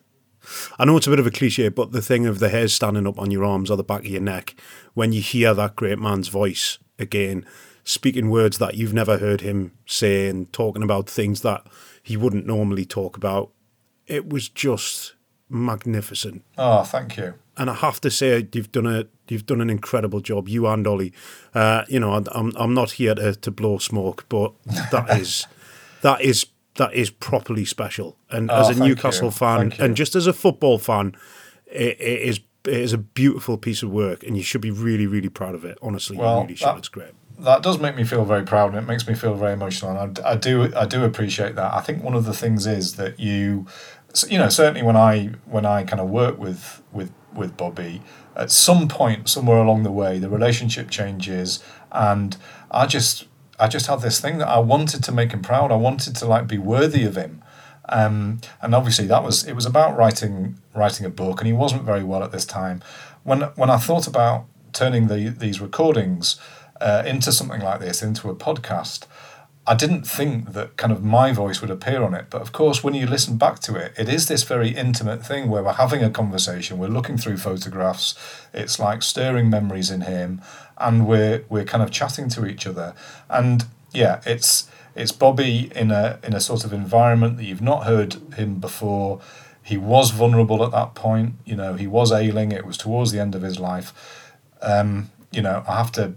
I 0.79 0.85
know 0.85 0.97
it's 0.97 1.07
a 1.07 1.11
bit 1.11 1.19
of 1.19 1.27
a 1.27 1.31
cliche, 1.31 1.69
but 1.69 1.93
the 1.93 2.03
thing 2.03 2.27
of 2.27 2.39
the 2.39 2.49
hairs 2.49 2.75
standing 2.75 3.07
up 3.07 3.19
on 3.19 3.31
your 3.31 3.45
arms 3.45 3.71
or 3.71 3.77
the 3.77 3.85
back 3.85 4.01
of 4.01 4.07
your 4.07 4.21
neck 4.21 4.55
when 4.95 5.13
you 5.13 5.21
hear 5.21 5.55
that 5.55 5.77
great 5.77 5.99
man's 5.99 6.29
voice 6.29 6.79
again, 6.99 7.45
speaking 7.85 8.31
words 8.31 8.59
that 8.59 8.75
you've 8.75 8.95
never 8.95 9.19
heard 9.19 9.41
him 9.41 9.73
say 9.87 10.29
and 10.29 10.53
talking 10.53 10.83
about 10.83 11.09
things 11.09 11.43
that 11.43 11.67
he 12.03 12.17
wouldn't 12.17 12.47
normally 12.47 12.85
talk 12.85 13.17
about. 13.17 13.51
It 14.07 14.29
was 14.29 14.49
just 14.49 15.15
magnificent. 15.49 16.45
Oh, 16.57 16.83
thank 16.83 17.17
you. 17.17 17.35
And 17.59 17.69
I 17.69 17.75
have 17.75 18.01
to 18.03 18.11
say, 18.11 18.47
you've 18.53 18.71
done 18.73 18.87
a 18.87 19.05
you've 19.29 19.47
done 19.47 19.61
an 19.61 19.69
incredible 19.71 20.21
job, 20.21 20.49
you 20.49 20.67
and 20.67 20.87
Ollie. 20.87 21.13
Uh, 21.55 21.85
you 21.89 21.99
know, 22.01 22.13
I'm 22.33 22.53
I'm 22.57 22.73
not 22.75 22.93
here 22.93 23.15
to, 23.15 23.35
to 23.35 23.51
blow 23.51 23.79
smoke, 23.79 24.25
but 24.29 24.53
that 24.93 25.11
is 25.21 25.47
that 26.03 26.21
is 26.21 26.47
that 26.77 26.95
is 26.95 27.11
properly 27.11 27.65
special. 27.65 28.17
And 28.31 28.51
Oh, 28.51 28.55
as 28.55 28.69
a 28.79 28.83
Newcastle 28.83 29.27
you. 29.27 29.31
fan, 29.33 29.73
and 29.81 29.97
just 29.97 30.15
as 30.15 30.27
a 30.29 30.33
football 30.33 30.79
fan, 30.79 31.17
it, 31.67 32.01
it 32.01 32.23
is 32.23 32.41
it 32.65 32.75
is 32.75 32.93
a 32.93 32.99
beautiful 32.99 33.57
piece 33.59 33.83
of 33.83 33.91
work, 33.91 34.23
and 34.25 34.37
you 34.37 34.43
should 34.43 34.61
be 34.61 34.71
really 34.71 35.07
really 35.07 35.29
proud 35.31 35.55
of 35.55 35.65
it. 35.65 35.77
Honestly, 35.83 36.17
Well, 36.17 36.37
you 36.37 36.43
really 36.43 36.55
should. 36.57 36.69
that- 36.69 36.79
It's 36.79 36.89
great. 36.89 37.13
that 37.41 37.63
does 37.63 37.79
make 37.81 37.97
me 37.97 38.05
feel 38.05 38.25
very 38.25 38.45
proud 38.45 38.69
and 38.75 38.79
it 38.79 38.87
makes 38.89 39.07
me 39.07 39.15
feel 39.15 39.35
very 39.35 39.53
emotional 39.53 39.91
and 39.97 40.19
I, 40.25 40.33
I 40.33 40.35
do 40.37 40.75
I 40.75 40.87
do 40.87 41.05
appreciate 41.05 41.55
that 41.55 41.73
I 41.73 41.81
think 41.81 42.03
one 42.03 42.15
of 42.17 42.25
the 42.25 42.35
things 42.35 42.67
is 42.67 42.97
that 42.97 43.21
you 43.21 43.67
you 44.29 44.39
know 44.39 44.49
certainly 44.49 44.83
when 44.83 44.97
I 44.97 45.31
when 45.47 45.65
I 45.65 45.85
kind 45.85 46.01
of 46.01 46.09
work 46.11 46.37
with 46.39 46.83
with 46.93 47.11
with 47.39 47.57
Bobby. 47.57 48.03
At 48.37 48.51
some 48.51 48.89
point 48.89 49.29
somewhere 49.29 49.59
along 49.59 49.83
the 49.83 49.93
way 49.93 50.19
the 50.19 50.29
relationship 50.29 50.91
changes 50.91 51.63
and 51.91 52.37
I 52.71 52.87
just 52.87 53.27
I 53.59 53.69
just 53.69 53.87
had 53.87 54.03
this 54.03 54.21
thing 54.21 54.39
that 54.39 54.49
I 54.49 54.59
wanted 54.59 55.03
to 55.05 55.13
make 55.13 55.33
him 55.33 55.43
proud. 55.43 55.73
I 55.73 55.77
wanted 55.77 56.15
to 56.17 56.27
like 56.27 56.47
be 56.47 56.59
worthy 56.59 57.05
of 57.05 57.17
him. 57.17 57.43
Um, 57.89 58.41
and 58.61 58.75
obviously 58.75 59.07
that 59.07 59.25
was 59.25 59.45
it 59.45 59.55
was 59.55 59.67
about 59.67 59.97
writing 59.97 60.59
writing 60.75 61.07
a 61.07 61.11
book 61.11 61.41
and 61.41 61.47
he 61.47 61.53
wasn't 61.53 61.85
very 61.85 62.05
well 62.05 62.23
at 62.23 62.33
this 62.33 62.45
time. 62.45 62.83
When 63.25 63.43
when 63.57 63.71
I 63.71 63.79
thought 63.79 64.07
about 64.07 64.47
turning 64.73 65.09
the 65.09 65.31
these 65.31 65.61
recordings 65.61 66.39
uh, 66.81 67.03
into 67.07 67.33
something 67.33 67.61
like 67.61 67.81
this 67.81 68.03
into 68.03 68.29
a 68.31 68.35
podcast 68.35 69.07
I 69.69 69.75
didn't 69.75 70.03
think 70.03 70.53
that 70.55 70.77
kind 70.77 70.93
of 70.93 71.05
my 71.05 71.33
voice 71.33 71.61
would 71.61 71.71
appear 71.71 72.03
on 72.03 72.15
it 72.15 72.27
but 72.31 72.41
of 72.41 72.53
course 72.53 72.83
when 72.83 72.95
you 72.95 73.07
listen 73.07 73.37
back 73.37 73.61
to 73.61 73.77
it 73.77 73.93
it 73.99 74.09
is 74.09 74.27
this 74.27 74.43
very 74.43 74.71
intimate 74.71 75.25
thing 75.25 75.49
where 75.49 75.63
we're 75.63 75.73
having 75.73 76.03
a 76.03 76.11
conversation 76.11 76.79
we're 76.79 76.89
looking 76.89 77.19
through 77.19 77.37
photographs 77.37 78.15
it's 78.53 78.79
like 78.79 79.03
stirring 79.03 79.51
memories 79.51 79.91
in 79.91 80.03
him 80.03 80.41
and 80.79 81.07
we're 81.07 81.45
we're 81.49 81.65
kind 81.65 81.83
of 81.83 81.91
chatting 81.91 82.29
to 82.31 82.47
each 82.47 82.67
other 82.67 82.95
and 83.29 83.67
yeah 83.93 84.21
it's 84.25 84.69
it's 84.99 85.13
Bobby 85.13 85.71
in 85.77 85.93
a 85.93 86.19
in 86.25 86.35
a 86.35 86.41
sort 86.41 86.65
of 86.65 86.73
environment 86.73 87.37
that 87.37 87.45
you've 87.45 87.63
not 87.63 87.85
heard 87.85 88.17
him 88.35 88.57
before. 88.57 89.21
He 89.63 89.77
was 89.77 90.11
vulnerable 90.11 90.65
at 90.65 90.73
that 90.73 90.95
point. 90.95 91.35
You 91.45 91.55
know, 91.55 91.75
he 91.75 91.87
was 91.87 92.11
ailing. 92.11 92.51
It 92.51 92.67
was 92.67 92.77
towards 92.77 93.13
the 93.13 93.21
end 93.21 93.37
of 93.37 93.43
his 93.43 93.61
life. 93.61 93.93
Um, 94.61 95.11
you 95.31 95.41
know, 95.41 95.63
I 95.69 95.77
have 95.77 95.93
to 95.93 96.15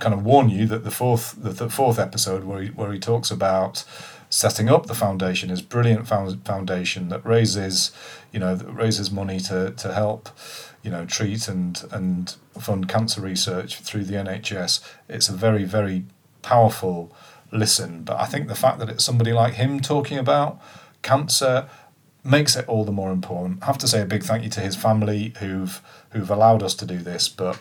kind 0.00 0.14
of 0.14 0.24
warn 0.24 0.48
you 0.48 0.66
that 0.66 0.84
the 0.84 0.90
fourth 0.90 1.36
the, 1.40 1.50
the 1.50 1.70
fourth 1.70 1.98
episode 1.98 2.44
where 2.44 2.62
he, 2.62 2.68
where 2.70 2.92
he 2.92 2.98
talks 2.98 3.30
about 3.30 3.84
setting 4.28 4.68
up 4.68 4.86
the 4.86 4.94
foundation, 4.94 5.50
is 5.50 5.60
brilliant 5.60 6.06
foundation 6.06 7.08
that 7.08 7.24
raises, 7.24 7.90
you 8.32 8.38
know, 8.38 8.54
raises 8.54 9.10
money 9.10 9.40
to 9.40 9.72
to 9.72 9.92
help, 9.92 10.28
you 10.82 10.90
know, 10.90 11.04
treat 11.04 11.48
and 11.48 11.84
and 11.90 12.36
fund 12.58 12.88
cancer 12.88 13.20
research 13.20 13.80
through 13.80 14.04
the 14.04 14.14
NHS. 14.14 14.80
It's 15.08 15.28
a 15.28 15.32
very 15.32 15.64
very 15.64 16.04
powerful 16.42 17.12
listen. 17.52 18.02
But 18.02 18.18
I 18.18 18.26
think 18.26 18.48
the 18.48 18.54
fact 18.54 18.78
that 18.78 18.88
it's 18.88 19.04
somebody 19.04 19.32
like 19.32 19.54
him 19.54 19.80
talking 19.80 20.18
about 20.18 20.60
cancer 21.02 21.68
makes 22.24 22.56
it 22.56 22.68
all 22.68 22.84
the 22.84 22.92
more 22.92 23.10
important. 23.12 23.62
I 23.62 23.66
have 23.66 23.78
to 23.78 23.88
say 23.88 24.00
a 24.00 24.06
big 24.06 24.22
thank 24.22 24.44
you 24.44 24.50
to 24.50 24.60
his 24.60 24.76
family 24.76 25.32
who've 25.38 25.80
who've 26.10 26.30
allowed 26.30 26.62
us 26.62 26.74
to 26.74 26.86
do 26.86 26.98
this. 26.98 27.28
But 27.28 27.58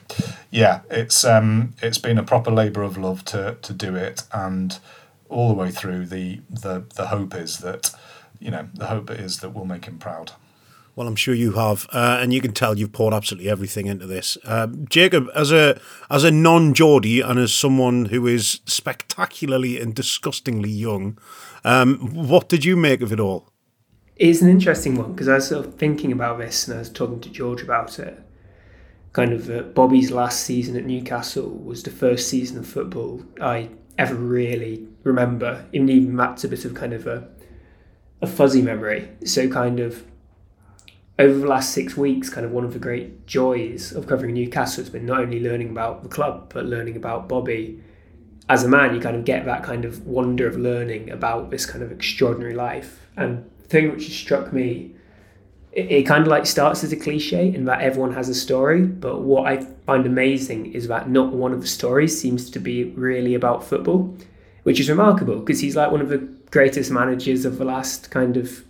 yeah, 0.52 0.82
it's 0.90 1.24
um 1.24 1.74
it's 1.82 1.98
been 1.98 2.18
a 2.18 2.24
proper 2.24 2.52
labour 2.52 2.84
of 2.84 2.98
love 2.98 3.24
to 3.26 3.58
to 3.62 3.74
do 3.74 3.96
it 3.96 4.24
and 4.34 4.80
all 5.30 5.48
the 5.48 5.54
way 5.54 5.72
through 5.72 6.06
the 6.08 6.42
the 6.50 6.84
the 6.96 7.08
hope 7.08 7.36
is 7.36 7.60
that 7.60 7.96
you 8.40 8.52
know 8.52 8.68
the 8.74 8.88
hope 8.88 9.10
is 9.12 9.40
that 9.40 9.52
we'll 9.52 9.66
make 9.66 9.86
him 9.86 9.98
proud. 9.98 10.34
Well, 10.96 11.08
I'm 11.08 11.16
sure 11.16 11.34
you 11.34 11.54
have, 11.54 11.88
uh, 11.94 12.18
and 12.20 12.34
you 12.34 12.42
can 12.42 12.52
tell 12.52 12.78
you've 12.78 12.92
poured 12.92 13.14
absolutely 13.14 13.50
everything 13.50 13.86
into 13.86 14.06
this. 14.06 14.38
Um, 14.44 14.86
Jacob, 14.90 15.30
as 15.34 15.50
a 15.50 15.80
as 16.10 16.26
a 16.26 16.32
non-Geordie 16.32 17.22
and 17.22 17.40
as 17.40 17.54
someone 17.54 18.06
who 18.06 18.28
is 18.28 18.60
spectacularly 18.66 19.80
and 19.80 19.96
disgustingly 19.96 20.70
young, 20.70 21.18
um, 21.64 22.00
what 22.14 22.50
did 22.50 22.66
you 22.66 22.76
make 22.76 23.00
of 23.02 23.14
it 23.14 23.20
all? 23.20 23.50
It's 24.20 24.42
an 24.42 24.50
interesting 24.50 24.96
one 24.96 25.14
because 25.14 25.30
I 25.30 25.36
was 25.36 25.48
sort 25.48 25.66
of 25.66 25.76
thinking 25.76 26.12
about 26.12 26.40
this 26.40 26.68
and 26.68 26.76
I 26.76 26.80
was 26.80 26.90
talking 26.90 27.22
to 27.22 27.30
George 27.30 27.62
about 27.62 27.98
it. 28.00 28.22
Kind 29.14 29.32
of 29.32 29.50
uh, 29.50 29.62
Bobby's 29.62 30.12
last 30.12 30.42
season 30.42 30.76
at 30.76 30.86
Newcastle 30.86 31.50
was 31.50 31.84
the 31.84 31.90
first 31.90 32.28
season 32.28 32.58
of 32.58 32.68
football 32.68 33.24
I 33.42 33.70
ever 33.98 34.16
really 34.16 34.86
remember. 35.04 35.66
Even 35.72 35.88
even 35.90 36.18
that's 36.18 36.44
a 36.44 36.50
bit 36.50 36.66
of 36.66 36.74
kind 36.74 36.92
of 36.92 37.08
a 37.08 37.30
a 38.22 38.28
fuzzy 38.28 38.62
memory. 38.62 39.08
So 39.24 39.48
kind 39.48 39.80
of 39.80 40.04
over 41.18 41.40
the 41.40 41.48
last 41.48 41.74
six 41.74 41.96
weeks, 41.96 42.30
kind 42.30 42.46
of 42.46 42.52
one 42.52 42.66
of 42.66 42.74
the 42.74 42.80
great 42.80 43.26
joys 43.26 43.94
of 43.94 44.06
covering 44.06 44.34
Newcastle 44.34 44.84
has 44.84 44.90
been 44.90 45.06
not 45.06 45.22
only 45.22 45.40
learning 45.40 45.70
about 45.70 46.04
the 46.04 46.10
club 46.10 46.52
but 46.54 46.66
learning 46.66 46.98
about 46.98 47.30
Bobby 47.30 47.82
as 48.50 48.66
a 48.66 48.68
man. 48.68 48.94
You 48.94 49.00
kind 49.00 49.16
of 49.16 49.24
get 49.24 49.46
that 49.46 49.64
kind 49.64 49.86
of 49.86 50.06
wonder 50.06 50.46
of 50.46 50.58
learning 50.58 51.10
about 51.10 51.52
this 51.52 51.66
kind 51.66 51.82
of 51.82 51.90
extraordinary 51.90 52.54
life. 52.54 53.08
And 53.16 53.50
thing 53.70 53.92
which 53.92 54.10
struck 54.10 54.52
me, 54.52 54.92
it, 55.72 55.92
it 55.92 56.04
kind 56.04 56.24
of 56.24 56.28
like 56.28 56.46
starts 56.46 56.84
as 56.84 56.92
a 56.92 56.98
cliche 56.98 57.54
in 57.54 57.66
that 57.66 57.82
everyone 57.82 58.14
has 58.14 58.28
a 58.30 58.36
story, 58.36 58.86
but 58.86 59.22
what 59.22 59.46
I 59.46 59.66
find 59.86 60.06
amazing 60.06 60.74
is 60.74 60.88
that 60.88 61.10
not 61.10 61.34
one 61.34 61.54
of 61.54 61.62
the 61.62 61.68
stories 61.68 62.20
seems 62.20 62.50
to 62.52 62.60
be 62.60 62.86
really 62.92 63.36
about 63.36 63.64
football, 63.64 64.16
which 64.64 64.80
is 64.80 64.90
remarkable 64.90 65.40
because 65.40 65.62
he's 65.62 65.76
like 65.76 65.92
one 65.92 66.02
of 66.02 66.10
the 66.10 66.28
greatest 66.52 66.92
managers 66.92 67.46
of 67.46 67.58
the 67.58 67.66
last 67.66 68.12
kind 68.12 68.36
of 68.36 68.64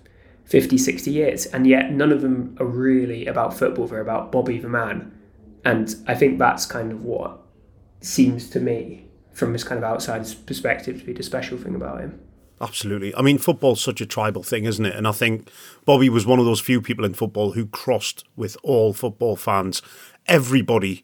50, 0.45 0.77
60 0.77 1.11
years, 1.11 1.45
and 1.45 1.67
yet 1.67 1.91
none 1.91 2.11
of 2.11 2.21
them 2.21 2.57
are 2.59 2.65
really 2.65 3.27
about 3.27 3.55
football. 3.55 3.87
They're 3.87 4.01
about 4.01 4.31
Bobby 4.31 4.57
the 4.57 4.67
man. 4.67 5.15
And 5.63 5.95
I 6.07 6.15
think 6.15 6.39
that's 6.39 6.65
kind 6.65 6.91
of 6.91 7.03
what 7.03 7.39
seems 8.01 8.49
to 8.51 8.59
me, 8.59 9.05
from 9.31 9.53
this 9.53 9.63
kind 9.63 9.77
of 9.77 9.83
outsider's 9.83 10.33
perspective, 10.33 10.99
to 10.99 11.05
be 11.05 11.13
the 11.13 11.21
special 11.21 11.57
thing 11.57 11.75
about 11.75 12.01
him. 12.01 12.19
Absolutely. 12.61 13.15
I 13.15 13.21
mean, 13.21 13.37
football's 13.37 13.81
such 13.81 14.01
a 14.01 14.05
tribal 14.05 14.43
thing, 14.43 14.65
isn't 14.65 14.85
it? 14.85 14.95
And 14.95 15.07
I 15.07 15.13
think 15.13 15.49
Bobby 15.85 16.09
was 16.09 16.25
one 16.25 16.39
of 16.39 16.45
those 16.45 16.59
few 16.59 16.81
people 16.81 17.05
in 17.05 17.13
football 17.13 17.51
who 17.51 17.65
crossed 17.67 18.25
with 18.35 18.57
all 18.63 18.93
football 18.93 19.35
fans. 19.35 19.81
Everybody 20.27 21.03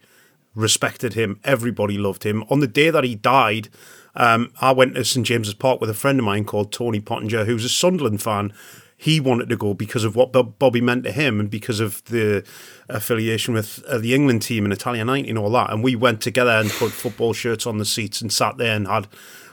respected 0.53 1.13
him. 1.13 1.39
Everybody 1.43 1.97
loved 1.97 2.23
him. 2.23 2.43
On 2.49 2.59
the 2.59 2.67
day 2.67 2.89
that 2.89 3.03
he 3.03 3.15
died, 3.15 3.69
um, 4.15 4.51
I 4.59 4.71
went 4.71 4.95
to 4.95 5.05
St 5.05 5.25
James's 5.25 5.53
Park 5.53 5.79
with 5.79 5.89
a 5.89 5.93
friend 5.93 6.19
of 6.19 6.25
mine 6.25 6.45
called 6.45 6.71
Tony 6.71 6.99
Pottinger, 6.99 7.45
who's 7.45 7.65
a 7.65 7.69
Sunderland 7.69 8.21
fan. 8.21 8.53
He 8.97 9.19
wanted 9.19 9.49
to 9.49 9.57
go 9.57 9.73
because 9.73 10.05
of 10.05 10.15
what 10.15 10.31
Bob- 10.31 10.57
Bobby 10.57 10.79
meant 10.79 11.03
to 11.03 11.11
him 11.11 11.39
and 11.39 11.49
because 11.49 11.81
of 11.81 12.03
the 12.05 12.45
affiliation 12.87 13.53
with 13.53 13.83
uh, 13.87 13.97
the 13.97 14.15
England 14.15 14.41
team 14.41 14.63
and 14.63 14.73
Italia 14.73 15.03
90 15.03 15.29
and 15.29 15.37
all 15.37 15.49
that. 15.51 15.71
And 15.71 15.83
we 15.83 15.95
went 15.95 16.21
together 16.21 16.51
and 16.51 16.69
put 16.69 16.91
football 16.91 17.33
shirts 17.33 17.67
on 17.67 17.77
the 17.77 17.85
seats 17.85 18.21
and 18.21 18.31
sat 18.31 18.57
there 18.57 18.75
and 18.75 18.87
had 18.87 19.07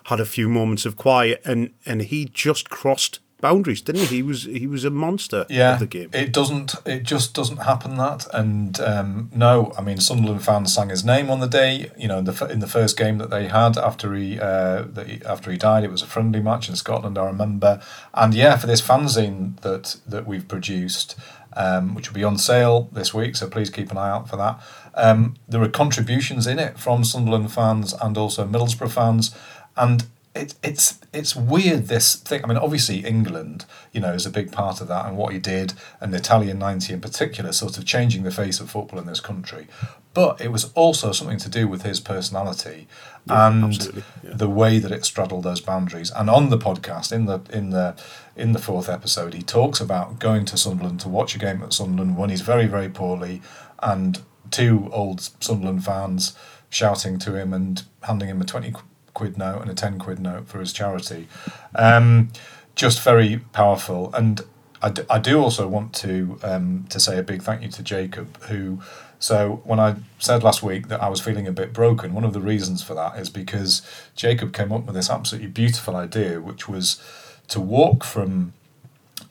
had 0.07 0.21
a 0.21 0.27
few 0.27 0.49
moments 0.49 0.87
of 0.87 0.97
quiet. 0.97 1.41
And, 1.45 1.71
and 1.87 2.03
he 2.03 2.27
just 2.27 2.71
crossed 2.71 3.21
boundaries, 3.43 3.83
didn't 3.83 4.03
he? 4.03 4.17
He 4.17 4.23
was 4.23 4.45
he 4.45 4.67
was 4.67 4.87
a 4.87 4.91
monster 4.91 5.45
yeah, 5.51 5.75
of 5.75 5.81
the 5.81 5.87
game. 5.87 6.09
It 6.15 6.33
doesn't. 6.33 6.75
It 6.87 7.03
just 7.03 7.35
doesn't 7.35 7.59
happen 7.59 7.99
that. 7.99 8.27
And 8.33 8.81
um, 8.81 9.31
no, 9.35 9.75
I 9.77 9.83
mean 9.83 9.99
Sunderland 9.99 10.43
fans 10.43 10.73
sang 10.73 10.89
his 10.89 11.05
name 11.05 11.29
on 11.29 11.41
the 11.41 11.47
day. 11.47 11.91
You 11.99 12.09
know, 12.09 12.19
in 12.19 12.25
the 12.25 12.47
in 12.51 12.61
the 12.61 12.67
first 12.67 12.97
game 12.97 13.19
that 13.19 13.29
they 13.29 13.49
had 13.49 13.77
after 13.77 14.15
he, 14.15 14.41
uh, 14.41 14.85
that 14.87 15.09
he 15.09 15.21
after 15.27 15.51
he 15.51 15.59
died, 15.59 15.85
it 15.85 15.91
was 15.91 16.01
a 16.01 16.07
friendly 16.07 16.41
match 16.41 16.71
in 16.71 16.77
Scotland. 16.77 17.19
I 17.19 17.27
remember. 17.27 17.83
And 18.15 18.33
yeah, 18.33 18.57
for 18.57 18.67
this 18.67 18.81
fanzine 18.81 19.61
that 19.61 19.97
that 20.07 20.27
we've 20.27 20.49
produced, 20.49 21.17
um, 21.55 21.95
which 21.95 22.09
will 22.09 22.15
be 22.15 22.25
on 22.25 22.39
sale 22.39 22.89
this 22.93 23.13
week, 23.13 23.37
so 23.37 23.51
please 23.51 23.69
keep 23.69 23.91
an 23.91 23.99
eye 23.99 24.11
out 24.11 24.31
for 24.31 24.37
that. 24.37 24.61
Um, 24.95 25.37
there 25.49 25.63
are 25.63 25.69
contributions 25.69 26.47
in 26.47 26.59
it 26.59 26.79
from 26.79 27.05
Sunderland 27.05 27.53
fans 27.53 27.95
and 27.95 28.17
also 28.19 28.47
Middlesbrough 28.47 28.93
fans, 28.93 29.35
and 29.77 30.07
it, 30.35 30.55
it's 30.63 30.99
it's 31.13 31.37
weird 31.37 31.89
this 31.89 32.17
thing. 32.17 32.43
I 32.43 32.47
mean, 32.47 32.57
obviously 32.57 32.99
England, 33.01 33.67
you 33.93 34.01
know, 34.01 34.13
is 34.15 34.25
a 34.25 34.31
big 34.31 34.51
part 34.51 34.81
of 34.81 34.89
that, 34.89 35.07
and 35.07 35.17
what 35.17 35.33
he 35.33 35.39
did, 35.39 35.75
and 36.01 36.13
the 36.13 36.19
Italia 36.19 36.55
ninety 36.55 36.95
in 36.95 37.01
particular, 37.01 37.53
sort 37.53 37.77
of 37.77 37.85
changing 37.85 38.23
the 38.23 38.31
face 38.31 38.59
of 38.59 38.71
football 38.71 38.99
in 38.99 39.07
this 39.07 39.21
country. 39.21 39.67
But 40.15 40.41
it 40.41 40.53
was 40.53 40.73
also 40.75 41.13
something 41.13 41.39
to 41.39 41.49
do 41.49 41.67
with 41.69 41.83
his 41.83 41.99
personality 42.01 42.87
and 43.27 43.95
yeah. 43.95 44.03
the 44.23 44.49
way 44.49 44.79
that 44.79 44.91
it 44.91 45.07
straddled 45.07 45.45
those 45.45 45.61
boundaries. 45.61 46.11
And 46.11 46.29
on 46.29 46.51
the 46.51 46.59
podcast, 46.59 47.13
in 47.13 47.27
the 47.27 47.41
in 47.51 47.71
the 47.71 47.95
in 48.35 48.53
the 48.53 48.59
fourth 48.59 48.89
episode, 48.89 49.35
he 49.35 49.43
talks 49.43 49.81
about 49.81 50.19
going 50.19 50.47
to 50.47 50.57
Sunderland 50.57 51.01
to 51.01 51.09
watch 51.09 51.35
a 51.35 51.39
game 51.39 51.63
at 51.63 51.75
Sunderland 51.75 52.17
when 52.17 52.31
he's 52.31 52.41
very 52.41 52.67
very 52.67 52.89
poorly, 52.89 53.43
and 53.83 54.21
two 54.51 54.89
old 54.93 55.29
Sunderland 55.41 55.85
fans 55.85 56.35
shouting 56.71 57.19
to 57.19 57.35
him 57.35 57.53
and 57.53 57.83
handing 58.03 58.29
him 58.29 58.41
a 58.41 58.45
twenty 58.45 58.73
quid 59.15 59.37
note 59.39 59.63
and 59.63 59.71
a 59.71 59.75
10 59.75 59.99
quid 59.99 60.19
note 60.19 60.49
for 60.49 60.59
his 60.61 60.73
charity. 60.73 61.29
Um, 61.75 62.31
just 62.75 63.01
very 63.03 63.39
powerful. 63.53 64.13
And 64.15 64.41
I, 64.81 64.91
d- 64.91 65.03
I 65.09 65.19
do 65.19 65.41
also 65.41 65.69
want 65.69 65.95
to 65.97 66.39
um, 66.43 66.87
to 66.91 66.99
say 66.99 67.19
a 67.19 67.23
big 67.23 67.43
thank 67.43 67.63
you 67.63 67.69
to 67.69 67.83
Jacob, 67.83 68.43
who. 68.45 68.81
So 69.19 69.63
when 69.65 69.79
I 69.79 69.97
said 70.19 70.43
last 70.43 70.65
week 70.65 70.89
that 70.89 71.01
I 71.01 71.09
was 71.09 71.21
feeling 71.21 71.47
a 71.47 71.53
bit 71.53 71.73
broken, 71.73 72.13
one 72.13 72.25
of 72.25 72.33
the 72.33 72.41
reasons 72.41 72.83
for 72.83 72.95
that 72.95 73.17
is 73.19 73.31
because 73.31 73.83
Jacob 74.17 74.53
came 74.53 74.73
up 74.73 74.85
with 74.85 74.97
this 74.97 75.09
absolutely 75.09 75.49
beautiful 75.49 75.95
idea, 75.95 76.41
which 76.41 76.69
was 76.69 77.01
to 77.49 77.61
walk 77.61 78.03
from 78.03 78.53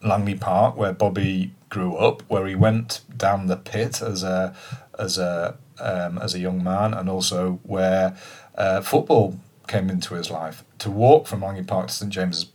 Langley 0.01 0.36
Park, 0.36 0.77
where 0.77 0.93
Bobby 0.93 1.51
grew 1.69 1.97
up, 1.97 2.21
where 2.29 2.47
he 2.47 2.55
went 2.55 3.01
down 3.17 3.47
the 3.47 3.57
pit 3.57 4.01
as 4.01 4.23
a 4.23 4.55
as 4.97 5.17
a 5.17 5.57
um, 5.79 6.17
as 6.19 6.34
a 6.34 6.39
young 6.39 6.63
man, 6.63 6.93
and 6.93 7.09
also 7.09 7.59
where 7.63 8.15
uh, 8.55 8.79
football 8.79 9.38
came 9.68 9.89
into 9.89 10.16
his 10.16 10.30
life. 10.30 10.64
To 10.80 10.91
walk 10.91 11.28
from 11.28 11.41
Langley 11.41 11.64
Park 11.64 11.88
to 11.88 11.93
St 11.93 12.12
James's 12.12 12.51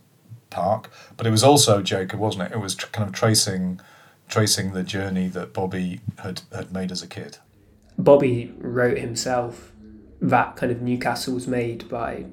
Park, 0.50 0.90
but 1.16 1.26
it 1.26 1.30
was 1.30 1.42
also 1.42 1.82
Jacob, 1.82 2.20
wasn't 2.20 2.50
it? 2.50 2.52
It 2.52 2.60
was 2.60 2.74
tr- 2.74 2.86
kind 2.88 3.08
of 3.08 3.14
tracing 3.14 3.80
tracing 4.28 4.72
the 4.72 4.82
journey 4.82 5.28
that 5.28 5.52
Bobby 5.52 6.00
had 6.18 6.42
had 6.52 6.72
made 6.72 6.90
as 6.90 7.02
a 7.02 7.06
kid. 7.06 7.38
Bobby 7.98 8.52
wrote 8.58 8.98
himself 8.98 9.72
that 10.20 10.56
kind 10.56 10.72
of 10.72 10.82
Newcastle 10.82 11.34
was 11.34 11.46
made 11.46 11.88
by 11.88 12.26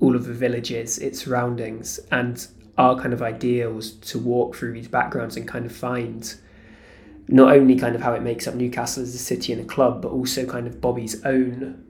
all 0.00 0.16
of 0.16 0.24
the 0.24 0.34
villages, 0.34 0.98
its 0.98 1.24
surroundings, 1.24 2.00
and 2.10 2.46
our 2.76 2.96
kind 2.98 3.12
of 3.12 3.22
idea 3.22 3.70
was 3.70 3.92
to 3.92 4.18
walk 4.18 4.56
through 4.56 4.72
these 4.72 4.88
backgrounds 4.88 5.36
and 5.36 5.46
kind 5.46 5.64
of 5.64 5.74
find 5.74 6.34
not 7.28 7.54
only 7.54 7.76
kind 7.76 7.94
of 7.94 8.02
how 8.02 8.12
it 8.12 8.22
makes 8.22 8.48
up 8.48 8.54
Newcastle 8.54 9.02
as 9.02 9.14
a 9.14 9.18
city 9.18 9.52
and 9.52 9.62
a 9.62 9.64
club, 9.64 10.02
but 10.02 10.10
also 10.10 10.44
kind 10.44 10.66
of 10.66 10.80
Bobby's 10.80 11.24
own 11.24 11.84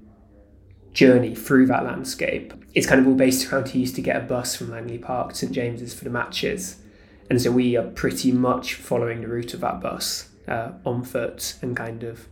journey 0.92 1.34
through 1.34 1.66
that 1.66 1.84
landscape. 1.84 2.52
It's 2.74 2.86
kind 2.86 3.00
of 3.00 3.06
all 3.06 3.14
based 3.14 3.50
around 3.52 3.68
he 3.68 3.80
used 3.80 3.94
to 3.96 4.02
get 4.02 4.16
a 4.16 4.20
bus 4.20 4.56
from 4.56 4.70
Langley 4.70 4.98
Park 4.98 5.30
to 5.30 5.34
St 5.34 5.52
James's 5.52 5.94
for 5.94 6.04
the 6.04 6.10
matches. 6.10 6.76
And 7.30 7.40
so 7.40 7.50
we 7.50 7.76
are 7.76 7.86
pretty 7.86 8.32
much 8.32 8.74
following 8.74 9.22
the 9.22 9.28
route 9.28 9.54
of 9.54 9.60
that 9.60 9.80
bus 9.80 10.28
uh, 10.48 10.72
on 10.84 11.04
foot 11.04 11.54
and 11.62 11.76
kind 11.76 12.02
of 12.02 12.26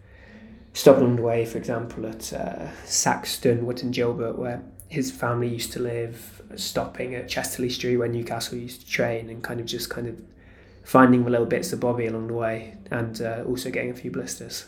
stopping 0.73 1.05
on 1.05 1.17
the 1.17 1.23
way, 1.23 1.45
for 1.45 1.59
example, 1.59 2.07
at 2.07 2.33
uh, 2.33 2.69
Sacriston, 2.85 3.65
Witton 3.65 3.91
Gilbert, 3.91 4.39
where 4.39 4.63
his 4.89 5.11
family 5.11 5.49
used 5.49 5.73
to 5.73 5.81
live, 5.81 6.43
stopping 6.57 7.15
at 7.15 7.29
Chester-le-Street 7.29 7.97
where 7.97 8.09
Newcastle 8.09 8.59
used 8.59 8.81
to 8.83 8.87
train, 8.87 9.31
and 9.31 9.43
kind 9.43 9.61
of 9.61 9.67
just 9.67 9.89
kind 9.89 10.09
of 10.09 10.21
finding 10.85 11.25
the 11.25 11.31
little 11.31 11.47
bits 11.47 11.73
of 11.73 11.81
Bobby 11.81 12.07
along 12.07 12.27
the 12.29 12.35
way, 12.35 12.77
and 12.91 13.23
uh, 13.23 13.45
also 13.47 13.71
getting 13.71 13.91
a 13.91 13.95
few 13.95 14.11
blisters. 14.11 14.67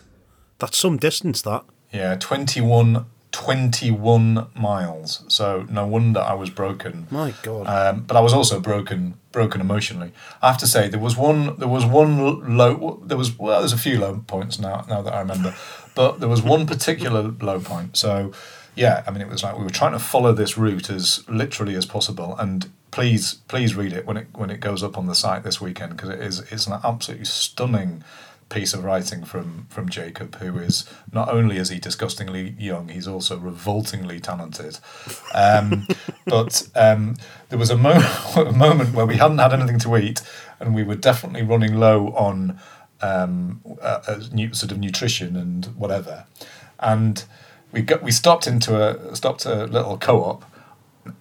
That's 0.59 0.79
some 0.79 0.97
distance, 0.97 1.43
that. 1.43 1.65
Yeah, 1.93 2.15
21, 2.17 3.05
21 3.33 4.49
miles. 4.55 5.25
So 5.29 5.67
no 5.69 5.87
wonder 5.87 6.21
I 6.21 6.35
was 6.35 6.51
broken. 6.51 7.07
My 7.11 7.35
God. 7.43 7.67
Um, 7.67 8.03
but 8.03 8.17
I 8.17 8.21
was 8.21 8.33
also 8.33 8.61
broken, 8.61 9.15
broken 9.33 9.61
emotionally. 9.61 10.13
I 10.43 10.49
have 10.49 10.59
to 10.59 10.67
say 10.67 10.89
there 10.89 11.01
was 11.01 11.17
one, 11.17 11.59
there 11.59 11.69
was 11.69 11.85
one 11.85 12.57
low. 12.57 13.03
There 13.05 13.17
was 13.17 13.37
well, 13.39 13.61
there's 13.61 13.73
a 13.73 13.79
few 13.79 13.99
low 13.99 14.23
points 14.27 14.59
now. 14.59 14.85
Now 14.89 15.03
that 15.03 15.15
I 15.15 15.21
remember, 15.21 15.55
but 15.95 16.21
there 16.21 16.29
was 16.29 16.43
one 16.43 16.67
particular 16.67 17.23
low 17.23 17.59
point. 17.59 17.97
So 17.97 18.33
yeah, 18.75 19.03
I 19.07 19.11
mean 19.11 19.23
it 19.23 19.29
was 19.29 19.43
like 19.43 19.57
we 19.57 19.65
were 19.65 19.71
trying 19.71 19.93
to 19.93 19.99
follow 19.99 20.33
this 20.33 20.57
route 20.59 20.91
as 20.91 21.27
literally 21.29 21.75
as 21.75 21.87
possible. 21.87 22.37
And 22.39 22.71
please, 22.91 23.35
please 23.49 23.75
read 23.75 23.93
it 23.93 24.07
when 24.07 24.19
it 24.19 24.29
when 24.35 24.51
it 24.51 24.61
goes 24.61 24.83
up 24.83 24.99
on 24.99 25.07
the 25.07 25.15
site 25.15 25.43
this 25.43 25.61
weekend 25.61 25.97
because 25.97 26.11
it 26.11 26.21
is 26.21 26.41
it's 26.53 26.67
an 26.67 26.79
absolutely 26.85 27.27
stunning 27.27 28.05
piece 28.53 28.75
of 28.75 28.85
writing 28.85 29.25
from 29.25 29.67
from 29.71 29.89
Jacob, 29.89 30.37
who 30.37 30.59
is 30.59 30.89
not 31.13 31.29
only 31.29 31.57
is 31.57 31.71
he 31.71 31.79
disgustingly 31.79 32.55
young, 32.59 32.89
he's 32.89 33.09
also 33.09 33.39
revoltingly 33.39 34.21
talented. 34.21 34.79
Um, 35.35 35.89
but 36.27 36.69
um, 36.75 37.17
there 37.49 37.59
was 37.59 37.71
a, 37.71 37.77
mo- 37.77 37.91
a 38.37 38.53
moment 38.53 38.95
where 38.95 39.07
we 39.07 39.17
hadn't 39.17 39.39
had 39.39 39.53
anything 39.53 39.79
to 39.81 39.97
eat, 39.97 40.23
and 40.61 40.75
we 40.75 40.83
were 40.83 40.95
definitely 40.95 41.43
running 41.43 41.77
low 41.77 42.09
on 42.09 42.61
um, 43.01 43.61
uh, 43.81 44.03
uh, 44.07 44.21
nu- 44.33 44.55
sort 44.55 44.71
of 44.71 44.79
nutrition 44.79 45.35
and 45.35 45.67
whatever, 45.77 46.27
and 46.79 47.25
we 47.73 47.81
got 47.81 48.03
we 48.03 48.13
stopped 48.13 48.47
into 48.47 48.81
a 48.81 49.17
stopped 49.17 49.47
a 49.47 49.65
little 49.65 49.97
co-op. 49.97 50.45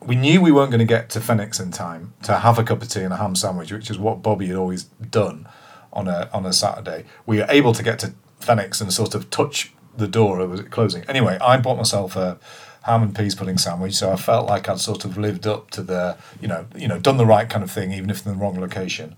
We 0.05 0.15
knew 0.15 0.41
we 0.41 0.51
weren't 0.51 0.69
going 0.69 0.79
to 0.79 0.85
get 0.85 1.09
to 1.11 1.21
Phoenix 1.21 1.59
in 1.59 1.71
time 1.71 2.13
to 2.21 2.37
have 2.37 2.59
a 2.59 2.63
cup 2.63 2.83
of 2.83 2.89
tea 2.89 3.01
and 3.01 3.13
a 3.13 3.17
ham 3.17 3.35
sandwich, 3.35 3.71
which 3.71 3.89
is 3.89 3.97
what 3.97 4.21
Bobby 4.21 4.45
had 4.45 4.55
always 4.55 4.83
done 4.83 5.47
on 5.93 6.07
a 6.07 6.29
on 6.33 6.45
a 6.45 6.53
Saturday. 6.53 7.05
We 7.25 7.37
were 7.37 7.47
able 7.49 7.73
to 7.73 7.83
get 7.83 7.99
to 7.99 8.13
Phoenix 8.39 8.81
and 8.81 8.91
sort 8.91 9.15
of 9.15 9.29
touch 9.29 9.73
the 9.95 10.07
door. 10.07 10.39
It 10.41 10.47
was 10.47 10.61
closing. 10.61 11.03
Anyway, 11.03 11.37
I 11.41 11.57
bought 11.57 11.77
myself 11.77 12.15
a 12.15 12.39
ham 12.83 13.03
and 13.03 13.15
peas 13.15 13.35
pudding 13.35 13.57
sandwich, 13.57 13.95
so 13.95 14.11
I 14.11 14.15
felt 14.15 14.47
like 14.47 14.67
I'd 14.67 14.79
sort 14.79 15.05
of 15.05 15.17
lived 15.17 15.45
up 15.45 15.69
to 15.71 15.83
the 15.83 16.17
you 16.41 16.47
know 16.47 16.65
you 16.75 16.87
know 16.87 16.99
done 16.99 17.17
the 17.17 17.25
right 17.25 17.49
kind 17.49 17.63
of 17.63 17.71
thing, 17.71 17.91
even 17.91 18.09
if 18.09 18.25
in 18.25 18.31
the 18.31 18.37
wrong 18.37 18.59
location. 18.59 19.15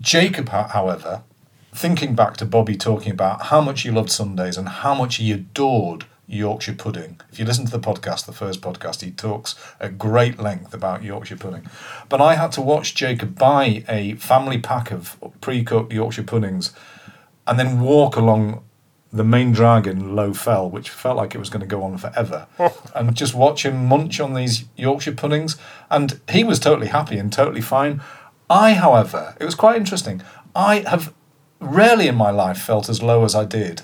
Jacob, 0.00 0.48
however, 0.50 1.22
thinking 1.72 2.14
back 2.14 2.36
to 2.36 2.44
Bobby 2.44 2.76
talking 2.76 3.10
about 3.10 3.46
how 3.46 3.60
much 3.60 3.82
he 3.82 3.90
loved 3.90 4.10
Sundays 4.10 4.56
and 4.56 4.68
how 4.68 4.94
much 4.94 5.16
he 5.16 5.32
adored 5.32 6.04
Yorkshire 6.28 6.74
pudding. 6.74 7.20
If 7.32 7.38
you 7.38 7.46
listen 7.46 7.64
to 7.64 7.72
the 7.72 7.80
podcast, 7.80 8.26
the 8.26 8.32
first 8.32 8.60
podcast, 8.60 9.00
he 9.00 9.10
talks 9.10 9.54
at 9.80 9.98
great 9.98 10.38
length 10.38 10.74
about 10.74 11.02
Yorkshire 11.02 11.38
pudding. 11.38 11.66
But 12.08 12.20
I 12.20 12.34
had 12.34 12.52
to 12.52 12.60
watch 12.60 12.94
Jacob 12.94 13.38
buy 13.38 13.84
a 13.88 14.14
family 14.16 14.58
pack 14.58 14.92
of 14.92 15.16
pre 15.40 15.64
cooked 15.64 15.92
Yorkshire 15.92 16.24
puddings 16.24 16.72
and 17.46 17.58
then 17.58 17.80
walk 17.80 18.16
along 18.16 18.62
the 19.10 19.24
main 19.24 19.52
drag 19.52 19.88
on 19.88 20.14
Low 20.14 20.34
Fell, 20.34 20.68
which 20.68 20.90
felt 20.90 21.16
like 21.16 21.34
it 21.34 21.38
was 21.38 21.48
going 21.48 21.62
to 21.62 21.66
go 21.66 21.82
on 21.82 21.96
forever, 21.96 22.46
oh. 22.58 22.78
and 22.94 23.16
just 23.16 23.34
watch 23.34 23.64
him 23.64 23.86
munch 23.86 24.20
on 24.20 24.34
these 24.34 24.66
Yorkshire 24.76 25.12
puddings. 25.12 25.56
And 25.90 26.20
he 26.30 26.44
was 26.44 26.60
totally 26.60 26.88
happy 26.88 27.16
and 27.16 27.32
totally 27.32 27.62
fine. 27.62 28.02
I, 28.50 28.74
however, 28.74 29.34
it 29.40 29.46
was 29.46 29.54
quite 29.54 29.76
interesting. 29.76 30.20
I 30.54 30.80
have 30.80 31.14
rarely 31.58 32.06
in 32.06 32.16
my 32.16 32.30
life 32.30 32.58
felt 32.58 32.90
as 32.90 33.02
low 33.02 33.24
as 33.24 33.34
I 33.34 33.46
did 33.46 33.82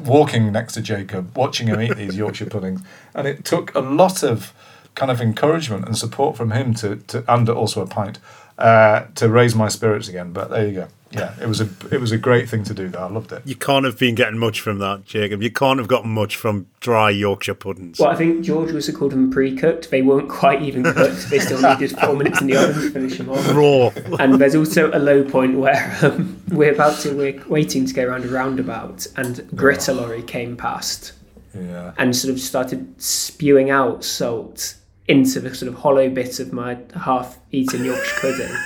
walking 0.00 0.52
next 0.52 0.74
to 0.74 0.80
Jacob, 0.80 1.36
watching 1.36 1.68
him 1.68 1.80
eat 1.80 1.96
these 1.96 2.16
Yorkshire 2.16 2.46
puddings, 2.46 2.80
and 3.14 3.26
it 3.26 3.44
took 3.44 3.74
a 3.74 3.80
lot 3.80 4.22
of 4.22 4.52
kind 4.94 5.10
of 5.10 5.20
encouragement 5.20 5.86
and 5.86 5.98
support 5.98 6.36
from 6.36 6.52
him 6.52 6.74
to, 6.74 6.96
to 6.96 7.24
and 7.32 7.48
also 7.48 7.82
a 7.82 7.86
pint 7.86 8.18
uh, 8.58 9.06
to 9.16 9.28
raise 9.28 9.54
my 9.54 9.68
spirits 9.68 10.08
again. 10.08 10.32
But 10.32 10.50
there 10.50 10.66
you 10.66 10.74
go. 10.74 10.88
Yeah, 11.14 11.34
it 11.40 11.46
was 11.46 11.60
a 11.60 11.68
it 11.90 12.00
was 12.00 12.12
a 12.12 12.18
great 12.18 12.48
thing 12.48 12.64
to 12.64 12.74
do. 12.74 12.88
That 12.88 13.00
I 13.00 13.08
loved 13.08 13.32
it. 13.32 13.42
You 13.44 13.54
can't 13.56 13.84
have 13.84 13.98
been 13.98 14.14
getting 14.14 14.38
much 14.38 14.60
from 14.60 14.78
that, 14.80 15.04
Jacob. 15.04 15.42
You 15.42 15.50
can't 15.50 15.78
have 15.78 15.88
gotten 15.88 16.10
much 16.10 16.36
from 16.36 16.66
dry 16.80 17.10
Yorkshire 17.10 17.54
puddings. 17.54 17.98
Well, 17.98 18.10
I 18.10 18.16
think 18.16 18.44
George 18.44 18.72
was 18.72 18.88
called 18.90 19.12
them 19.12 19.30
pre-cooked. 19.30 19.90
They 19.90 20.02
weren't 20.02 20.28
quite 20.28 20.62
even 20.62 20.82
cooked. 20.82 21.30
They 21.30 21.38
still 21.38 21.60
needed 21.62 21.92
four 21.98 22.14
minutes 22.20 22.40
in 22.40 22.48
the 22.48 22.56
oven 22.56 22.82
to 22.82 22.90
finish 22.90 23.18
them 23.18 23.30
off. 23.30 23.48
Raw. 23.54 23.90
And 24.18 24.40
there's 24.40 24.54
also 24.56 24.90
a 24.92 24.98
low 24.98 25.22
point 25.24 25.58
where 25.58 25.96
um, 26.02 26.42
we're 26.50 26.72
about 26.72 26.98
to 27.00 27.14
we're 27.14 27.42
waiting 27.48 27.86
to 27.86 27.94
go 27.94 28.04
around 28.04 28.24
a 28.24 28.28
roundabout, 28.28 29.06
and 29.16 29.36
Gritter 29.54 29.94
lorry 29.96 30.22
came 30.22 30.56
past 30.56 31.12
Yeah. 31.54 31.92
and 31.98 32.14
sort 32.16 32.32
of 32.34 32.40
started 32.40 33.00
spewing 33.00 33.70
out 33.70 34.02
salt 34.04 34.74
into 35.06 35.38
the 35.38 35.54
sort 35.54 35.68
of 35.70 35.78
hollow 35.80 36.08
bit 36.08 36.40
of 36.40 36.50
my 36.52 36.78
half-eaten 36.96 37.84
Yorkshire 37.84 38.20
pudding, 38.20 38.56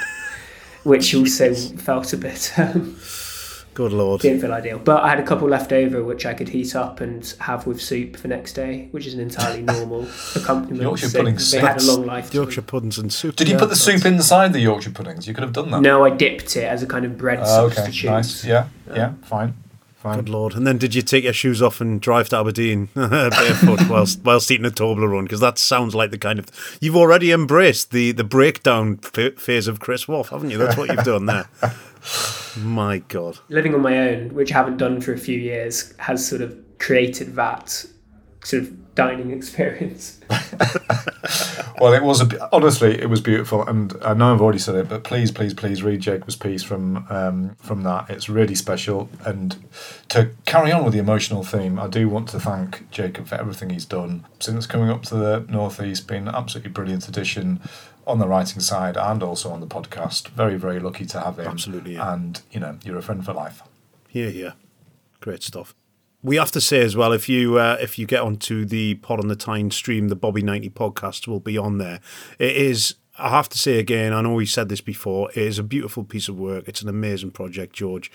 which 0.89 1.15
also 1.15 1.55
felt 1.55 2.13
a 2.13 2.17
bit 2.17 2.53
um, 2.59 2.97
Good 3.75 3.93
lord. 3.93 4.21
didn't 4.23 4.41
feel 4.41 4.53
ideal. 4.53 4.79
But 4.81 5.05
I 5.05 5.11
had 5.11 5.21
a 5.21 5.23
couple 5.23 5.47
left 5.49 5.73
over, 5.73 6.03
which 6.03 6.27
I 6.27 6.35
could 6.35 6.49
heat 6.49 6.75
up 6.75 7.01
and 7.01 7.33
have 7.41 7.65
with 7.65 7.81
soup 7.81 8.17
for 8.17 8.27
next 8.27 8.55
day, 8.55 8.89
which 8.91 9.07
is 9.07 9.15
an 9.15 9.21
entirely 9.21 9.63
normal 9.75 10.09
accompaniment. 10.35 10.83
Yorkshire 10.83 11.09
So 11.11 11.19
pudding 11.21 11.39
They 11.53 11.61
had 11.61 11.81
a 11.81 11.85
long 11.85 12.05
life. 12.05 12.31
to 12.31 12.37
Yorkshire 12.39 12.63
puddings 12.63 12.99
and 12.99 13.13
soup. 13.13 13.37
Did 13.37 13.47
you 13.49 13.55
yeah, 13.55 13.61
put 13.61 13.69
the 13.69 13.77
soup 13.77 14.05
inside 14.05 14.53
the 14.53 14.59
Yorkshire 14.61 14.91
puddings? 14.91 15.29
You 15.29 15.35
could 15.35 15.45
have 15.45 15.53
done 15.53 15.71
that. 15.71 15.81
No, 15.81 16.05
I 16.05 16.11
dipped 16.11 16.57
it 16.57 16.65
as 16.65 16.83
a 16.83 16.87
kind 16.87 17.05
of 17.05 17.17
bread 17.17 17.39
Oh, 17.43 17.67
okay. 17.67 17.77
substitute. 17.77 18.11
Nice. 18.11 18.45
Yeah. 18.45 18.67
Yeah. 18.93 19.13
Fine. 19.23 19.55
Fine. 20.09 20.19
Good 20.25 20.29
lord. 20.29 20.55
And 20.55 20.67
then 20.67 20.79
did 20.79 20.95
you 20.95 21.03
take 21.03 21.25
your 21.25 21.33
shoes 21.33 21.61
off 21.61 21.81
and 21.81 22.01
drive 22.01 22.31
to 22.31 22.39
Aberdeen 22.39 22.89
barefoot 22.95 23.89
whilst, 23.89 24.21
whilst 24.25 24.51
eating 24.51 24.67
a 24.67 24.71
Toblerone? 24.71 25.25
Because 25.25 25.41
that 25.41 25.59
sounds 25.59 25.95
like 25.95 26.11
the 26.11 26.19
kind 26.19 26.39
of. 26.39 26.47
You've 26.81 26.97
already 26.97 27.31
embraced 27.31 27.91
the, 27.91 28.13
the 28.13 28.25
breakdown 28.25 29.01
f- 29.03 29.35
phase 29.39 29.69
of 29.69 29.81
Chris 29.81 30.09
Waugh, 30.09 30.23
haven't 30.25 30.51
you? 30.51 30.59
That's 30.59 30.77
what 30.77 30.89
you've 30.89 31.05
done 31.05 31.27
there. 31.27 31.49
My 32.59 32.99
God. 32.99 33.39
Living 33.49 33.75
on 33.75 33.83
my 33.83 33.99
own, 33.99 34.35
which 34.35 34.51
I 34.53 34.55
haven't 34.55 34.79
done 34.79 35.01
for 35.01 35.13
a 35.13 35.19
few 35.19 35.39
years, 35.39 35.95
has 35.99 36.27
sort 36.27 36.41
of 36.41 36.57
created 36.79 37.35
that 37.35 37.85
sort 38.45 38.63
of 38.63 38.88
dining 38.99 39.31
experience. 39.31 40.21
Well, 41.81 41.93
it 41.93 42.03
was 42.03 42.21
a, 42.21 42.49
honestly, 42.53 43.01
it 43.01 43.09
was 43.09 43.21
beautiful, 43.21 43.63
and 43.63 43.95
I 44.03 44.13
know 44.15 44.35
I've 44.35 44.41
already 44.41 44.59
said 44.59 44.75
it, 44.75 44.89
but 44.89 45.05
please, 45.05 45.31
please, 45.31 45.55
please 45.55 45.83
read 45.83 46.01
Jacob's 46.01 46.35
piece 46.35 46.63
from 46.63 47.07
um, 47.09 47.57
from 47.61 47.83
that. 47.85 48.11
It's 48.11 48.29
really 48.29 48.55
special, 48.55 49.09
and 49.25 49.57
to 50.09 50.31
carry 50.45 50.73
on 50.73 50.85
with 50.85 50.93
the 50.93 50.99
emotional 50.99 51.45
theme, 51.45 51.79
I 51.79 51.87
do 51.87 52.09
want 52.09 52.29
to 52.31 52.41
thank 52.41 52.91
Jacob 52.91 53.29
for 53.29 53.37
everything 53.37 53.71
he's 53.71 53.85
done 53.85 54.27
since 54.41 54.67
coming 54.67 54.91
up 54.91 55.03
to 55.05 55.15
the 55.15 55.47
northeast. 55.49 56.09
Been 56.09 56.27
an 56.27 56.35
absolutely 56.35 56.73
brilliant 56.73 57.09
addition 57.09 57.61
on 58.07 58.19
the 58.19 58.27
writing 58.27 58.61
side 58.61 58.97
and 58.97 59.23
also 59.23 59.51
on 59.51 59.61
the 59.61 59.67
podcast. 59.67 60.29
Very, 60.31 60.57
very 60.57 60.81
lucky 60.81 61.07
to 61.07 61.21
have 61.21 61.39
him. 61.39 61.47
Absolutely, 61.47 61.95
yeah. 61.95 62.13
and 62.13 62.43
you 62.51 62.59
know, 62.59 62.79
you're 62.85 62.99
a 62.99 63.03
friend 63.03 63.25
for 63.25 63.33
life. 63.33 63.63
Here, 64.09 64.31
here. 64.31 64.55
Great 65.21 65.45
stuff. 65.45 65.75
We 66.23 66.37
have 66.37 66.51
to 66.53 66.61
say 66.61 66.81
as 66.81 66.97
well, 66.97 67.13
if 67.13 67.29
you 67.29 67.59
uh, 67.59 67.77
if 67.81 67.99
you 67.99 68.07
get 68.07 68.23
onto 68.23 68.65
the 68.65 68.97
Pod 68.97 69.21
on 69.21 69.29
the 69.29 69.37
Tyne 69.37 69.71
stream, 69.71 70.09
the 70.09 70.17
Bobby 70.17 70.43
ninety 70.43 70.69
podcast 70.69 71.29
will 71.29 71.41
be 71.41 71.57
on 71.57 71.79
there. 71.79 72.01
It 72.39 72.57
is 72.57 72.97
I 73.19 73.31
have 73.31 73.49
to 73.51 73.59
say 73.59 73.79
again, 73.79 74.13
I 74.13 74.21
know 74.21 74.35
we 74.35 74.47
said 74.47 74.69
this 74.69 74.81
before, 74.81 75.31
it 75.31 75.39
is 75.39 75.59
a 75.59 75.65
beautiful 75.65 76.05
piece 76.05 76.29
of 76.29 76.39
work. 76.39 76.69
It's 76.69 76.83
an 76.83 76.89
amazing 76.89 77.33
project, 77.33 77.75
George. 77.75 78.11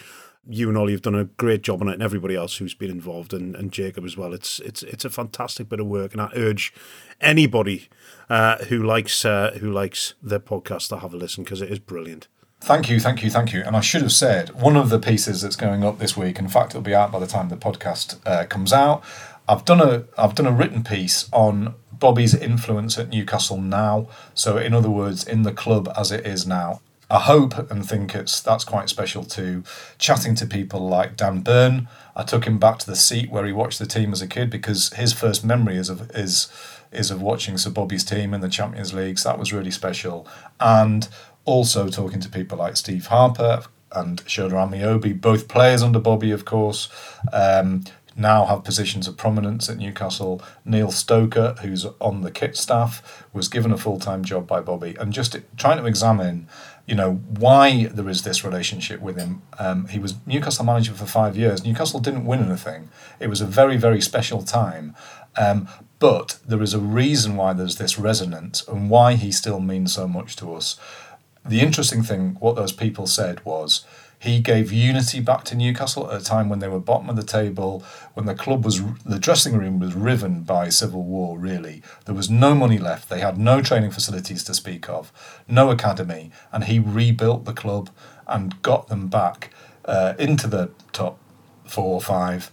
You 0.47 0.67
and 0.67 0.77
Ollie 0.77 0.91
have 0.91 1.01
done 1.01 1.15
a 1.15 1.23
great 1.23 1.61
job 1.61 1.81
on 1.81 1.87
it, 1.87 1.93
and 1.93 2.03
everybody 2.03 2.35
else 2.35 2.57
who's 2.57 2.73
been 2.73 2.91
involved, 2.91 3.33
and, 3.33 3.55
and 3.55 3.71
Jacob 3.71 4.03
as 4.03 4.17
well. 4.17 4.33
It's 4.33 4.59
it's 4.59 4.83
it's 4.83 5.05
a 5.05 5.09
fantastic 5.09 5.69
bit 5.69 5.79
of 5.79 5.87
work, 5.87 6.11
and 6.11 6.21
I 6.21 6.29
urge 6.35 6.73
anybody 7.21 7.87
uh, 8.29 8.57
who 8.65 8.83
likes 8.83 9.23
uh, 9.23 9.57
who 9.61 9.71
likes 9.71 10.15
their 10.21 10.41
podcast 10.41 10.89
to 10.89 10.97
have 10.97 11.13
a 11.13 11.17
listen 11.17 11.45
because 11.45 11.61
it 11.61 11.71
is 11.71 11.79
brilliant. 11.79 12.27
Thank 12.63 12.89
you, 12.89 12.97
thank 13.01 13.21
you, 13.21 13.29
thank 13.29 13.51
you. 13.51 13.61
And 13.61 13.75
I 13.75 13.81
should 13.81 14.03
have 14.03 14.13
said 14.13 14.61
one 14.61 14.77
of 14.77 14.87
the 14.87 14.97
pieces 14.97 15.41
that's 15.41 15.57
going 15.57 15.83
up 15.83 15.99
this 15.99 16.15
week. 16.15 16.39
In 16.39 16.47
fact, 16.47 16.71
it'll 16.71 16.81
be 16.81 16.95
out 16.95 17.11
by 17.11 17.19
the 17.19 17.27
time 17.27 17.49
the 17.49 17.57
podcast 17.57 18.25
uh, 18.25 18.45
comes 18.45 18.71
out. 18.71 19.03
I've 19.49 19.65
done 19.65 19.81
a 19.81 20.05
I've 20.17 20.33
done 20.33 20.47
a 20.47 20.51
written 20.53 20.81
piece 20.81 21.29
on 21.33 21.75
Bobby's 21.91 22.33
influence 22.33 22.97
at 22.97 23.09
Newcastle 23.09 23.59
now. 23.59 24.07
So, 24.33 24.55
in 24.55 24.73
other 24.73 24.89
words, 24.89 25.27
in 25.27 25.43
the 25.43 25.51
club 25.51 25.91
as 25.97 26.09
it 26.13 26.25
is 26.25 26.47
now. 26.47 26.79
I 27.09 27.19
hope 27.19 27.69
and 27.69 27.85
think 27.85 28.15
it's 28.15 28.39
that's 28.39 28.63
quite 28.63 28.87
special 28.87 29.25
too. 29.25 29.65
Chatting 29.97 30.33
to 30.35 30.45
people 30.45 30.87
like 30.87 31.17
Dan 31.17 31.41
Burn, 31.41 31.89
I 32.15 32.23
took 32.23 32.45
him 32.45 32.59
back 32.59 32.79
to 32.79 32.85
the 32.85 32.95
seat 32.95 33.29
where 33.29 33.45
he 33.45 33.51
watched 33.51 33.77
the 33.77 33.85
team 33.85 34.13
as 34.13 34.21
a 34.21 34.27
kid 34.27 34.49
because 34.49 34.93
his 34.93 35.11
first 35.11 35.43
memory 35.43 35.75
is 35.75 35.89
of 35.89 36.09
is 36.15 36.47
is 36.93 37.11
of 37.11 37.21
watching 37.21 37.57
Sir 37.57 37.71
Bobby's 37.71 38.05
team 38.05 38.33
in 38.33 38.39
the 38.39 38.47
Champions 38.47 38.93
League. 38.93 39.19
So 39.19 39.29
that 39.29 39.39
was 39.39 39.51
really 39.51 39.71
special. 39.71 40.25
And 40.61 41.09
also 41.45 41.89
talking 41.89 42.19
to 42.21 42.29
people 42.29 42.57
like 42.57 42.77
Steve 42.77 43.07
Harper 43.07 43.63
and 43.91 44.23
Shola 44.25 44.69
Ameobi, 44.69 45.19
both 45.19 45.47
players 45.47 45.83
under 45.83 45.99
Bobby, 45.99 46.31
of 46.31 46.45
course, 46.45 46.89
um, 47.31 47.83
now 48.15 48.45
have 48.45 48.63
positions 48.63 49.07
of 49.07 49.17
prominence 49.17 49.69
at 49.69 49.77
Newcastle. 49.77 50.41
Neil 50.65 50.91
Stoker, 50.91 51.55
who's 51.61 51.85
on 51.99 52.21
the 52.21 52.31
kit 52.31 52.55
staff, 52.55 53.25
was 53.33 53.47
given 53.47 53.71
a 53.71 53.77
full 53.77 53.99
time 53.99 54.23
job 54.23 54.47
by 54.47 54.61
Bobby, 54.61 54.95
and 54.99 55.13
just 55.13 55.35
trying 55.57 55.77
to 55.77 55.85
examine, 55.85 56.47
you 56.85 56.95
know, 56.95 57.15
why 57.15 57.85
there 57.87 58.09
is 58.09 58.21
this 58.21 58.43
relationship 58.43 58.99
with 59.01 59.17
him. 59.17 59.41
Um, 59.57 59.87
he 59.87 59.99
was 59.99 60.15
Newcastle 60.25 60.65
manager 60.65 60.93
for 60.93 61.05
five 61.05 61.35
years. 61.35 61.65
Newcastle 61.65 61.99
didn't 61.99 62.25
win 62.25 62.43
anything. 62.43 62.89
It 63.19 63.27
was 63.27 63.41
a 63.41 63.47
very 63.47 63.77
very 63.77 64.01
special 64.01 64.43
time. 64.43 64.95
Um, 65.35 65.67
but 65.97 66.37
there 66.45 66.61
is 66.61 66.73
a 66.73 66.79
reason 66.79 67.35
why 67.37 67.53
there's 67.53 67.77
this 67.77 67.97
resonance 67.97 68.67
and 68.67 68.89
why 68.89 69.15
he 69.15 69.31
still 69.31 69.59
means 69.59 69.93
so 69.93 70.07
much 70.07 70.35
to 70.35 70.53
us. 70.53 70.77
The 71.45 71.59
interesting 71.59 72.03
thing, 72.03 72.37
what 72.39 72.55
those 72.55 72.71
people 72.71 73.07
said 73.07 73.43
was, 73.45 73.85
he 74.17 74.39
gave 74.39 74.71
unity 74.71 75.19
back 75.19 75.43
to 75.45 75.55
Newcastle 75.55 76.09
at 76.09 76.21
a 76.21 76.23
time 76.23 76.47
when 76.47 76.59
they 76.59 76.69
were 76.69 76.79
bottom 76.79 77.09
of 77.09 77.17
the 77.17 77.23
table, 77.23 77.83
when 78.13 78.25
the 78.25 78.33
club 78.33 78.63
was, 78.63 78.81
the 79.03 79.19
dressing 79.19 79.57
room 79.57 79.79
was 79.79 79.93
riven 79.93 80.43
by 80.43 80.69
civil 80.69 81.03
war, 81.03 81.37
really. 81.37 81.81
There 82.05 82.15
was 82.15 82.29
no 82.29 82.55
money 82.55 82.77
left. 82.77 83.09
They 83.09 83.19
had 83.19 83.37
no 83.37 83.61
training 83.61 83.91
facilities 83.91 84.45
to 84.45 84.53
speak 84.53 84.87
of, 84.87 85.11
no 85.45 85.71
academy. 85.71 86.31
And 86.53 86.63
he 86.63 86.79
rebuilt 86.79 87.43
the 87.43 87.51
club 87.51 87.89
and 88.25 88.61
got 88.61 88.87
them 88.87 89.09
back 89.09 89.53
uh, 89.83 90.13
into 90.17 90.47
the 90.47 90.71
top 90.93 91.19
four 91.65 91.95
or 91.95 92.01
five. 92.01 92.49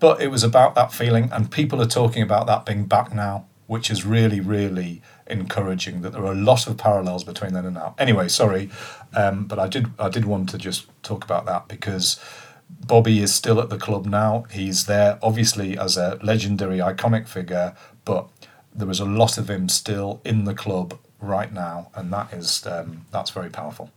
But 0.00 0.20
it 0.20 0.32
was 0.32 0.42
about 0.42 0.74
that 0.74 0.92
feeling, 0.92 1.28
and 1.30 1.48
people 1.48 1.80
are 1.80 1.86
talking 1.86 2.22
about 2.22 2.48
that 2.48 2.66
being 2.66 2.86
back 2.86 3.14
now, 3.14 3.46
which 3.68 3.88
is 3.88 4.04
really, 4.04 4.40
really 4.40 5.00
encouraging 5.26 6.02
that 6.02 6.12
there 6.12 6.22
are 6.22 6.32
a 6.32 6.36
lot 6.36 6.66
of 6.66 6.76
parallels 6.76 7.24
between 7.24 7.52
then 7.52 7.64
and 7.64 7.74
now. 7.74 7.94
Anyway, 7.98 8.28
sorry, 8.28 8.70
um, 9.14 9.44
but 9.46 9.58
I 9.58 9.68
did 9.68 9.86
I 9.98 10.08
did 10.08 10.24
want 10.24 10.48
to 10.50 10.58
just 10.58 10.86
talk 11.02 11.24
about 11.24 11.46
that 11.46 11.68
because 11.68 12.20
Bobby 12.68 13.20
is 13.20 13.34
still 13.34 13.60
at 13.60 13.70
the 13.70 13.78
club 13.78 14.06
now. 14.06 14.44
He's 14.50 14.86
there 14.86 15.18
obviously 15.22 15.78
as 15.78 15.96
a 15.96 16.18
legendary, 16.22 16.78
iconic 16.78 17.26
figure, 17.28 17.74
but 18.04 18.28
there 18.74 18.90
is 18.90 19.00
a 19.00 19.04
lot 19.04 19.38
of 19.38 19.48
him 19.48 19.68
still 19.68 20.20
in 20.24 20.44
the 20.44 20.54
club 20.54 20.98
right 21.20 21.52
now, 21.52 21.90
and 21.94 22.12
that 22.12 22.32
is 22.32 22.66
um, 22.66 23.06
that's 23.10 23.30
very 23.30 23.50
powerful. 23.50 23.90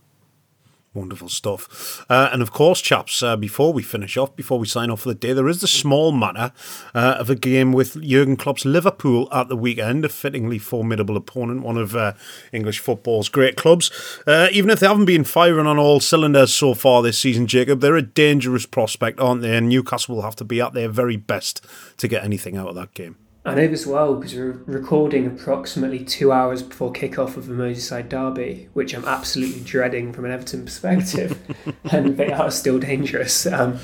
Wonderful 0.98 1.28
stuff. 1.28 2.04
Uh, 2.10 2.28
and 2.32 2.42
of 2.42 2.50
course, 2.50 2.80
chaps, 2.80 3.22
uh, 3.22 3.36
before 3.36 3.72
we 3.72 3.84
finish 3.84 4.16
off, 4.16 4.34
before 4.34 4.58
we 4.58 4.66
sign 4.66 4.90
off 4.90 5.02
for 5.02 5.10
the 5.10 5.14
day, 5.14 5.32
there 5.32 5.46
is 5.46 5.60
the 5.60 5.68
small 5.68 6.10
matter 6.10 6.52
uh, 6.92 7.14
of 7.20 7.30
a 7.30 7.36
game 7.36 7.72
with 7.72 8.02
Jurgen 8.02 8.36
Klopp's 8.36 8.64
Liverpool 8.64 9.28
at 9.32 9.48
the 9.48 9.56
weekend, 9.56 10.04
a 10.04 10.08
fittingly 10.08 10.58
formidable 10.58 11.16
opponent, 11.16 11.62
one 11.62 11.76
of 11.76 11.94
uh, 11.94 12.14
English 12.52 12.80
football's 12.80 13.28
great 13.28 13.56
clubs. 13.56 13.92
Uh, 14.26 14.48
even 14.50 14.70
if 14.70 14.80
they 14.80 14.88
haven't 14.88 15.04
been 15.04 15.22
firing 15.22 15.68
on 15.68 15.78
all 15.78 16.00
cylinders 16.00 16.52
so 16.52 16.74
far 16.74 17.00
this 17.00 17.16
season, 17.16 17.46
Jacob, 17.46 17.80
they're 17.80 17.94
a 17.94 18.02
dangerous 18.02 18.66
prospect, 18.66 19.20
aren't 19.20 19.42
they? 19.42 19.56
And 19.56 19.68
Newcastle 19.68 20.16
will 20.16 20.22
have 20.22 20.36
to 20.36 20.44
be 20.44 20.60
at 20.60 20.74
their 20.74 20.88
very 20.88 21.16
best 21.16 21.64
to 21.98 22.08
get 22.08 22.24
anything 22.24 22.56
out 22.56 22.66
of 22.66 22.74
that 22.74 22.92
game. 22.94 23.14
I 23.44 23.54
know 23.54 23.68
this 23.68 23.86
well 23.86 24.14
because 24.14 24.34
we're 24.34 24.60
recording 24.66 25.26
approximately 25.26 26.04
two 26.04 26.32
hours 26.32 26.62
before 26.62 26.92
kickoff 26.92 27.36
of 27.36 27.46
the 27.46 27.54
Merseyside 27.54 28.08
derby, 28.08 28.68
which 28.74 28.92
I'm 28.94 29.04
absolutely 29.04 29.60
dreading 29.60 30.12
from 30.12 30.24
an 30.24 30.32
Everton 30.32 30.64
perspective, 30.64 31.38
and 31.92 32.16
they 32.16 32.32
are 32.32 32.50
still 32.50 32.78
dangerous. 32.78 33.46
Um, 33.46 33.78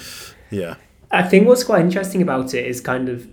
yeah, 0.50 0.74
I 1.10 1.22
think 1.22 1.46
what's 1.46 1.64
quite 1.64 1.82
interesting 1.82 2.20
about 2.20 2.52
it 2.52 2.66
is 2.66 2.80
kind 2.80 3.08
of 3.08 3.26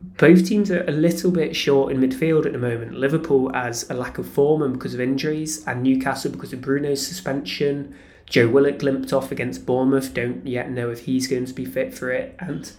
both 0.00 0.46
teams 0.46 0.70
are 0.70 0.84
a 0.84 0.92
little 0.92 1.30
bit 1.30 1.56
short 1.56 1.92
in 1.92 2.00
midfield 2.00 2.46
at 2.46 2.52
the 2.52 2.58
moment. 2.58 2.94
Liverpool 2.94 3.54
as 3.54 3.88
a 3.90 3.94
lack 3.94 4.18
of 4.18 4.28
form 4.28 4.62
and 4.62 4.72
because 4.74 4.94
of 4.94 5.00
injuries, 5.00 5.66
and 5.66 5.82
Newcastle 5.82 6.30
because 6.30 6.52
of 6.52 6.60
Bruno's 6.60 7.06
suspension. 7.06 7.94
Joe 8.26 8.48
Willock 8.48 8.82
limped 8.82 9.12
off 9.12 9.32
against 9.32 9.64
Bournemouth. 9.64 10.12
Don't 10.12 10.46
yet 10.46 10.70
know 10.70 10.90
if 10.90 11.06
he's 11.06 11.26
going 11.26 11.46
to 11.46 11.54
be 11.54 11.64
fit 11.64 11.94
for 11.94 12.10
it, 12.10 12.36
and 12.38 12.70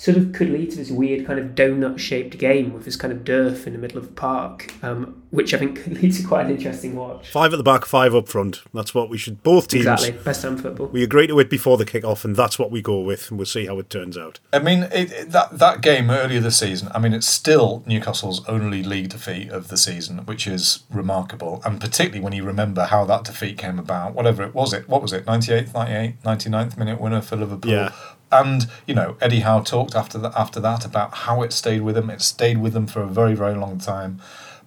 sort 0.00 0.16
of 0.16 0.32
could 0.32 0.48
lead 0.48 0.70
to 0.70 0.76
this 0.78 0.90
weird 0.90 1.26
kind 1.26 1.38
of 1.38 1.48
donut 1.48 1.98
shaped 1.98 2.38
game 2.38 2.72
with 2.72 2.86
this 2.86 2.96
kind 2.96 3.12
of 3.12 3.22
dearth 3.22 3.66
in 3.66 3.74
the 3.74 3.78
middle 3.78 3.98
of 3.98 4.06
the 4.06 4.12
park, 4.12 4.72
um, 4.82 5.22
which 5.28 5.52
I 5.52 5.58
think 5.58 5.78
could 5.82 6.02
lead 6.02 6.14
to 6.14 6.26
quite 6.26 6.46
an 6.46 6.52
interesting 6.52 6.96
watch. 6.96 7.28
Five 7.28 7.52
at 7.52 7.58
the 7.58 7.62
back, 7.62 7.84
five 7.84 8.14
up 8.14 8.26
front. 8.26 8.62
That's 8.72 8.94
what 8.94 9.10
we 9.10 9.18
should, 9.18 9.42
both 9.42 9.68
teams. 9.68 9.84
Exactly, 9.84 10.12
best 10.12 10.40
time 10.40 10.56
football. 10.56 10.86
We 10.86 11.02
agree 11.02 11.26
to 11.26 11.38
it 11.38 11.50
before 11.50 11.76
the 11.76 11.84
kick-off, 11.84 12.24
and 12.24 12.34
that's 12.34 12.58
what 12.58 12.70
we 12.70 12.80
go 12.80 12.98
with, 13.00 13.28
and 13.28 13.38
we'll 13.38 13.44
see 13.44 13.66
how 13.66 13.78
it 13.78 13.90
turns 13.90 14.16
out. 14.16 14.40
I 14.54 14.58
mean, 14.60 14.84
it, 14.84 15.12
it, 15.12 15.30
that, 15.32 15.58
that 15.58 15.82
game 15.82 16.10
earlier 16.10 16.40
this 16.40 16.58
season, 16.58 16.88
I 16.94 16.98
mean, 16.98 17.12
it's 17.12 17.28
still 17.28 17.84
Newcastle's 17.86 18.42
only 18.48 18.82
league 18.82 19.10
defeat 19.10 19.50
of 19.50 19.68
the 19.68 19.76
season, 19.76 20.20
which 20.24 20.46
is 20.46 20.82
remarkable, 20.90 21.60
and 21.66 21.78
particularly 21.78 22.20
when 22.20 22.32
you 22.32 22.44
remember 22.44 22.84
how 22.84 23.04
that 23.04 23.24
defeat 23.24 23.58
came 23.58 23.78
about, 23.78 24.14
whatever 24.14 24.44
it 24.44 24.54
was, 24.54 24.72
it 24.72 24.88
what 24.88 25.02
was 25.02 25.12
it, 25.12 25.26
98th, 25.26 25.72
98th, 25.72 26.22
99th 26.22 26.78
minute 26.78 26.98
winner 26.98 27.20
for 27.20 27.36
Liverpool. 27.36 27.70
Yeah. 27.70 27.92
And 28.32 28.68
you 28.86 28.94
know, 28.94 29.16
Eddie 29.20 29.40
Howe 29.40 29.60
talked 29.60 29.94
after 29.94 30.18
that 30.18 30.32
after 30.36 30.60
that 30.60 30.84
about 30.84 31.14
how 31.14 31.42
it 31.42 31.52
stayed 31.52 31.82
with 31.82 31.96
him. 31.96 32.10
It 32.10 32.22
stayed 32.22 32.58
with 32.58 32.72
them 32.72 32.86
for 32.86 33.02
a 33.02 33.08
very 33.08 33.34
very 33.34 33.54
long 33.54 33.78
time. 33.78 34.20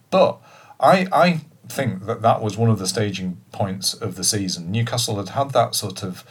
But 0.10 0.40
I 0.80 1.08
I 1.12 1.42
think 1.70 2.06
that 2.06 2.22
that 2.22 2.42
was 2.42 2.58
one 2.58 2.70
of 2.70 2.80
the 2.80 2.88
staging 2.88 3.42
points 3.52 3.94
of 3.94 4.16
the 4.16 4.24
season. 4.24 4.72
Newcastle 4.72 5.18
had 5.18 5.30
had 5.30 5.52
that 5.52 5.76
sort 5.76 6.04
of 6.04 6.24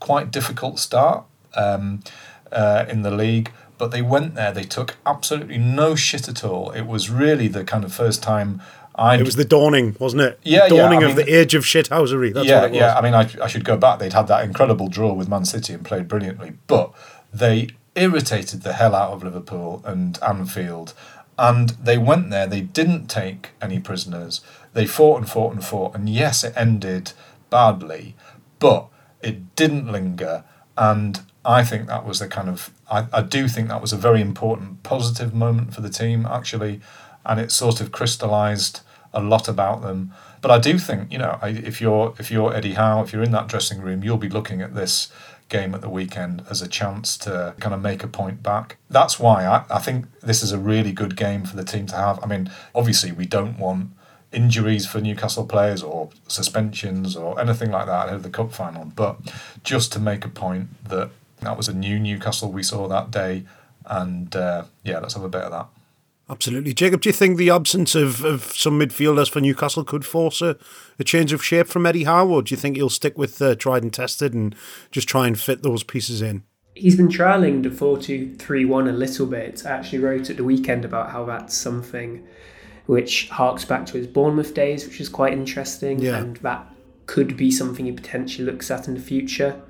quite 0.00 0.30
difficult 0.30 0.78
start 0.78 1.24
um, 1.54 2.02
uh, 2.50 2.86
in 2.88 3.02
the 3.02 3.10
league, 3.10 3.52
but 3.78 3.90
they 3.92 4.02
went 4.02 4.34
there. 4.34 4.52
They 4.52 4.64
took 4.64 4.96
absolutely 5.06 5.58
no 5.58 5.94
shit 5.94 6.28
at 6.28 6.42
all. 6.44 6.70
It 6.72 6.86
was 6.86 7.08
really 7.08 7.48
the 7.48 7.64
kind 7.64 7.84
of 7.84 7.92
first 7.92 8.22
time 8.22 8.60
I'd, 9.00 9.20
it 9.20 9.24
was 9.24 9.36
the 9.36 9.44
dawning, 9.44 9.96
wasn't 9.98 10.22
it? 10.22 10.38
Yeah, 10.42 10.68
the 10.68 10.76
dawning 10.76 11.00
yeah, 11.00 11.06
I 11.06 11.10
of 11.10 11.16
mean, 11.16 11.26
the 11.26 11.32
age 11.32 11.54
of 11.54 11.64
shithousery. 11.64 12.34
That's 12.34 12.46
yeah, 12.46 12.60
what 12.60 12.64
it 12.64 12.70
was. 12.72 12.78
yeah. 12.78 12.94
I 12.96 13.00
mean, 13.00 13.14
I, 13.14 13.28
I 13.42 13.46
should 13.46 13.64
go 13.64 13.76
back. 13.76 13.98
They'd 13.98 14.12
had 14.12 14.28
that 14.28 14.44
incredible 14.44 14.88
draw 14.88 15.12
with 15.14 15.28
Man 15.28 15.44
City 15.44 15.72
and 15.72 15.84
played 15.84 16.06
brilliantly, 16.06 16.52
but 16.66 16.92
they 17.32 17.70
irritated 17.94 18.62
the 18.62 18.74
hell 18.74 18.94
out 18.94 19.12
of 19.12 19.24
Liverpool 19.24 19.82
and 19.84 20.18
Anfield. 20.22 20.94
And 21.38 21.70
they 21.70 21.96
went 21.96 22.28
there. 22.28 22.46
They 22.46 22.60
didn't 22.60 23.06
take 23.06 23.50
any 23.62 23.80
prisoners. 23.80 24.42
They 24.74 24.86
fought 24.86 25.18
and 25.18 25.28
fought 25.28 25.54
and 25.54 25.64
fought. 25.64 25.94
And 25.94 26.08
yes, 26.08 26.44
it 26.44 26.52
ended 26.54 27.12
badly, 27.48 28.14
but 28.58 28.88
it 29.22 29.56
didn't 29.56 29.90
linger. 29.90 30.44
And 30.76 31.22
I 31.44 31.64
think 31.64 31.86
that 31.86 32.04
was 32.04 32.18
the 32.18 32.28
kind 32.28 32.48
of 32.48 32.70
I, 32.90 33.06
I 33.12 33.22
do 33.22 33.48
think 33.48 33.68
that 33.68 33.80
was 33.80 33.92
a 33.92 33.96
very 33.96 34.20
important 34.20 34.82
positive 34.82 35.32
moment 35.32 35.74
for 35.74 35.80
the 35.80 35.88
team 35.88 36.26
actually, 36.26 36.80
and 37.24 37.40
it 37.40 37.50
sort 37.50 37.80
of 37.80 37.92
crystallised 37.92 38.80
a 39.12 39.20
lot 39.20 39.48
about 39.48 39.82
them. 39.82 40.12
But 40.40 40.50
I 40.50 40.58
do 40.58 40.78
think 40.78 41.12
you 41.12 41.18
know 41.18 41.38
if 41.42 41.80
you're 41.80 42.14
if 42.18 42.30
you're 42.30 42.54
Eddie 42.54 42.74
Howe, 42.74 43.02
if 43.02 43.12
you're 43.12 43.22
in 43.22 43.32
that 43.32 43.48
dressing 43.48 43.80
room, 43.80 44.02
you'll 44.02 44.16
be 44.16 44.28
looking 44.28 44.62
at 44.62 44.74
this 44.74 45.12
game 45.48 45.74
at 45.74 45.80
the 45.80 45.88
weekend 45.88 46.44
as 46.48 46.62
a 46.62 46.68
chance 46.68 47.18
to 47.18 47.54
kind 47.60 47.74
of 47.74 47.82
make 47.82 48.02
a 48.02 48.08
point 48.08 48.42
back. 48.42 48.76
That's 48.88 49.18
why 49.18 49.44
I, 49.44 49.64
I 49.68 49.78
think 49.80 50.06
this 50.20 50.42
is 50.42 50.52
a 50.52 50.58
really 50.58 50.92
good 50.92 51.16
game 51.16 51.44
for 51.44 51.56
the 51.56 51.64
team 51.64 51.86
to 51.86 51.96
have. 51.96 52.22
I 52.22 52.26
mean, 52.26 52.50
obviously 52.74 53.12
we 53.12 53.26
don't 53.26 53.58
want 53.58 53.90
injuries 54.32 54.86
for 54.86 55.00
Newcastle 55.00 55.44
players 55.44 55.82
or 55.82 56.08
suspensions 56.28 57.16
or 57.16 57.38
anything 57.40 57.70
like 57.70 57.86
that 57.86 58.06
ahead 58.06 58.14
of 58.14 58.22
the 58.22 58.30
cup 58.30 58.52
final, 58.52 58.84
but 58.84 59.18
just 59.64 59.92
to 59.92 59.98
make 59.98 60.24
a 60.24 60.28
point 60.28 60.68
that 60.88 61.10
that 61.40 61.56
was 61.56 61.68
a 61.68 61.74
new 61.74 61.98
Newcastle 61.98 62.52
we 62.52 62.62
saw 62.62 62.86
that 62.88 63.10
day, 63.10 63.44
and 63.86 64.34
uh, 64.36 64.64
yeah, 64.84 64.98
let's 65.00 65.14
have 65.14 65.24
a 65.24 65.28
bit 65.28 65.42
of 65.42 65.50
that. 65.50 65.66
Absolutely. 66.30 66.72
Jacob, 66.72 67.00
do 67.00 67.08
you 67.08 67.12
think 67.12 67.36
the 67.36 67.50
absence 67.50 67.96
of, 67.96 68.24
of 68.24 68.52
some 68.54 68.78
midfielders 68.78 69.28
for 69.28 69.40
Newcastle 69.40 69.82
could 69.82 70.04
force 70.06 70.40
a, 70.40 70.56
a 71.00 71.04
change 71.04 71.32
of 71.32 71.44
shape 71.44 71.66
from 71.66 71.84
Eddie 71.86 72.04
Howe, 72.04 72.28
or 72.28 72.40
do 72.42 72.54
you 72.54 72.56
think 72.56 72.76
he'll 72.76 72.88
stick 72.88 73.18
with 73.18 73.42
uh, 73.42 73.56
tried 73.56 73.82
and 73.82 73.92
tested 73.92 74.32
and 74.32 74.54
just 74.92 75.08
try 75.08 75.26
and 75.26 75.38
fit 75.38 75.64
those 75.64 75.82
pieces 75.82 76.22
in? 76.22 76.44
He's 76.76 76.96
been 76.96 77.08
trialling 77.08 77.64
the 77.64 77.70
4 77.70 77.98
2 77.98 78.36
3 78.36 78.64
1 78.64 78.86
a 78.88 78.92
little 78.92 79.26
bit. 79.26 79.66
I 79.66 79.70
actually 79.70 79.98
wrote 79.98 80.30
at 80.30 80.36
the 80.36 80.44
weekend 80.44 80.84
about 80.84 81.10
how 81.10 81.24
that's 81.24 81.56
something 81.56 82.24
which 82.86 83.28
harks 83.30 83.64
back 83.64 83.86
to 83.86 83.94
his 83.98 84.06
Bournemouth 84.06 84.54
days, 84.54 84.86
which 84.86 85.00
is 85.00 85.08
quite 85.08 85.32
interesting, 85.32 85.98
Yeah. 86.00 86.18
and 86.18 86.36
that 86.38 86.64
could 87.06 87.36
be 87.36 87.50
something 87.50 87.86
he 87.86 87.92
potentially 87.92 88.44
looks 88.44 88.70
at 88.70 88.86
in 88.86 88.94
the 88.94 89.00
future. 89.00 89.60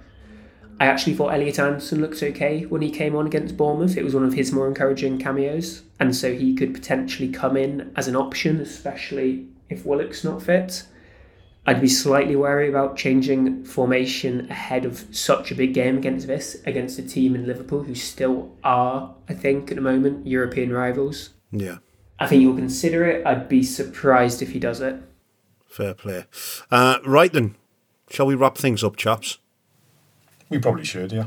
I 0.80 0.86
actually 0.86 1.14
thought 1.14 1.34
Elliot 1.34 1.58
Anderson 1.58 2.00
looked 2.00 2.22
okay 2.22 2.62
when 2.62 2.80
he 2.80 2.90
came 2.90 3.14
on 3.14 3.26
against 3.26 3.58
Bournemouth. 3.58 3.98
It 3.98 4.02
was 4.02 4.14
one 4.14 4.24
of 4.24 4.32
his 4.32 4.50
more 4.50 4.66
encouraging 4.66 5.18
cameos, 5.18 5.82
and 6.00 6.16
so 6.16 6.34
he 6.34 6.54
could 6.54 6.72
potentially 6.72 7.28
come 7.28 7.54
in 7.54 7.92
as 7.96 8.08
an 8.08 8.16
option, 8.16 8.58
especially 8.62 9.46
if 9.68 9.84
Willock's 9.84 10.24
not 10.24 10.42
fit. 10.42 10.84
I'd 11.66 11.82
be 11.82 11.88
slightly 11.88 12.34
wary 12.34 12.66
about 12.66 12.96
changing 12.96 13.64
formation 13.64 14.50
ahead 14.50 14.86
of 14.86 15.04
such 15.14 15.52
a 15.52 15.54
big 15.54 15.74
game 15.74 15.98
against 15.98 16.26
this, 16.26 16.56
against 16.64 16.98
a 16.98 17.02
team 17.02 17.34
in 17.34 17.46
Liverpool 17.46 17.82
who 17.82 17.94
still 17.94 18.56
are, 18.64 19.14
I 19.28 19.34
think, 19.34 19.70
at 19.70 19.74
the 19.74 19.82
moment, 19.82 20.26
European 20.26 20.72
rivals. 20.72 21.30
Yeah. 21.52 21.78
I 22.18 22.26
think 22.26 22.40
you'll 22.40 22.56
consider 22.56 23.04
it. 23.04 23.26
I'd 23.26 23.50
be 23.50 23.62
surprised 23.62 24.40
if 24.40 24.52
he 24.52 24.58
does 24.58 24.80
it. 24.80 24.96
Fair 25.68 25.92
play. 25.92 26.24
Uh, 26.70 26.98
right 27.04 27.32
then, 27.32 27.56
shall 28.08 28.26
we 28.26 28.34
wrap 28.34 28.56
things 28.56 28.82
up, 28.82 28.96
chaps? 28.96 29.38
We 30.51 30.59
probably 30.59 30.84
should, 30.84 31.12
yeah. 31.12 31.26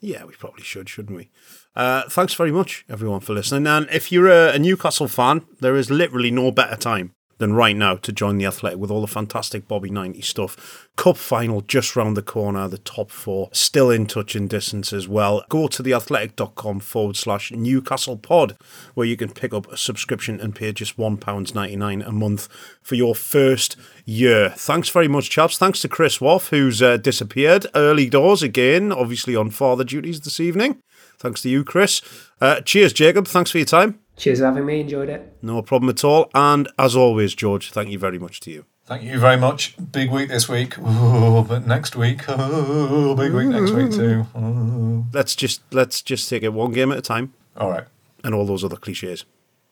Yeah, 0.00 0.24
we 0.24 0.34
probably 0.34 0.64
should, 0.64 0.88
shouldn't 0.88 1.16
we? 1.16 1.30
Uh, 1.76 2.08
thanks 2.08 2.34
very 2.34 2.50
much, 2.50 2.84
everyone, 2.88 3.20
for 3.20 3.34
listening. 3.34 3.66
And 3.66 3.88
if 3.92 4.10
you're 4.10 4.28
a, 4.28 4.54
a 4.54 4.58
Newcastle 4.58 5.08
fan, 5.08 5.46
there 5.60 5.76
is 5.76 5.90
literally 5.90 6.30
no 6.30 6.50
better 6.50 6.76
time 6.76 7.14
than 7.40 7.54
right 7.54 7.74
now 7.74 7.96
to 7.96 8.12
join 8.12 8.38
the 8.38 8.46
Athletic 8.46 8.78
with 8.78 8.90
all 8.90 9.00
the 9.00 9.06
fantastic 9.06 9.66
Bobby 9.66 9.90
90 9.90 10.20
stuff. 10.20 10.88
Cup 10.96 11.16
final 11.16 11.62
just 11.62 11.96
round 11.96 12.16
the 12.16 12.22
corner, 12.22 12.68
the 12.68 12.78
top 12.78 13.10
four 13.10 13.48
still 13.52 13.90
in 13.90 14.06
touch 14.06 14.36
and 14.36 14.48
distance 14.48 14.92
as 14.92 15.08
well. 15.08 15.44
Go 15.48 15.66
to 15.66 15.82
theathletic.com 15.82 16.80
forward 16.80 17.16
slash 17.16 17.50
Newcastle 17.50 18.18
pod, 18.18 18.56
where 18.94 19.06
you 19.06 19.16
can 19.16 19.32
pick 19.32 19.52
up 19.52 19.70
a 19.72 19.76
subscription 19.76 20.38
and 20.38 20.54
pay 20.54 20.72
just 20.72 20.96
£1.99 20.96 22.06
a 22.06 22.12
month 22.12 22.48
for 22.82 22.94
your 22.94 23.14
first 23.14 23.76
year. 24.04 24.50
Thanks 24.50 24.90
very 24.90 25.08
much, 25.08 25.30
chaps. 25.30 25.58
Thanks 25.58 25.80
to 25.80 25.88
Chris 25.88 26.20
Waugh, 26.20 26.38
who's 26.38 26.82
uh, 26.82 26.98
disappeared 26.98 27.66
early 27.74 28.08
doors 28.08 28.42
again, 28.42 28.92
obviously 28.92 29.34
on 29.34 29.50
father 29.50 29.82
duties 29.82 30.20
this 30.20 30.38
evening. 30.38 30.82
Thanks 31.18 31.42
to 31.42 31.48
you, 31.48 31.64
Chris. 31.64 32.02
Uh, 32.40 32.60
cheers, 32.60 32.92
Jacob. 32.92 33.26
Thanks 33.26 33.50
for 33.50 33.58
your 33.58 33.66
time. 33.66 34.00
Cheers 34.20 34.38
for 34.40 34.44
having 34.44 34.66
me. 34.66 34.80
Enjoyed 34.80 35.08
it. 35.08 35.36
No 35.40 35.62
problem 35.62 35.88
at 35.88 36.04
all. 36.04 36.30
And 36.34 36.68
as 36.78 36.94
always, 36.94 37.34
George, 37.34 37.72
thank 37.72 37.88
you 37.90 37.98
very 37.98 38.18
much 38.18 38.40
to 38.40 38.50
you. 38.50 38.66
Thank 38.84 39.02
you 39.04 39.18
very 39.18 39.36
much. 39.38 39.76
Big 39.92 40.10
week 40.10 40.28
this 40.28 40.48
week, 40.48 40.76
Ooh, 40.78 41.42
but 41.48 41.66
next 41.66 41.94
week, 41.96 42.22
oh, 42.28 43.14
big 43.14 43.32
week 43.32 43.46
next 43.48 43.70
week 43.70 43.92
too. 43.92 44.26
Ooh. 44.36 45.06
Let's 45.12 45.36
just 45.36 45.62
let's 45.72 46.02
just 46.02 46.28
take 46.28 46.42
it 46.42 46.52
one 46.52 46.72
game 46.72 46.90
at 46.90 46.98
a 46.98 47.02
time, 47.02 47.32
All 47.56 47.70
right. 47.70 47.84
and 48.24 48.34
all 48.34 48.44
those 48.44 48.64
other 48.64 48.76
cliches. 48.76 49.24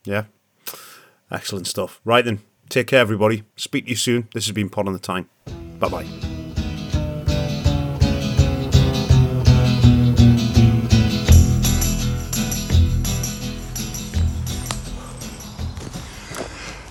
Yeah, 0.05 0.24
excellent 1.32 1.66
stuff. 1.66 2.01
Right 2.05 2.24
then, 2.24 2.42
take 2.68 2.86
care, 2.86 3.01
everybody. 3.01 3.42
Speak 3.57 3.86
to 3.86 3.90
you 3.90 3.96
soon. 3.96 4.28
This 4.34 4.46
has 4.46 4.53
been 4.53 4.68
Pod 4.70 4.86
on 4.86 4.92
the 4.92 5.01
Tyne. 5.01 5.28
Bye 5.80 5.88
bye. 5.88 6.38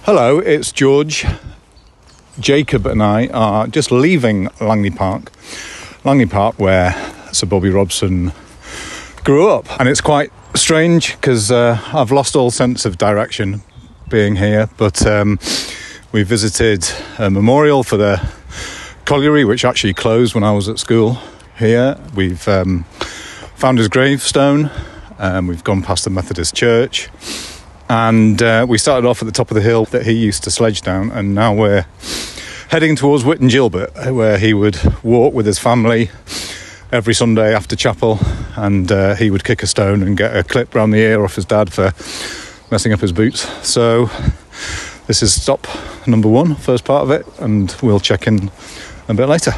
Hello, 0.08 0.40
it's 0.40 0.72
George. 0.72 1.26
Jacob 2.40 2.86
and 2.86 3.04
I 3.04 3.28
are 3.28 3.68
just 3.68 3.92
leaving 3.92 4.48
Langley 4.62 4.90
Park. 4.90 5.34
Langley 6.06 6.26
Park, 6.26 6.58
where 6.58 6.94
Sir 7.34 7.46
Bobby 7.46 7.70
Robson 7.70 8.32
grew 9.26 9.50
up. 9.50 9.68
And 9.82 9.90
it's 9.90 10.00
quite 10.00 10.32
strange 10.56 11.18
because 11.18 11.52
uh, 11.52 11.82
I've 11.94 12.14
lost 12.14 12.38
all 12.38 12.52
sense 12.52 12.86
of 12.86 12.98
direction 12.98 13.64
being 14.08 14.38
here. 14.38 14.70
But 14.78 15.06
um, 15.06 15.40
we 16.14 16.24
visited 16.24 16.90
a 17.20 17.30
memorial 17.30 17.84
for 17.84 17.98
the 17.98 18.26
colliery, 19.04 19.44
which 19.44 19.66
actually 19.66 19.94
closed 19.94 20.34
when 20.34 20.46
I 20.46 20.54
was 20.54 20.70
at 20.70 20.80
school 20.80 21.18
here. 21.60 22.00
We've 22.16 22.48
um, 22.48 22.86
found 23.56 23.78
his 23.78 23.90
gravestone. 23.90 24.72
Um, 25.20 25.48
we've 25.48 25.66
gone 25.66 25.82
past 25.82 26.06
the 26.06 26.12
Methodist 26.12 26.56
church. 26.56 27.10
And 27.90 28.42
uh, 28.42 28.66
we 28.68 28.78
started 28.78 29.08
off 29.08 29.22
at 29.22 29.26
the 29.26 29.32
top 29.32 29.50
of 29.50 29.56
the 29.56 29.62
hill 29.62 29.86
that 29.86 30.06
he 30.06 30.12
used 30.12 30.44
to 30.44 30.52
sledge 30.52 30.82
down, 30.82 31.12
and 31.12 31.34
now 31.34 31.54
we're 31.54 31.86
heading 32.70 32.98
towards 32.98 33.24
Witton 33.24 33.48
Gilbert, 33.48 33.92
where 34.14 34.38
he 34.38 34.54
would 34.54 34.78
walk 35.04 35.34
with 35.34 35.46
his 35.46 35.58
family 35.58 36.12
every 36.92 37.14
Sunday 37.14 37.56
after 37.56 37.76
chapel, 37.76 38.20
and 38.56 38.92
uh, 38.92 39.16
he 39.16 39.32
would 39.32 39.46
kick 39.46 39.64
a 39.64 39.68
stone 39.68 40.04
and 40.04 40.18
get 40.18 40.36
a 40.36 40.44
clip 40.44 40.76
round 40.76 40.94
the 40.94 40.98
ear 40.98 41.24
off 41.24 41.36
his 41.36 41.46
dad 41.46 41.72
for 41.72 41.94
messing 42.72 42.92
up 42.92 43.00
his 43.00 43.14
boots. 43.14 43.48
So 43.66 44.10
this 45.08 45.24
is 45.24 45.42
stop 45.42 45.66
number 46.06 46.28
one, 46.28 46.56
first 46.56 46.84
part 46.84 47.04
of 47.04 47.12
it, 47.12 47.26
and 47.40 47.74
we'll 47.82 48.02
check 48.02 48.28
in 48.28 48.52
a 49.08 49.14
bit 49.14 49.28
later. 49.28 49.54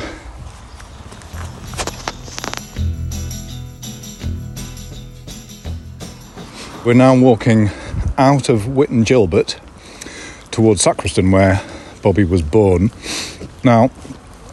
We're 6.86 6.94
now 6.94 7.16
walking 7.18 7.70
out 8.20 8.50
of 8.50 8.68
Witton 8.68 9.04
Gilbert 9.04 9.60
towards 10.52 10.84
Sacriston, 10.84 11.32
where 11.32 11.62
Bobby 12.04 12.26
was 12.26 12.42
born. 12.42 12.92
Now, 13.64 13.90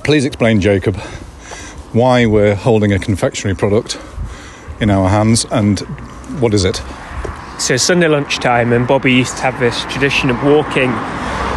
please 0.04 0.24
explain, 0.24 0.60
Jacob, 0.60 0.96
why 1.92 2.26
we're 2.26 2.54
holding 2.54 2.92
a 2.92 2.98
confectionery 2.98 3.56
product 3.56 3.98
in 4.80 4.88
our 4.88 5.08
hands 5.08 5.44
and 5.50 5.80
what 6.40 6.54
is 6.54 6.64
it? 6.64 6.80
So 7.58 7.76
Sunday 7.76 8.06
lunchtime, 8.06 8.72
and 8.72 8.86
Bobby 8.86 9.12
used 9.12 9.36
to 9.38 9.42
have 9.42 9.58
this 9.58 9.82
tradition 9.86 10.30
of 10.30 10.40
walking 10.44 10.90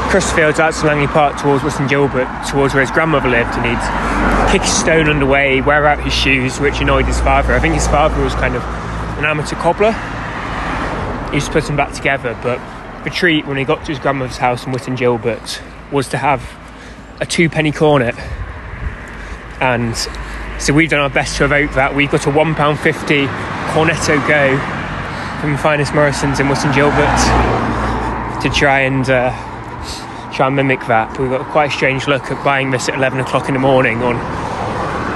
across 0.07 0.29
the 0.31 0.35
fields 0.35 0.59
out 0.59 0.73
to 0.73 0.87
Langley 0.87 1.07
Park 1.07 1.37
towards 1.39 1.63
Witton 1.63 1.87
Gilbert, 1.87 2.27
towards 2.49 2.73
where 2.73 2.81
his 2.81 2.89
grandmother 2.89 3.29
lived, 3.29 3.53
and 3.53 3.65
he'd 3.65 4.51
kick 4.51 4.63
a 4.63 4.71
stone 4.71 5.09
underway, 5.09 5.61
wear 5.61 5.85
out 5.85 6.03
his 6.03 6.13
shoes, 6.13 6.59
which 6.59 6.79
annoyed 6.79 7.05
his 7.05 7.19
father. 7.19 7.53
I 7.53 7.59
think 7.59 7.75
his 7.75 7.87
father 7.87 8.19
was 8.23 8.33
kind 8.33 8.55
of 8.55 8.63
an 9.19 9.25
amateur 9.25 9.55
cobbler. 9.57 9.93
He 11.29 11.35
used 11.35 11.47
to 11.47 11.53
put 11.53 11.65
them 11.65 11.75
back 11.75 11.93
together, 11.93 12.37
but 12.41 12.59
the 13.03 13.09
treat 13.09 13.45
when 13.45 13.57
he 13.57 13.63
got 13.63 13.85
to 13.85 13.91
his 13.91 13.99
grandmother's 13.99 14.37
house 14.37 14.65
in 14.65 14.71
Witton 14.71 14.95
Gilbert 14.95 15.61
was 15.91 16.07
to 16.09 16.17
have 16.17 16.43
a 17.19 17.25
two 17.25 17.49
penny 17.49 17.71
cornet. 17.71 18.15
And 19.61 19.95
so 20.59 20.73
we've 20.73 20.89
done 20.89 20.99
our 20.99 21.09
best 21.09 21.37
to 21.37 21.45
evoke 21.45 21.73
that. 21.73 21.95
We've 21.95 22.09
got 22.09 22.25
a 22.25 22.31
£1.50 22.31 23.27
Cornetto 23.73 24.27
Go 24.27 24.57
from 25.39 25.53
the 25.53 25.57
finest 25.57 25.93
Morrison's 25.93 26.39
in 26.39 26.49
Witton 26.49 26.73
Gilbert 26.73 27.17
to 28.41 28.49
try 28.49 28.81
and 28.81 29.09
uh, 29.09 29.31
try 30.33 30.47
and 30.47 30.55
mimic 30.55 30.79
that. 30.87 31.17
We've 31.19 31.29
got 31.29 31.45
quite 31.51 31.69
a 31.69 31.73
strange 31.73 32.07
look 32.07 32.31
at 32.31 32.43
buying 32.43 32.71
this 32.71 32.89
at 32.89 32.95
11 32.95 33.19
o'clock 33.19 33.47
in 33.47 33.53
the 33.53 33.59
morning 33.59 34.01
on 34.01 34.15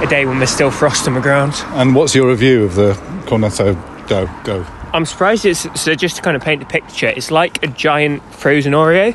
a 0.02 0.06
day 0.06 0.26
when 0.26 0.38
there's 0.38 0.50
still 0.50 0.70
frost 0.70 1.08
on 1.08 1.14
the 1.14 1.20
ground. 1.20 1.54
And 1.68 1.94
what's 1.94 2.14
your 2.14 2.28
review 2.28 2.64
of 2.64 2.74
the 2.74 2.92
Cornetto 3.26 3.74
Go? 4.08 4.28
Go. 4.44 4.83
I'm 4.94 5.04
surprised 5.04 5.44
it's 5.44 5.80
so 5.80 5.96
just 5.96 6.14
to 6.16 6.22
kind 6.22 6.36
of 6.36 6.42
paint 6.42 6.60
the 6.60 6.66
picture. 6.66 7.08
It's 7.08 7.32
like 7.32 7.60
a 7.64 7.66
giant 7.66 8.22
frozen 8.32 8.74
Oreo, 8.74 9.12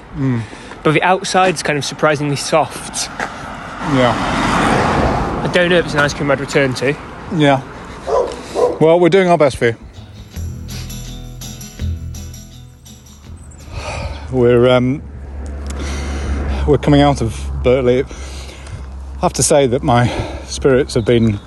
but 0.84 0.92
the 0.92 1.02
outside's 1.02 1.64
kind 1.64 1.78
of 1.78 1.86
surprisingly 1.86 2.36
soft. 2.36 3.08
Yeah. 3.96 4.14
I 5.42 5.50
don't 5.54 5.70
know 5.70 5.78
if 5.78 5.86
it's 5.86 5.94
an 5.94 6.02
ice 6.02 6.14
cream 6.14 6.30
I'd 6.30 6.42
return 6.42 6.74
to. 6.76 6.92
Yeah. 7.34 7.64
Well, 8.82 9.00
we're 9.00 9.08
doing 9.08 9.30
our 9.30 9.38
best 9.38 9.56
for 9.56 9.68
you. 9.68 9.78
We're 14.34 14.68
um, 14.68 15.02
we're 16.68 16.78
coming 16.78 17.00
out 17.00 17.22
of 17.22 17.32
Birtley. 17.64 18.04
I 18.04 19.20
have 19.22 19.34
to 19.34 19.44
say 19.44 19.66
that 19.68 19.82
my 19.82 20.08
spirits 20.44 20.96
have 20.96 21.06
been 21.06 21.40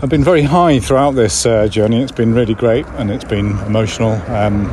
have 0.00 0.10
been 0.10 0.22
very 0.22 0.42
high 0.42 0.78
throughout 0.78 1.12
this 1.12 1.46
uh, 1.46 1.66
journey. 1.68 2.02
It's 2.02 2.12
been 2.12 2.34
really 2.34 2.52
great 2.52 2.86
and 2.98 3.10
it's 3.10 3.24
been 3.24 3.58
emotional 3.60 4.12
um, 4.30 4.66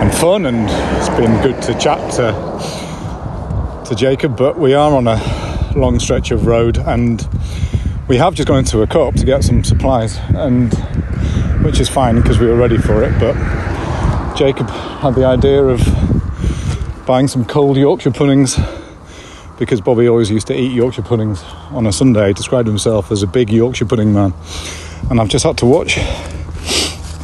and 0.00 0.14
fun, 0.14 0.46
and 0.46 0.68
it's 0.98 1.08
been 1.18 1.42
good 1.42 1.60
to 1.62 1.76
chat 1.78 2.12
to 2.14 3.84
to 3.88 3.94
Jacob. 3.96 4.36
But 4.36 4.58
we 4.58 4.74
are 4.74 4.94
on 4.94 5.08
a 5.08 5.72
long 5.74 5.98
stretch 5.98 6.30
of 6.30 6.46
road, 6.46 6.78
and 6.78 7.28
we 8.06 8.16
have 8.16 8.34
just 8.34 8.46
gone 8.46 8.60
into 8.60 8.82
a 8.82 8.86
co-op 8.86 9.16
to 9.16 9.24
get 9.24 9.42
some 9.42 9.64
supplies, 9.64 10.18
and 10.34 10.72
which 11.64 11.80
is 11.80 11.88
fine 11.88 12.16
because 12.20 12.38
we 12.38 12.46
were 12.46 12.56
ready 12.56 12.78
for 12.78 13.02
it. 13.02 13.18
But 13.18 13.34
Jacob 14.36 14.68
had 14.70 15.16
the 15.16 15.24
idea 15.24 15.64
of 15.64 15.80
buying 17.06 17.26
some 17.26 17.44
cold 17.44 17.76
Yorkshire 17.76 18.12
puddings 18.12 18.56
because 19.64 19.80
Bobby 19.80 20.06
always 20.08 20.30
used 20.30 20.46
to 20.48 20.54
eat 20.54 20.72
Yorkshire 20.72 21.02
puddings 21.02 21.42
on 21.70 21.86
a 21.86 21.92
Sunday. 21.92 22.34
Described 22.34 22.68
himself 22.68 23.10
as 23.10 23.22
a 23.22 23.26
big 23.26 23.50
Yorkshire 23.50 23.86
pudding 23.86 24.12
man, 24.12 24.34
and 25.10 25.20
I've 25.20 25.28
just 25.28 25.44
had 25.44 25.56
to 25.58 25.66
watch 25.66 25.98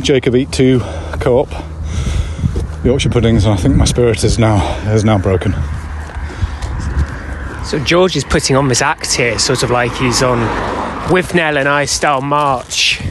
Jacob 0.01 0.35
eat 0.35 0.51
two 0.51 0.81
co-op 1.21 1.49
Yorkshire 2.83 3.11
puddings, 3.11 3.45
and 3.45 3.53
I 3.53 3.59
think 3.59 3.77
my 3.77 3.85
spirit 3.85 4.25
is 4.25 4.39
now 4.39 4.57
is 4.93 5.05
now 5.05 5.19
broken. 5.19 5.53
So 7.65 7.79
George 7.85 8.17
is 8.17 8.25
putting 8.25 8.57
on 8.57 8.69
this 8.69 8.81
act 8.81 9.15
here, 9.15 9.39
sort 9.39 9.63
of 9.63 9.71
like 9.71 9.93
he's 9.93 10.23
on 10.23 10.41
with 11.13 11.35
Nell 11.35 11.59
and 11.59 11.69
I 11.69 11.85
style 11.85 12.23
march 12.23 13.03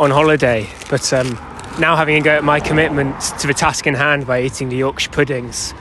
on 0.00 0.10
holiday. 0.10 0.68
But 0.90 1.12
um, 1.12 1.38
now 1.78 1.94
having 1.94 2.16
a 2.16 2.20
go 2.20 2.32
at 2.32 2.44
my 2.44 2.58
commitment 2.58 3.20
to 3.38 3.46
the 3.46 3.54
task 3.54 3.86
in 3.86 3.94
hand 3.94 4.26
by 4.26 4.42
eating 4.42 4.68
the 4.68 4.76
Yorkshire 4.76 5.10
puddings. 5.10 5.74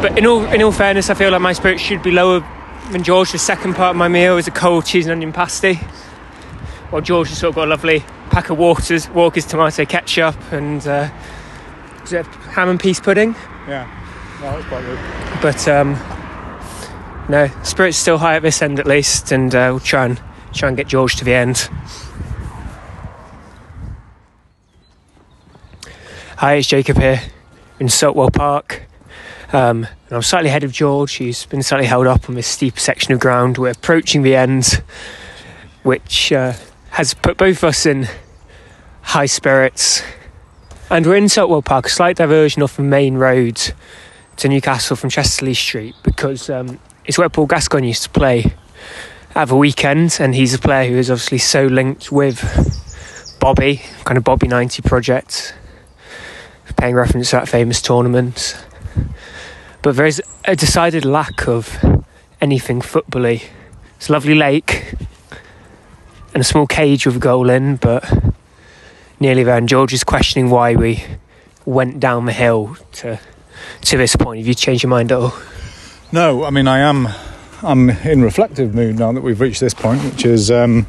But 0.00 0.16
in 0.16 0.26
all 0.26 0.44
in 0.46 0.62
all 0.62 0.70
fairness, 0.70 1.10
I 1.10 1.14
feel 1.14 1.32
like 1.32 1.40
my 1.40 1.52
spirits 1.52 1.82
should 1.82 2.04
be 2.04 2.12
lower 2.12 2.46
than 2.92 3.02
George. 3.02 3.32
The 3.32 3.38
second 3.38 3.74
part 3.74 3.90
of 3.90 3.96
my 3.96 4.06
meal 4.06 4.36
is 4.36 4.46
a 4.46 4.52
cold 4.52 4.86
cheese 4.86 5.06
and 5.06 5.12
onion 5.12 5.32
pasty. 5.32 5.74
While 6.90 7.02
George 7.02 7.30
has 7.30 7.38
sort 7.38 7.48
of 7.50 7.54
got 7.56 7.66
a 7.66 7.70
lovely 7.70 8.04
pack 8.30 8.48
of 8.48 8.58
Walkers, 8.58 9.10
Walker's 9.10 9.44
tomato 9.44 9.84
ketchup 9.84 10.36
and 10.52 10.86
uh, 10.86 11.10
is 12.04 12.12
it 12.12 12.26
ham 12.26 12.68
and 12.68 12.78
peas 12.78 13.00
pudding. 13.00 13.34
Yeah, 13.66 13.90
no, 14.40 14.52
that's 14.52 14.68
quite 14.68 14.84
good. 14.84 15.42
But 15.42 15.66
um, 15.66 15.98
no, 17.28 17.50
spirits 17.64 17.98
still 17.98 18.18
high 18.18 18.36
at 18.36 18.42
this 18.42 18.62
end 18.62 18.78
at 18.78 18.86
least, 18.86 19.32
and 19.32 19.52
uh, 19.52 19.68
we'll 19.72 19.80
try 19.80 20.04
and 20.04 20.22
try 20.52 20.68
and 20.68 20.76
get 20.76 20.86
George 20.86 21.16
to 21.16 21.24
the 21.24 21.34
end. 21.34 21.68
Hi, 26.36 26.54
it's 26.54 26.68
Jacob 26.68 26.98
here 26.98 27.20
in 27.80 27.88
Saltwell 27.88 28.32
Park. 28.32 28.88
Um, 29.52 29.86
and 30.08 30.12
I'm 30.12 30.22
slightly 30.22 30.48
ahead 30.50 30.64
of 30.64 30.72
George. 30.72 31.14
He's 31.14 31.46
been 31.46 31.62
slightly 31.62 31.86
held 31.86 32.06
up 32.06 32.28
on 32.28 32.34
this 32.34 32.46
steep 32.46 32.78
section 32.78 33.12
of 33.14 33.20
ground. 33.20 33.56
We're 33.56 33.70
approaching 33.70 34.22
the 34.22 34.36
end, 34.36 34.82
which 35.82 36.32
uh, 36.32 36.52
has 36.90 37.14
put 37.14 37.38
both 37.38 37.58
of 37.58 37.64
us 37.64 37.86
in 37.86 38.08
high 39.02 39.26
spirits. 39.26 40.02
And 40.90 41.06
we're 41.06 41.16
in 41.16 41.24
Saltwell 41.24 41.64
Park, 41.64 41.86
a 41.86 41.88
slight 41.88 42.16
diversion 42.16 42.62
off 42.62 42.76
the 42.76 42.82
main 42.82 43.16
road 43.16 43.72
to 44.36 44.48
Newcastle 44.48 44.96
from 44.96 45.10
Chester-le-Street 45.10 45.94
because 46.02 46.50
um, 46.50 46.78
it's 47.06 47.18
where 47.18 47.28
Paul 47.28 47.46
Gascoigne 47.46 47.88
used 47.88 48.04
to 48.04 48.10
play 48.10 48.52
at 49.34 49.48
the 49.48 49.56
weekend, 49.56 50.18
and 50.20 50.34
he's 50.34 50.54
a 50.54 50.58
player 50.58 50.90
who 50.90 50.96
is 50.96 51.10
obviously 51.10 51.38
so 51.38 51.66
linked 51.66 52.10
with 52.10 53.36
Bobby, 53.40 53.82
kind 54.04 54.18
of 54.18 54.24
Bobby 54.24 54.48
90 54.48 54.82
project 54.82 55.54
paying 56.76 56.94
reference 56.94 57.30
to 57.30 57.36
that 57.36 57.48
famous 57.48 57.82
tournament. 57.82 58.56
But 59.82 59.96
there 59.96 60.06
is 60.06 60.22
a 60.44 60.56
decided 60.56 61.04
lack 61.04 61.46
of 61.46 61.78
anything 62.40 62.80
footbally. 62.80 63.44
It's 63.96 64.08
a 64.08 64.12
lovely 64.12 64.34
lake 64.34 64.94
and 66.34 66.40
a 66.40 66.44
small 66.44 66.66
cage 66.66 67.06
with 67.06 67.16
a 67.16 67.20
goal 67.20 67.50
in, 67.50 67.76
but 67.76 68.04
nearly 69.20 69.44
there. 69.44 69.56
And 69.56 69.68
George 69.68 69.92
is 69.92 70.04
questioning 70.04 70.50
why 70.50 70.74
we 70.74 71.04
went 71.64 72.00
down 72.00 72.26
the 72.26 72.32
hill 72.32 72.76
to 72.92 73.20
to 73.82 73.96
this 73.96 74.16
point. 74.16 74.38
Have 74.38 74.48
you 74.48 74.54
changed 74.54 74.82
your 74.82 74.90
mind 74.90 75.12
at 75.12 75.18
all? 75.18 75.34
No, 76.12 76.44
I 76.44 76.50
mean 76.50 76.68
I 76.68 76.78
am. 76.78 77.08
I'm 77.62 77.90
in 77.90 78.22
reflective 78.22 78.74
mood 78.74 78.98
now 78.98 79.12
that 79.12 79.20
we've 79.20 79.40
reached 79.40 79.60
this 79.60 79.74
point, 79.74 80.02
which 80.04 80.24
is 80.24 80.50
um, 80.50 80.86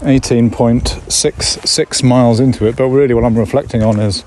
18.66 0.00 2.02
miles 2.02 2.40
into 2.40 2.66
it. 2.66 2.76
But 2.76 2.88
really, 2.88 3.12
what 3.12 3.24
I'm 3.24 3.38
reflecting 3.38 3.82
on 3.82 4.00
is 4.00 4.22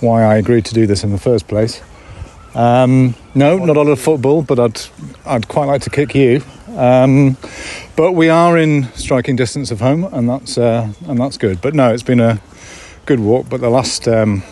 why 0.00 0.22
I 0.22 0.36
agreed 0.36 0.64
to 0.66 0.74
do 0.74 0.86
this 0.86 1.02
in 1.02 1.10
the 1.10 1.18
first 1.18 1.48
place. 1.48 1.82
Um, 2.54 3.14
no, 3.34 3.58
not 3.58 3.76
a 3.76 3.82
lot 3.82 3.90
of 3.90 4.00
football, 4.00 4.42
but 4.42 4.58
I'd 4.58 4.80
I'd 5.26 5.48
quite 5.48 5.66
like 5.66 5.82
to 5.82 5.90
kick 5.90 6.14
you. 6.14 6.42
Um, 6.76 7.36
but 7.96 8.12
we 8.12 8.28
are 8.28 8.58
in 8.58 8.92
striking 8.94 9.36
distance 9.36 9.70
of 9.70 9.80
home, 9.80 10.04
and 10.04 10.28
that's 10.28 10.58
uh, 10.58 10.92
and 11.06 11.18
that's 11.18 11.36
good. 11.36 11.60
But 11.60 11.74
no, 11.74 11.92
it's 11.92 12.02
been 12.02 12.20
a 12.20 12.40
good 13.06 13.20
walk. 13.20 13.48
But 13.48 13.60
the 13.60 13.70
last 13.70 14.06
um, 14.08 14.42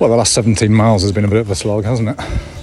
well, 0.00 0.10
the 0.10 0.16
last 0.16 0.32
17 0.32 0.72
miles 0.72 1.02
has 1.02 1.12
been 1.12 1.24
a 1.24 1.28
bit 1.28 1.40
of 1.40 1.50
a 1.50 1.54
slog, 1.54 1.84
hasn't 1.84 2.08
it? 2.10 2.57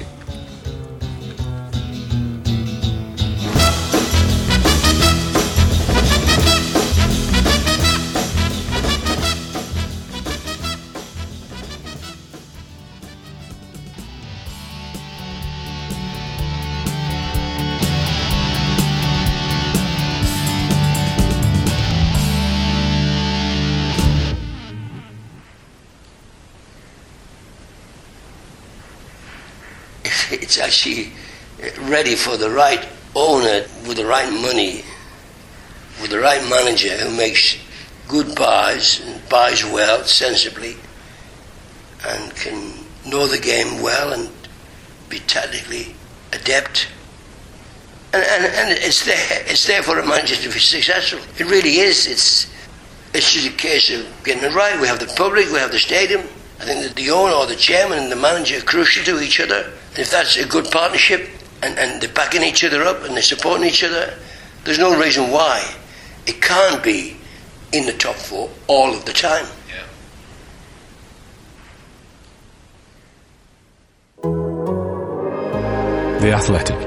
Right 32.56 32.88
owner 33.16 33.66
with 33.88 33.98
the 33.98 34.06
right 34.06 34.32
money, 34.32 34.84
with 36.02 36.12
the 36.12 36.20
right 36.20 36.42
manager 36.50 36.96
who 36.98 37.16
makes 37.16 37.58
good 38.08 38.36
buys 38.36 39.02
and 39.02 39.30
buys 39.30 39.64
well, 39.64 40.04
sensibly, 40.04 40.76
and 42.08 42.36
can 42.36 42.74
know 43.06 43.28
the 43.28 43.40
game 43.40 43.82
well 43.82 44.14
and 44.14 44.30
be 45.10 45.20
tactically 45.20 45.96
adept. 46.34 46.88
And, 48.14 48.24
and, 48.24 48.46
and 48.46 48.80
it's 48.80 49.06
there. 49.06 49.44
It's 49.48 49.68
there 49.68 49.84
for 49.84 50.00
a 50.00 50.06
manager 50.06 50.36
to 50.36 50.50
be 50.50 50.60
successful. 50.60 51.20
It 51.38 51.50
really 51.50 51.78
is. 51.78 52.08
It's 52.08 52.54
it's 53.14 53.32
just 53.32 53.48
a 53.48 53.52
case 53.52 53.92
of 53.92 54.06
getting 54.26 54.44
it 54.44 54.54
right. 54.54 54.80
We 54.80 54.88
have 54.88 55.00
the 55.00 55.08
public, 55.16 55.50
we 55.52 55.60
have 55.60 55.72
the 55.72 55.80
stadium. 55.80 56.22
I 56.60 56.66
think 56.66 56.84
that 56.84 56.96
the 56.96 57.12
owner 57.12 57.34
or 57.34 57.46
the 57.46 57.56
chairman 57.56 58.00
and 58.00 58.12
the 58.12 58.18
manager 58.18 58.58
are 58.58 58.62
crucial 58.62 59.06
to 59.06 59.24
each 59.24 59.40
other. 59.40 59.72
And 59.92 60.00
if 60.00 60.12
that's 60.12 60.36
a 60.36 60.46
good 60.46 60.70
partnership 60.70 61.30
and, 61.66 61.80
and 61.80 62.02
they're 62.02 62.14
backing 62.14 62.44
each 62.44 62.64
other 62.64 62.84
up 62.84 63.04
and 63.04 63.16
they're 63.16 63.24
supporting 63.24 63.68
each 63.68 63.84
other, 63.84 64.14
there's 64.64 64.80
no 64.80 64.98
reason 65.00 65.32
why 65.32 65.64
it 66.28 66.42
can't 66.42 66.84
be 66.84 67.18
in 67.74 67.86
the 67.86 67.94
top 67.94 68.16
four 68.16 68.50
all 68.68 68.94
of 68.94 69.04
the 69.06 69.14
time. 69.14 69.46
The 76.22 76.32
Athletic. 76.32 76.85